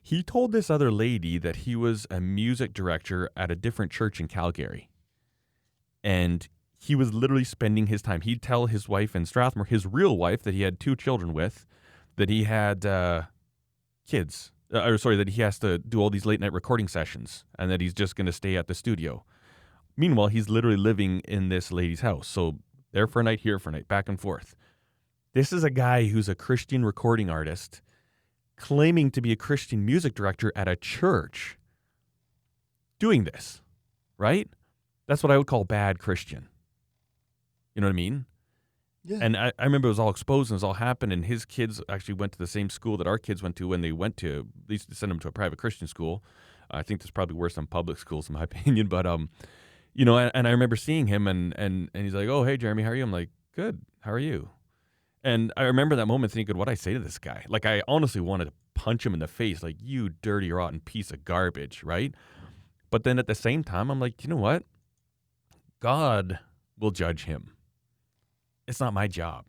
[0.00, 4.20] He told this other lady that he was a music director at a different church
[4.20, 4.88] in Calgary.
[6.04, 6.46] And
[6.78, 8.20] he was literally spending his time.
[8.20, 11.66] He'd tell his wife in Strathmore, his real wife that he had two children with,
[12.14, 13.22] that he had uh,
[14.06, 14.52] kids.
[14.72, 17.68] Uh, or sorry, that he has to do all these late night recording sessions and
[17.68, 19.24] that he's just going to stay at the studio.
[19.96, 22.28] Meanwhile, he's literally living in this lady's house.
[22.28, 22.58] So
[22.92, 24.54] there for a night, here for a night, back and forth.
[25.32, 27.82] This is a guy who's a Christian recording artist
[28.56, 31.58] claiming to be a Christian music director at a church
[32.98, 33.60] doing this,
[34.18, 34.48] right?
[35.06, 36.48] That's what I would call bad Christian.
[37.74, 38.24] You know what I mean?
[39.04, 39.18] Yeah.
[39.20, 41.12] And I, I remember it was all exposed and it was all happened.
[41.12, 43.82] And his kids actually went to the same school that our kids went to when
[43.82, 46.24] they went to, at least to send them to a private Christian school.
[46.70, 48.88] I think that's probably worse than public schools, in my opinion.
[48.88, 49.28] But, um,
[49.96, 52.58] you know, and, and I remember seeing him and, and, and he's like, oh, hey,
[52.58, 53.02] Jeremy, how are you?
[53.02, 53.80] I'm like, good.
[54.00, 54.50] How are you?
[55.24, 57.46] And I remember that moment thinking, what I say to this guy?
[57.48, 61.10] Like, I honestly wanted to punch him in the face, like, you dirty, rotten piece
[61.10, 62.14] of garbage, right?
[62.90, 64.64] But then at the same time, I'm like, you know what?
[65.80, 66.40] God
[66.78, 67.52] will judge him.
[68.68, 69.46] It's not my job.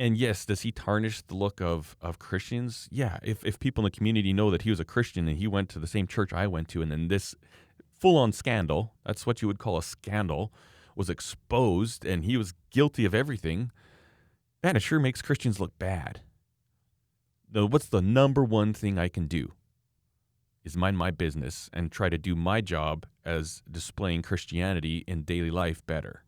[0.00, 2.88] And yes, does he tarnish the look of, of Christians?
[2.90, 3.20] Yeah.
[3.22, 5.68] If, if people in the community know that he was a Christian and he went
[5.70, 7.36] to the same church I went to, and then this
[8.04, 10.52] full on scandal, that's what you would call a scandal,
[10.94, 13.70] was exposed and he was guilty of everything,
[14.62, 16.20] man, it sure makes Christians look bad.
[17.50, 19.52] Now, what's the number one thing I can do?
[20.64, 25.50] Is mind my business and try to do my job as displaying Christianity in daily
[25.50, 26.24] life better.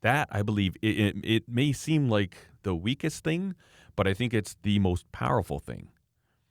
[0.00, 3.54] That, I believe, it, it, it may seem like the weakest thing,
[3.96, 5.88] but I think it's the most powerful thing.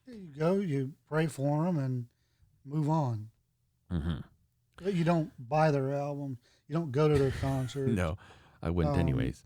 [0.06, 0.54] There you go.
[0.54, 2.06] You pray for them and
[2.64, 3.30] move on.
[3.92, 4.88] Mm-hmm.
[4.88, 6.38] You don't buy their album.
[6.68, 7.92] You don't go to their concerts.
[7.96, 8.16] No,
[8.62, 9.42] I wouldn't, Um, anyways.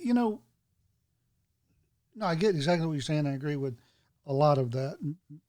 [0.00, 0.40] You know,
[2.14, 3.26] no, I get exactly what you're saying.
[3.26, 3.76] I agree with
[4.26, 4.96] a lot of that,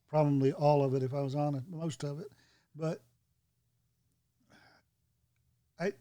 [0.10, 2.28] probably all of it, if I was honest, most of it.
[2.76, 3.02] But
[5.80, 5.94] I,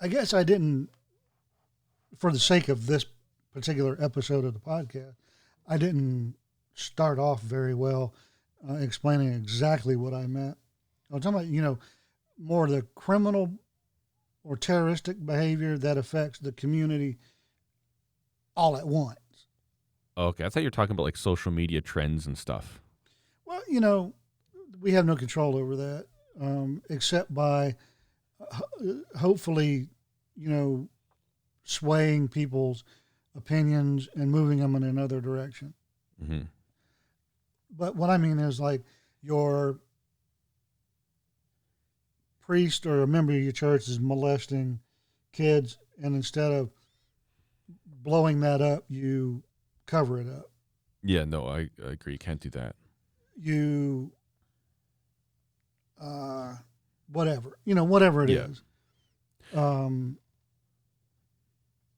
[0.00, 0.88] I guess I didn't,
[2.18, 3.04] for the sake of this
[3.54, 5.14] particular episode of the podcast,
[5.68, 6.34] I didn't
[6.74, 8.14] start off very well
[8.68, 10.56] uh, explaining exactly what I meant.
[11.10, 11.78] I was talking about, you know,
[12.38, 13.50] more the criminal
[14.44, 17.18] or terroristic behavior that affects the community
[18.56, 19.18] all at once.
[20.16, 22.80] Okay, I thought you were talking about like social media trends and stuff.
[23.44, 24.14] Well, you know,
[24.80, 26.06] we have no control over that,
[26.40, 27.74] um, except by
[28.40, 28.60] uh,
[29.18, 29.88] hopefully,
[30.36, 30.88] you know,
[31.64, 32.84] swaying people's
[33.36, 35.74] opinions and moving them in another direction.
[36.24, 36.42] hmm
[37.76, 38.82] But what I mean is like
[39.22, 39.80] your
[42.50, 44.80] priest or a member of your church is molesting
[45.32, 46.68] kids, and instead of
[47.86, 49.40] blowing that up, you
[49.86, 50.50] cover it up.
[51.00, 52.18] Yeah, no, I, I agree.
[52.18, 52.74] Can't do that.
[53.36, 54.10] You,
[56.02, 56.56] uh,
[57.12, 58.62] whatever you know, whatever it is.
[59.54, 59.60] Yeah.
[59.60, 60.18] Um,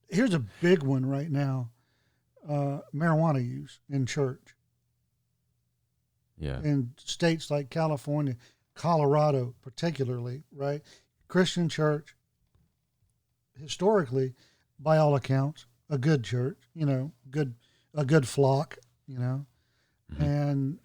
[0.07, 1.71] here's a big one right now:
[2.47, 4.55] uh, marijuana use in church.
[6.37, 6.59] Yeah.
[6.61, 8.35] in states like California,
[8.75, 10.81] Colorado, particularly, right?
[11.27, 12.15] Christian church,
[13.55, 14.33] historically,
[14.79, 17.55] by all accounts, a good church, you know, good
[17.93, 18.77] a good flock,
[19.07, 19.45] you know,
[20.11, 20.19] Mhm.
[20.21, 20.79] and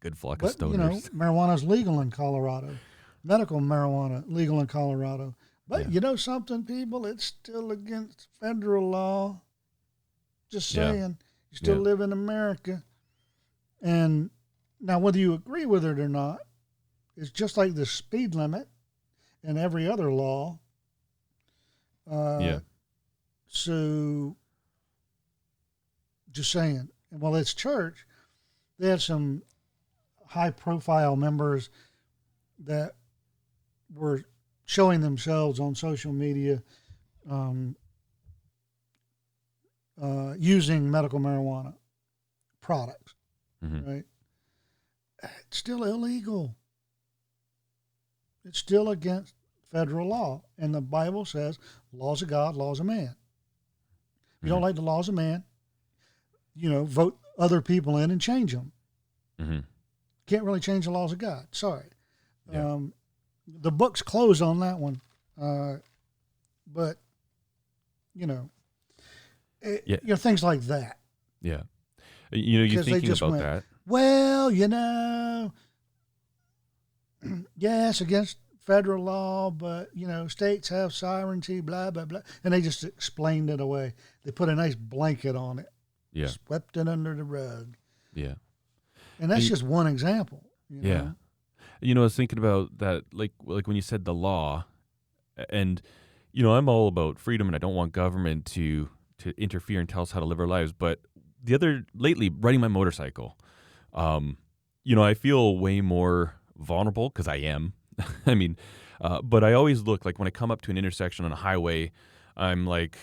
[0.00, 0.72] Good flock of but stoners.
[0.72, 2.76] you know, marijuana is legal in Colorado,
[3.22, 5.34] medical marijuana legal in Colorado.
[5.68, 5.88] But Yeah.
[5.90, 9.40] you know something, people, it's still against federal law.
[10.50, 10.92] Just Yeah.
[10.92, 11.18] saying,
[11.50, 11.80] you still Yeah.
[11.82, 12.84] live in America,
[13.82, 14.30] and
[14.80, 16.40] now whether you agree with it or not,
[17.16, 18.68] it's just like the speed limit
[19.42, 20.58] and every other law.
[22.10, 22.60] Uh, Yeah.
[23.46, 24.36] So,
[26.32, 26.88] just saying.
[27.10, 28.04] And while it's church,
[28.78, 29.42] they had some
[30.26, 31.70] high-profile members
[32.58, 32.96] that
[33.94, 34.24] were
[34.64, 36.62] showing themselves on social media
[37.30, 37.76] um,
[40.00, 41.74] uh, using medical marijuana
[42.60, 43.14] products.
[43.62, 43.86] Mhm.
[43.86, 44.04] Right?
[45.22, 46.56] It's still illegal.
[48.44, 49.34] It's still against
[49.70, 51.58] federal law, and the Bible says
[51.92, 53.16] laws of God, laws of man.
[54.40, 54.62] If you don't Mhm.
[54.62, 55.44] like the laws of man,
[56.54, 58.72] you know, vote other people in and change them.
[59.38, 59.64] Mhm.
[60.26, 61.48] Can't really change the laws of God.
[61.50, 61.88] Sorry.
[62.52, 62.72] Yeah.
[62.74, 62.94] Um,
[63.46, 65.00] the book's closed on that one,
[65.40, 65.78] uh,
[66.66, 66.98] but
[68.14, 68.50] you know,
[69.60, 69.96] it, Yeah.
[70.02, 70.98] you know things like that.
[71.40, 71.62] Yeah.
[72.30, 73.64] You know, you're thinking about went- that.
[73.86, 75.52] Well, you know,
[77.56, 82.60] yes, against federal law, but you know, states have sovereignty, blah blah blah, and they
[82.60, 83.94] just explained it away.
[84.24, 85.68] They put a nice blanket on it,
[86.12, 86.28] Yeah.
[86.28, 87.76] swept it under the rug,
[88.14, 88.34] Yeah.
[89.18, 90.42] and that's And- just one example.
[90.70, 90.88] You know?
[90.88, 91.10] Yeah.
[91.80, 94.64] You know, I was thinking about that, like, like when you said the law,
[95.50, 95.82] and
[96.32, 98.88] you know, I'm all about freedom, and I don't want government to
[99.18, 100.72] to interfere and tell us how to live our lives.
[100.72, 101.00] But
[101.42, 103.38] the other lately, riding my motorcycle,
[103.92, 104.38] um,
[104.82, 107.74] you know, I feel way more vulnerable because I am.
[108.26, 108.56] I mean,
[109.00, 111.36] uh, but I always look like when I come up to an intersection on a
[111.36, 111.92] highway,
[112.36, 112.98] I'm like,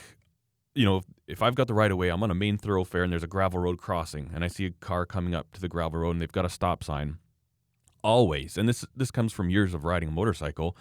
[0.74, 3.04] you know, if, if I've got the right of way, I'm on a main thoroughfare
[3.04, 5.68] and there's a gravel road crossing, and I see a car coming up to the
[5.68, 7.18] gravel road and they've got a stop sign.
[8.04, 10.76] Always, and this this comes from years of riding a motorcycle.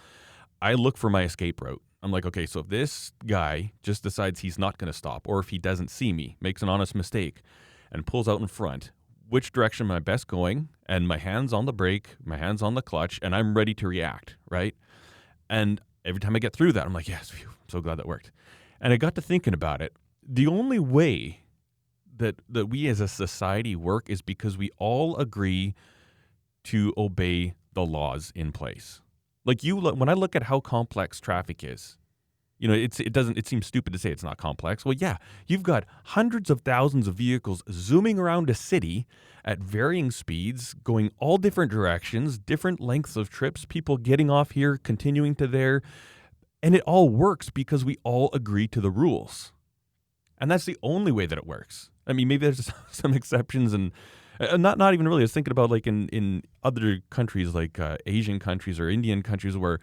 [0.59, 1.81] I look for my escape route.
[2.01, 5.39] I'm like, okay, so if this guy just decides he's not going to stop, or
[5.39, 7.43] if he doesn't see me, makes an honest mistake,
[7.91, 8.91] and pulls out in front,
[9.31, 10.67] which direction am I best going?
[10.87, 13.87] And my hands on the brake, my hands on the clutch, and I'm ready to
[13.87, 14.75] react, right?
[15.49, 18.05] And every time I get through that, I'm like, yes, phew, I'm so glad that
[18.05, 18.31] worked.
[18.81, 19.93] And I got to thinking about it.
[20.21, 21.43] The only way
[22.17, 25.75] that that we as a society work is because we all agree
[26.65, 28.99] to obey the laws in place.
[29.45, 31.97] Like you, when I look at how complex traffic is,
[32.61, 33.39] you know, it's it doesn't.
[33.39, 34.85] It seems stupid to say it's not complex.
[34.85, 35.17] Well, yeah,
[35.47, 39.07] you've got hundreds of thousands of vehicles zooming around a city
[39.43, 43.65] at varying speeds, going all different directions, different lengths of trips.
[43.65, 45.81] People getting off here, continuing to there,
[46.61, 49.51] and it all works because we all agree to the rules,
[50.37, 51.89] and that's the only way that it works.
[52.05, 53.91] I mean, maybe there's some exceptions and
[54.39, 55.21] uh, not not even really.
[55.21, 59.23] I was thinking about like in in other countries like uh, Asian countries or Indian
[59.23, 59.79] countries where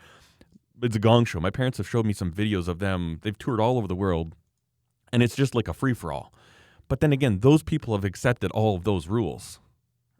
[0.82, 1.40] it's a gong show.
[1.40, 3.18] My parents have showed me some videos of them.
[3.22, 4.34] They've toured all over the world,
[5.12, 6.32] and it's just like a free for all.
[6.88, 9.60] But then again, those people have accepted all of those rules,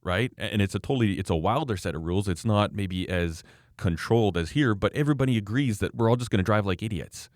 [0.03, 0.33] right?
[0.37, 2.29] And it's a totally it's a wilder set of rules.
[2.29, 3.43] It's not maybe as
[3.77, 7.31] controlled as here, but everybody agrees that we're all just going to drive like idiots.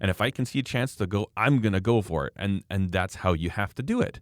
[0.00, 2.32] And if I can see a chance to go, I'm going to go for it.
[2.36, 4.20] And and that's how you have to do it.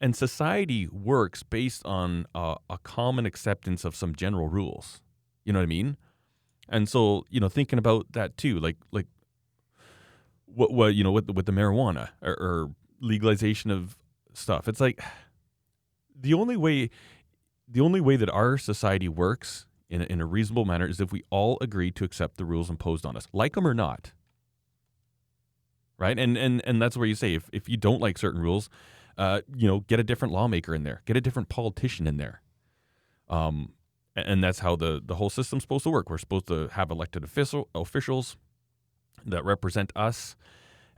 [0.00, 5.02] And society works based on uh, a common acceptance of some general rules.
[5.44, 5.98] You know what I mean?
[6.70, 9.06] And so, you know, thinking about that too, like like
[10.46, 12.70] what what you know with with the marijuana or, or
[13.00, 13.98] legalization of
[14.32, 14.68] stuff.
[14.68, 15.02] It's like
[16.18, 16.90] the only way
[17.68, 21.12] the only way that our society works in a, in a reasonable manner is if
[21.12, 24.12] we all agree to accept the rules imposed on us, like them or not.
[25.98, 26.18] Right?
[26.18, 28.70] And and and that's where you say if if you don't like certain rules,
[29.18, 32.40] uh, you know, get a different lawmaker in there, get a different politician in there.
[33.28, 33.72] Um,
[34.16, 36.10] and that's how the the whole system's supposed to work.
[36.10, 38.36] We're supposed to have elected official officials
[39.24, 40.36] that represent us,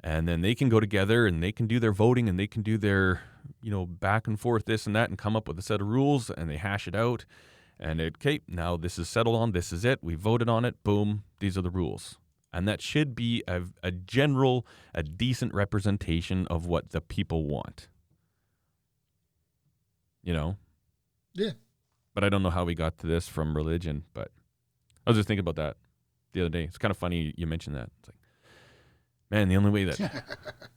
[0.02, 2.62] and then they can go together and they can do their voting and they can
[2.62, 3.22] do their
[3.60, 5.88] you know back and forth this and that and come up with a set of
[5.88, 7.24] rules and they hash it out.
[7.78, 9.50] And it, okay, now this is settled on.
[9.50, 9.98] This is it.
[10.02, 10.82] We voted on it.
[10.84, 11.24] Boom.
[11.40, 12.16] These are the rules.
[12.52, 14.64] And that should be a, a general,
[14.94, 17.88] a decent representation of what the people want.
[20.22, 20.56] You know?
[21.34, 21.52] Yeah.
[22.14, 24.04] But I don't know how we got to this from religion.
[24.12, 24.30] But
[25.06, 25.76] I was just thinking about that
[26.32, 26.64] the other day.
[26.64, 27.90] It's kind of funny you mentioned that.
[27.98, 28.16] It's like,
[29.30, 30.24] man, the only way that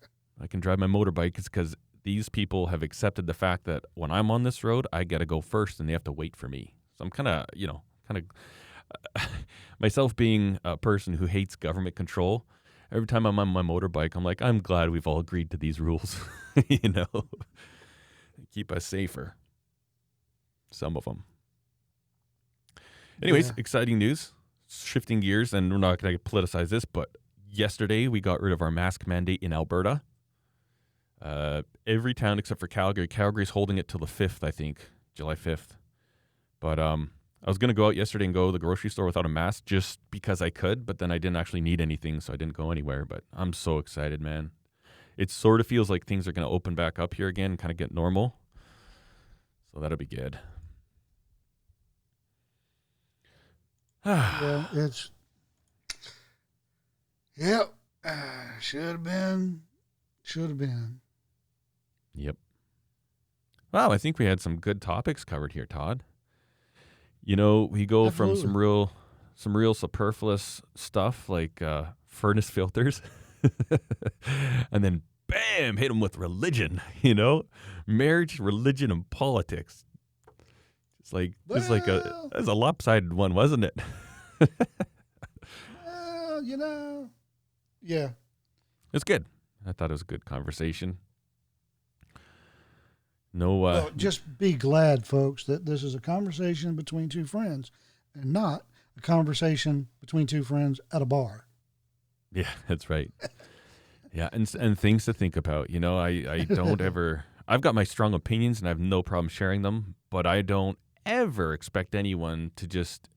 [0.42, 4.12] I can drive my motorbike is because these people have accepted the fact that when
[4.12, 6.48] I'm on this road, I got to go first and they have to wait for
[6.48, 6.76] me.
[6.98, 8.24] So I'm kind of, you know, kind
[9.16, 9.28] of
[9.80, 12.46] myself being a person who hates government control.
[12.92, 15.82] Every time I'm on my motorbike, I'm like, I'm glad we've all agreed to these
[15.82, 16.22] rules,
[16.70, 17.26] you know,
[18.54, 19.36] keep us safer.
[20.76, 21.24] Some of them.
[23.24, 23.54] Anyways, Yeah.
[23.58, 24.34] exciting news.
[24.68, 27.16] Shifting gears, and we're not going to politicize this, but
[27.50, 30.02] yesterday we got rid of our mask mandate in Alberta.
[31.22, 33.08] Uh, every town except for Calgary.
[33.08, 35.78] Calgary's holding it till the fifth, I think, July fifth.
[36.60, 37.12] But um,
[37.42, 39.66] I was gonna go out yesterday and go to the grocery store without a mask
[39.66, 42.70] just because I could, but then I didn't actually need anything, so I didn't go
[42.70, 43.06] anywhere.
[43.06, 44.52] But I'm so excited, man.
[45.16, 47.72] It sort of feels like things are gonna open back up here again, and kind
[47.72, 48.40] of get normal.
[49.74, 50.40] So that'll be good.
[54.06, 55.12] Yeah, it's.
[57.38, 57.74] Yep.
[58.04, 59.62] Uh, should have been.
[60.22, 61.00] Should have been.
[62.14, 62.38] Yep.
[63.72, 66.04] Wow, I think we had some good topics covered here, Todd.
[67.24, 68.92] You know, we go from some real
[69.36, 73.02] some real superfluous stuff like uh, furnace filters,
[74.72, 76.82] and then bam, hit them with religion.
[77.02, 77.46] You know,
[77.86, 79.84] marriage, religion, and politics.
[81.06, 83.80] It's like it's like a Well- that's a lopsided one, wasn't it?
[85.86, 87.10] Well, you know.
[87.82, 88.10] Yeah.
[88.92, 89.26] It's good.
[89.66, 90.98] I thought it was a good conversation.
[93.34, 97.72] No, uh, well, just be glad, folks, that this is a conversation between two friends
[98.14, 98.64] and not
[98.98, 101.46] a conversation between two friends at a bar.
[102.34, 103.14] Yeah, that's right.
[104.12, 105.70] Yeah, and and things to think about.
[105.70, 107.24] You know, I I don't ever.
[107.48, 109.96] I've got my strong opinions, and I have no problem sharing them.
[110.10, 113.10] But I don't ever expect anyone to just,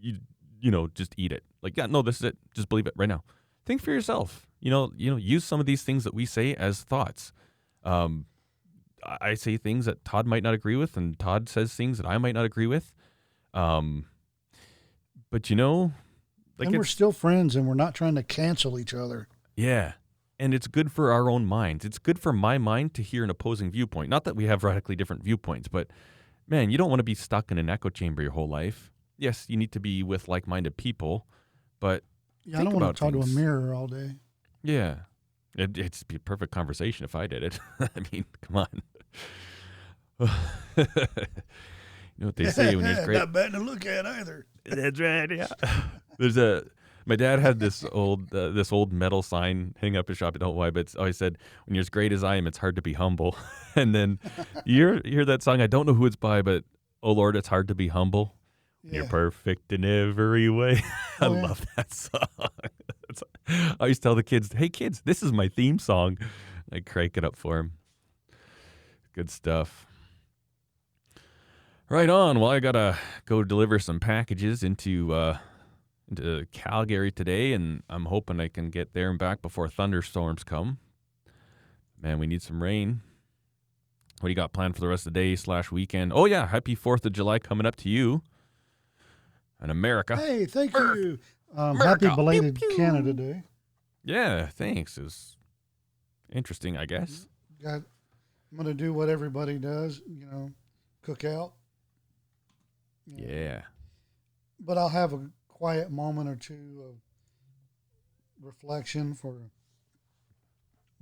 [0.00, 0.18] you
[0.60, 1.42] you know, just eat it.
[1.62, 2.36] Like, yeah, no, this is it.
[2.54, 3.24] Just believe it right now.
[3.64, 4.46] Think for yourself.
[4.60, 7.32] You know, you know, use some of these things that we say as thoughts.
[7.82, 8.26] Um,
[9.02, 12.18] I say things that Todd might not agree with, and Todd says things that I
[12.18, 12.92] might not agree with.
[13.54, 14.04] Um,
[15.30, 15.92] but you know,
[16.58, 19.28] like and we're still friends and we're not trying to cancel each other.
[19.56, 19.92] yeah.
[20.38, 21.84] And it's good for our own minds.
[21.84, 24.08] It's good for my mind to hear an opposing viewpoint.
[24.08, 25.88] Not that we have radically different viewpoints, but
[26.50, 28.90] man, you don't want to be stuck in an echo chamber your whole life.
[29.16, 31.26] Yes, you need to be with like minded people,
[31.78, 32.02] but
[32.44, 34.16] Yeah, I don't want to talk to a mirror all day.
[34.62, 34.96] yeah,
[35.56, 37.58] it, it'd be a perfect conversation if I did it.
[37.80, 38.82] I mean, come on.
[40.76, 40.86] you
[42.18, 43.18] know what they say when you're great.
[43.18, 44.46] not bad to look at either.
[44.64, 45.30] That's right.
[45.30, 45.46] Yeah.
[46.18, 46.64] There's a.
[47.10, 50.36] My dad had this old uh, this old metal sign hang up his shop.
[50.36, 52.46] I don't know why, but it's always said, "When you're as great as I am,
[52.46, 53.34] it's hard to be humble."
[53.74, 54.20] and then
[54.64, 55.60] you hear, that song.
[55.60, 56.62] I don't know who it's by, but
[57.02, 58.36] oh Lord, it's hard to be humble.
[58.84, 60.82] You're perfect in every way.
[61.20, 61.42] I Oh, yeah.
[61.42, 62.28] love that song.
[63.48, 66.16] I always tell the kids, "Hey kids, this is my theme song."
[66.72, 67.72] I crank it up for them.
[69.14, 69.84] Good stuff.
[71.88, 72.38] Right on.
[72.38, 72.96] Well, I gotta
[73.26, 75.38] go deliver some packages into uh,
[76.10, 80.78] into Calgary today, and I'm hoping I can get there and back before thunderstorms come.
[82.00, 83.00] Man, we need some rain.
[84.20, 86.12] What do you got planned for the rest of the day slash weekend?
[86.14, 88.22] Oh yeah, happy Fourth of July coming up to you,
[89.60, 90.16] and America.
[90.16, 91.18] Hey, thank Mer- you.
[91.56, 92.06] Um, America.
[92.06, 92.76] happy belated Pew, pew.
[92.76, 93.42] Canada Day.
[94.04, 94.96] Yeah, thanks.
[94.98, 95.36] It was
[96.32, 97.28] interesting, I guess.
[97.62, 97.82] Got,
[98.50, 100.50] I'm going to do what everybody does, you know,
[101.02, 101.52] cook out.
[103.06, 103.62] You know, Yeah.
[104.60, 105.20] But I'll have a
[105.60, 106.96] quiet moment or two of
[108.42, 109.50] reflection for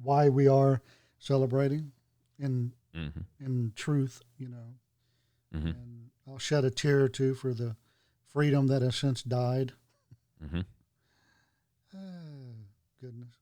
[0.03, 0.83] why we are
[1.19, 1.93] celebrating
[2.39, 3.45] in Mm-hmm.
[3.45, 4.75] in truth, you know.
[5.55, 5.69] Mm-hmm.
[5.69, 7.77] And I'll shed a tear or two for the
[8.33, 9.73] freedom that has since died.
[10.45, 10.61] Mm-hmm.
[11.95, 11.99] Ah,
[13.01, 13.35] goodness.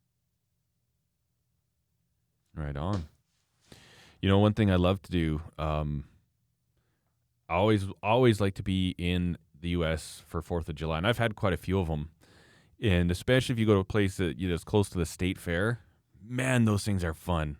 [2.54, 3.06] Right on.
[4.20, 6.04] You know, one thing I love to do, um,
[7.48, 10.22] I always always like to be in the U.S.
[10.26, 12.10] for Fourth of July, and I've had quite a few of them.
[12.80, 15.06] And especially if you go to a place that you know is close to the
[15.06, 15.80] state fair,
[16.22, 17.56] man, those things are fun.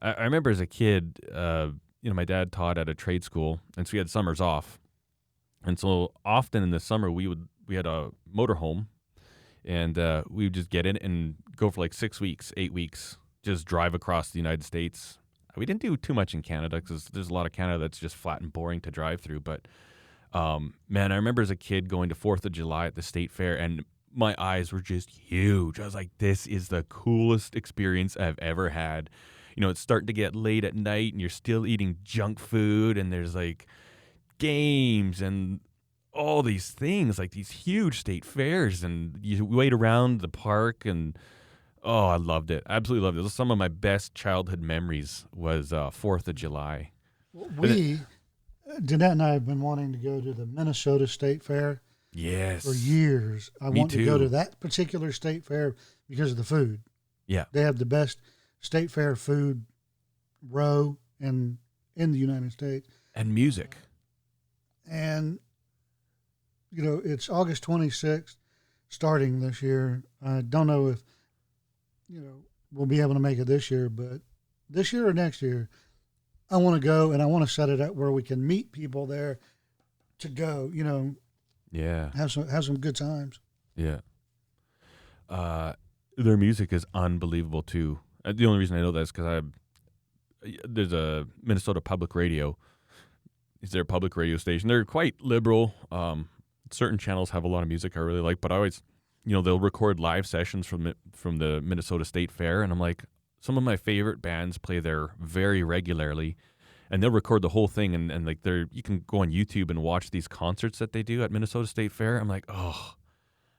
[0.00, 1.68] I, I remember as a kid, uh,
[2.02, 4.78] you know, my dad taught at a trade school, and so we had summers off.
[5.62, 8.86] And so often in the summer, we would we had a motorhome,
[9.64, 13.18] and uh, we would just get in and go for like six weeks, eight weeks,
[13.42, 15.18] just drive across the United States.
[15.56, 18.16] We didn't do too much in Canada because there's a lot of Canada that's just
[18.16, 19.40] flat and boring to drive through.
[19.40, 19.66] But
[20.32, 23.30] um, man, I remember as a kid going to Fourth of July at the state
[23.30, 23.84] fair, and
[24.14, 25.80] my eyes were just huge.
[25.80, 29.10] I was like, "This is the coolest experience I've ever had."
[29.56, 32.96] You know, it's starting to get late at night, and you're still eating junk food,
[32.96, 33.66] and there's like
[34.38, 35.60] games and
[36.12, 41.18] all these things, like these huge state fairs, and you wait around the park and.
[41.82, 42.62] Oh, I loved it.
[42.68, 43.30] Absolutely loved it.
[43.30, 46.90] Some of my best childhood memories was uh, Fourth of July.
[47.32, 48.00] We,
[48.78, 51.82] Danette and I have been wanting to go to the Minnesota State Fair
[52.12, 52.64] Yes.
[52.64, 53.50] for years.
[53.60, 55.74] I Me want to go to that particular state fair
[56.08, 56.80] because of the food.
[57.26, 57.44] Yeah.
[57.52, 58.18] They have the best
[58.60, 59.64] state fair food
[60.48, 61.58] row in
[61.96, 62.88] in the United States.
[63.14, 63.76] And music.
[64.90, 65.38] And
[66.72, 68.36] you know, it's August 26th
[68.88, 70.02] starting this year.
[70.24, 71.02] I don't know if
[72.08, 72.42] you know,
[72.72, 74.20] we'll be able to make it this year, but
[74.68, 75.68] this year or next year,
[76.50, 78.72] I want to go and I want to set it up where we can meet
[78.72, 79.38] people there
[80.18, 81.14] to go, you know,
[81.70, 82.10] Yeah.
[82.14, 83.38] have some have some good times.
[83.76, 84.00] Yeah.
[85.28, 85.74] Uh,
[86.16, 88.00] their music is unbelievable too.
[88.24, 89.42] Uh, the only reason I know that is because I
[90.66, 92.56] there's a Minnesota Public Radio.
[93.60, 94.68] Is there a public radio station?
[94.68, 95.74] They're quite liberal.
[95.92, 96.30] Um,
[96.70, 98.82] certain channels have a lot of music I really like, but I always,
[99.24, 102.80] you know, they'll record live sessions from it- from the Minnesota State Fair, and I'm
[102.80, 103.04] like,
[103.40, 106.36] some of my favorite bands play there very regularly,
[106.90, 109.70] and they'll record the whole thing, and, and like they're you can go on YouTube
[109.70, 112.18] and watch these concerts that they do at Minnesota State Fair.
[112.18, 112.94] I'm like, oh,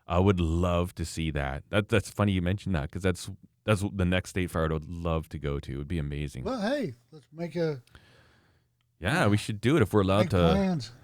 [0.08, 1.64] I would love to see that.
[1.70, 3.30] That that's funny you mentioned that because that's
[3.64, 5.72] that's the next state fair I would love to go to.
[5.74, 6.44] It would be amazing.
[6.44, 7.82] Well, hey, let's make a
[9.00, 10.38] yeah, we should do it if we're allowed to.
[10.38, 10.92] plans.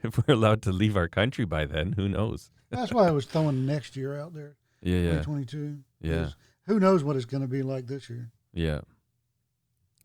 [0.00, 2.52] If we're allowed to leave our country by then, who knows?
[2.70, 5.78] That's why I was throwing next year out there, Yeah, yeah, 2022.
[6.00, 6.28] Yeah.
[6.68, 8.30] Who knows what it's going to be like this year?
[8.52, 8.80] yeah,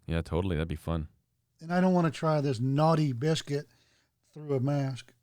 [0.08, 0.22] yeah.
[0.22, 1.08] Totally, that'd be fun.
[1.62, 3.68] And I don't want to try this naughty biscuit
[4.34, 5.14] through a mask.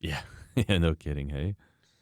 [0.00, 0.20] Yeah,
[0.56, 0.78] yeah.
[0.78, 1.30] No kidding.
[1.30, 1.56] Hey,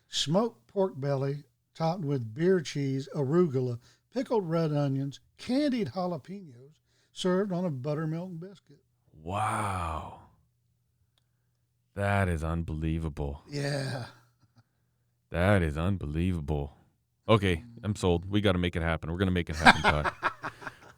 [0.08, 1.44] Smoked pork belly
[1.74, 3.78] topped with beer cheese, arugula,
[4.12, 6.80] pickled red onions, candied jalapenos,
[7.12, 8.82] served on a buttermilk biscuit.
[9.22, 10.18] wow,
[11.94, 13.42] that is unbelievable.
[13.48, 14.06] Yeah.
[15.30, 16.74] That is unbelievable.
[17.28, 18.28] Okay, I'm sold.
[18.30, 19.10] We got to make it happen.
[19.12, 20.12] We're gonna make it happen, Todd.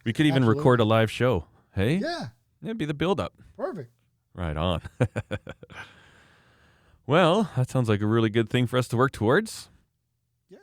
[0.04, 0.60] we could even Absolutely.
[0.60, 1.44] record a live show.
[1.74, 2.28] Hey, Yeah.
[2.62, 3.34] it'd be the build up.
[3.56, 3.90] Perfect.
[4.34, 4.80] Right on.
[7.06, 9.68] well, that sounds like a really good thing for us to work towards.
[10.48, 10.58] Yeah.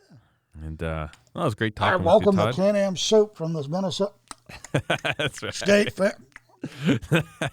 [0.61, 3.37] And uh, well, it was great I talking welcome with the you, Can Am soup
[3.37, 4.13] from this Minnesota
[5.17, 5.53] That's right.
[5.53, 6.17] State Fair.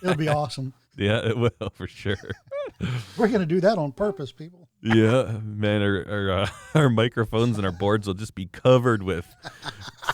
[0.03, 0.73] It'll be awesome.
[0.97, 2.17] Yeah, it will for sure.
[3.17, 4.68] We're going to do that on purpose, people.
[4.83, 9.27] Yeah, man, our our, uh, our microphones and our boards will just be covered with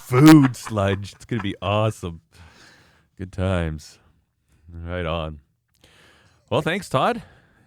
[0.00, 1.12] food sludge.
[1.12, 2.20] It's gonna be awesome.
[3.16, 3.98] Good times.
[4.72, 5.40] Right on.
[6.50, 7.22] Well, thanks, Todd.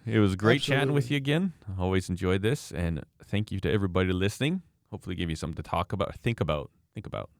[0.06, 1.52] It was great chatting with you again.
[1.78, 4.62] Always enjoyed this, and thank you to everybody listening.
[4.90, 7.30] Hopefully, give you something to talk about, think about, think about.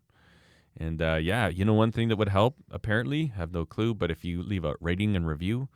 [0.77, 2.57] And uh, yeah, you know, one thing that would help.
[2.71, 5.69] Apparently, have no clue, but if you leave a rating and review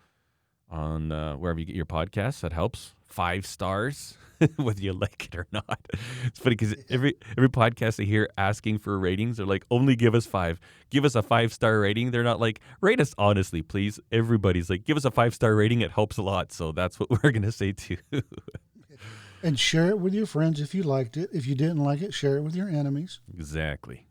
[0.72, 2.94] on uh, wherever you get your podcasts, that helps.
[3.04, 4.16] Five stars,
[4.56, 5.78] whether you like it or not.
[6.24, 10.14] It's funny because every every podcast I hear asking for ratings, they're like, only give
[10.14, 10.58] us five.
[10.88, 12.10] Give us a five star rating.
[12.10, 14.00] They're not like, rate us honestly, please.
[14.10, 15.82] Everybody's like, give us a five star rating.
[15.82, 16.52] It helps a lot.
[16.52, 17.98] So that's what we're gonna say too.
[19.42, 21.28] And share it with your friends if you liked it.
[21.32, 23.20] If you didn't like it, share it with your enemies.
[23.36, 24.06] exactly.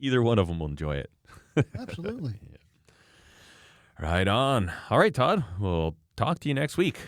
[0.00, 1.10] Either one of them will enjoy it.
[1.78, 2.34] Absolutely.
[4.00, 4.72] Right on.
[4.90, 5.44] All right, Todd.
[5.58, 6.98] We'll talk to you next week.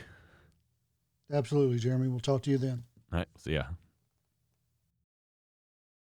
[1.33, 2.09] Absolutely, Jeremy.
[2.09, 2.85] We'll talk to you then.
[3.13, 3.29] All right.
[3.39, 3.65] See ya.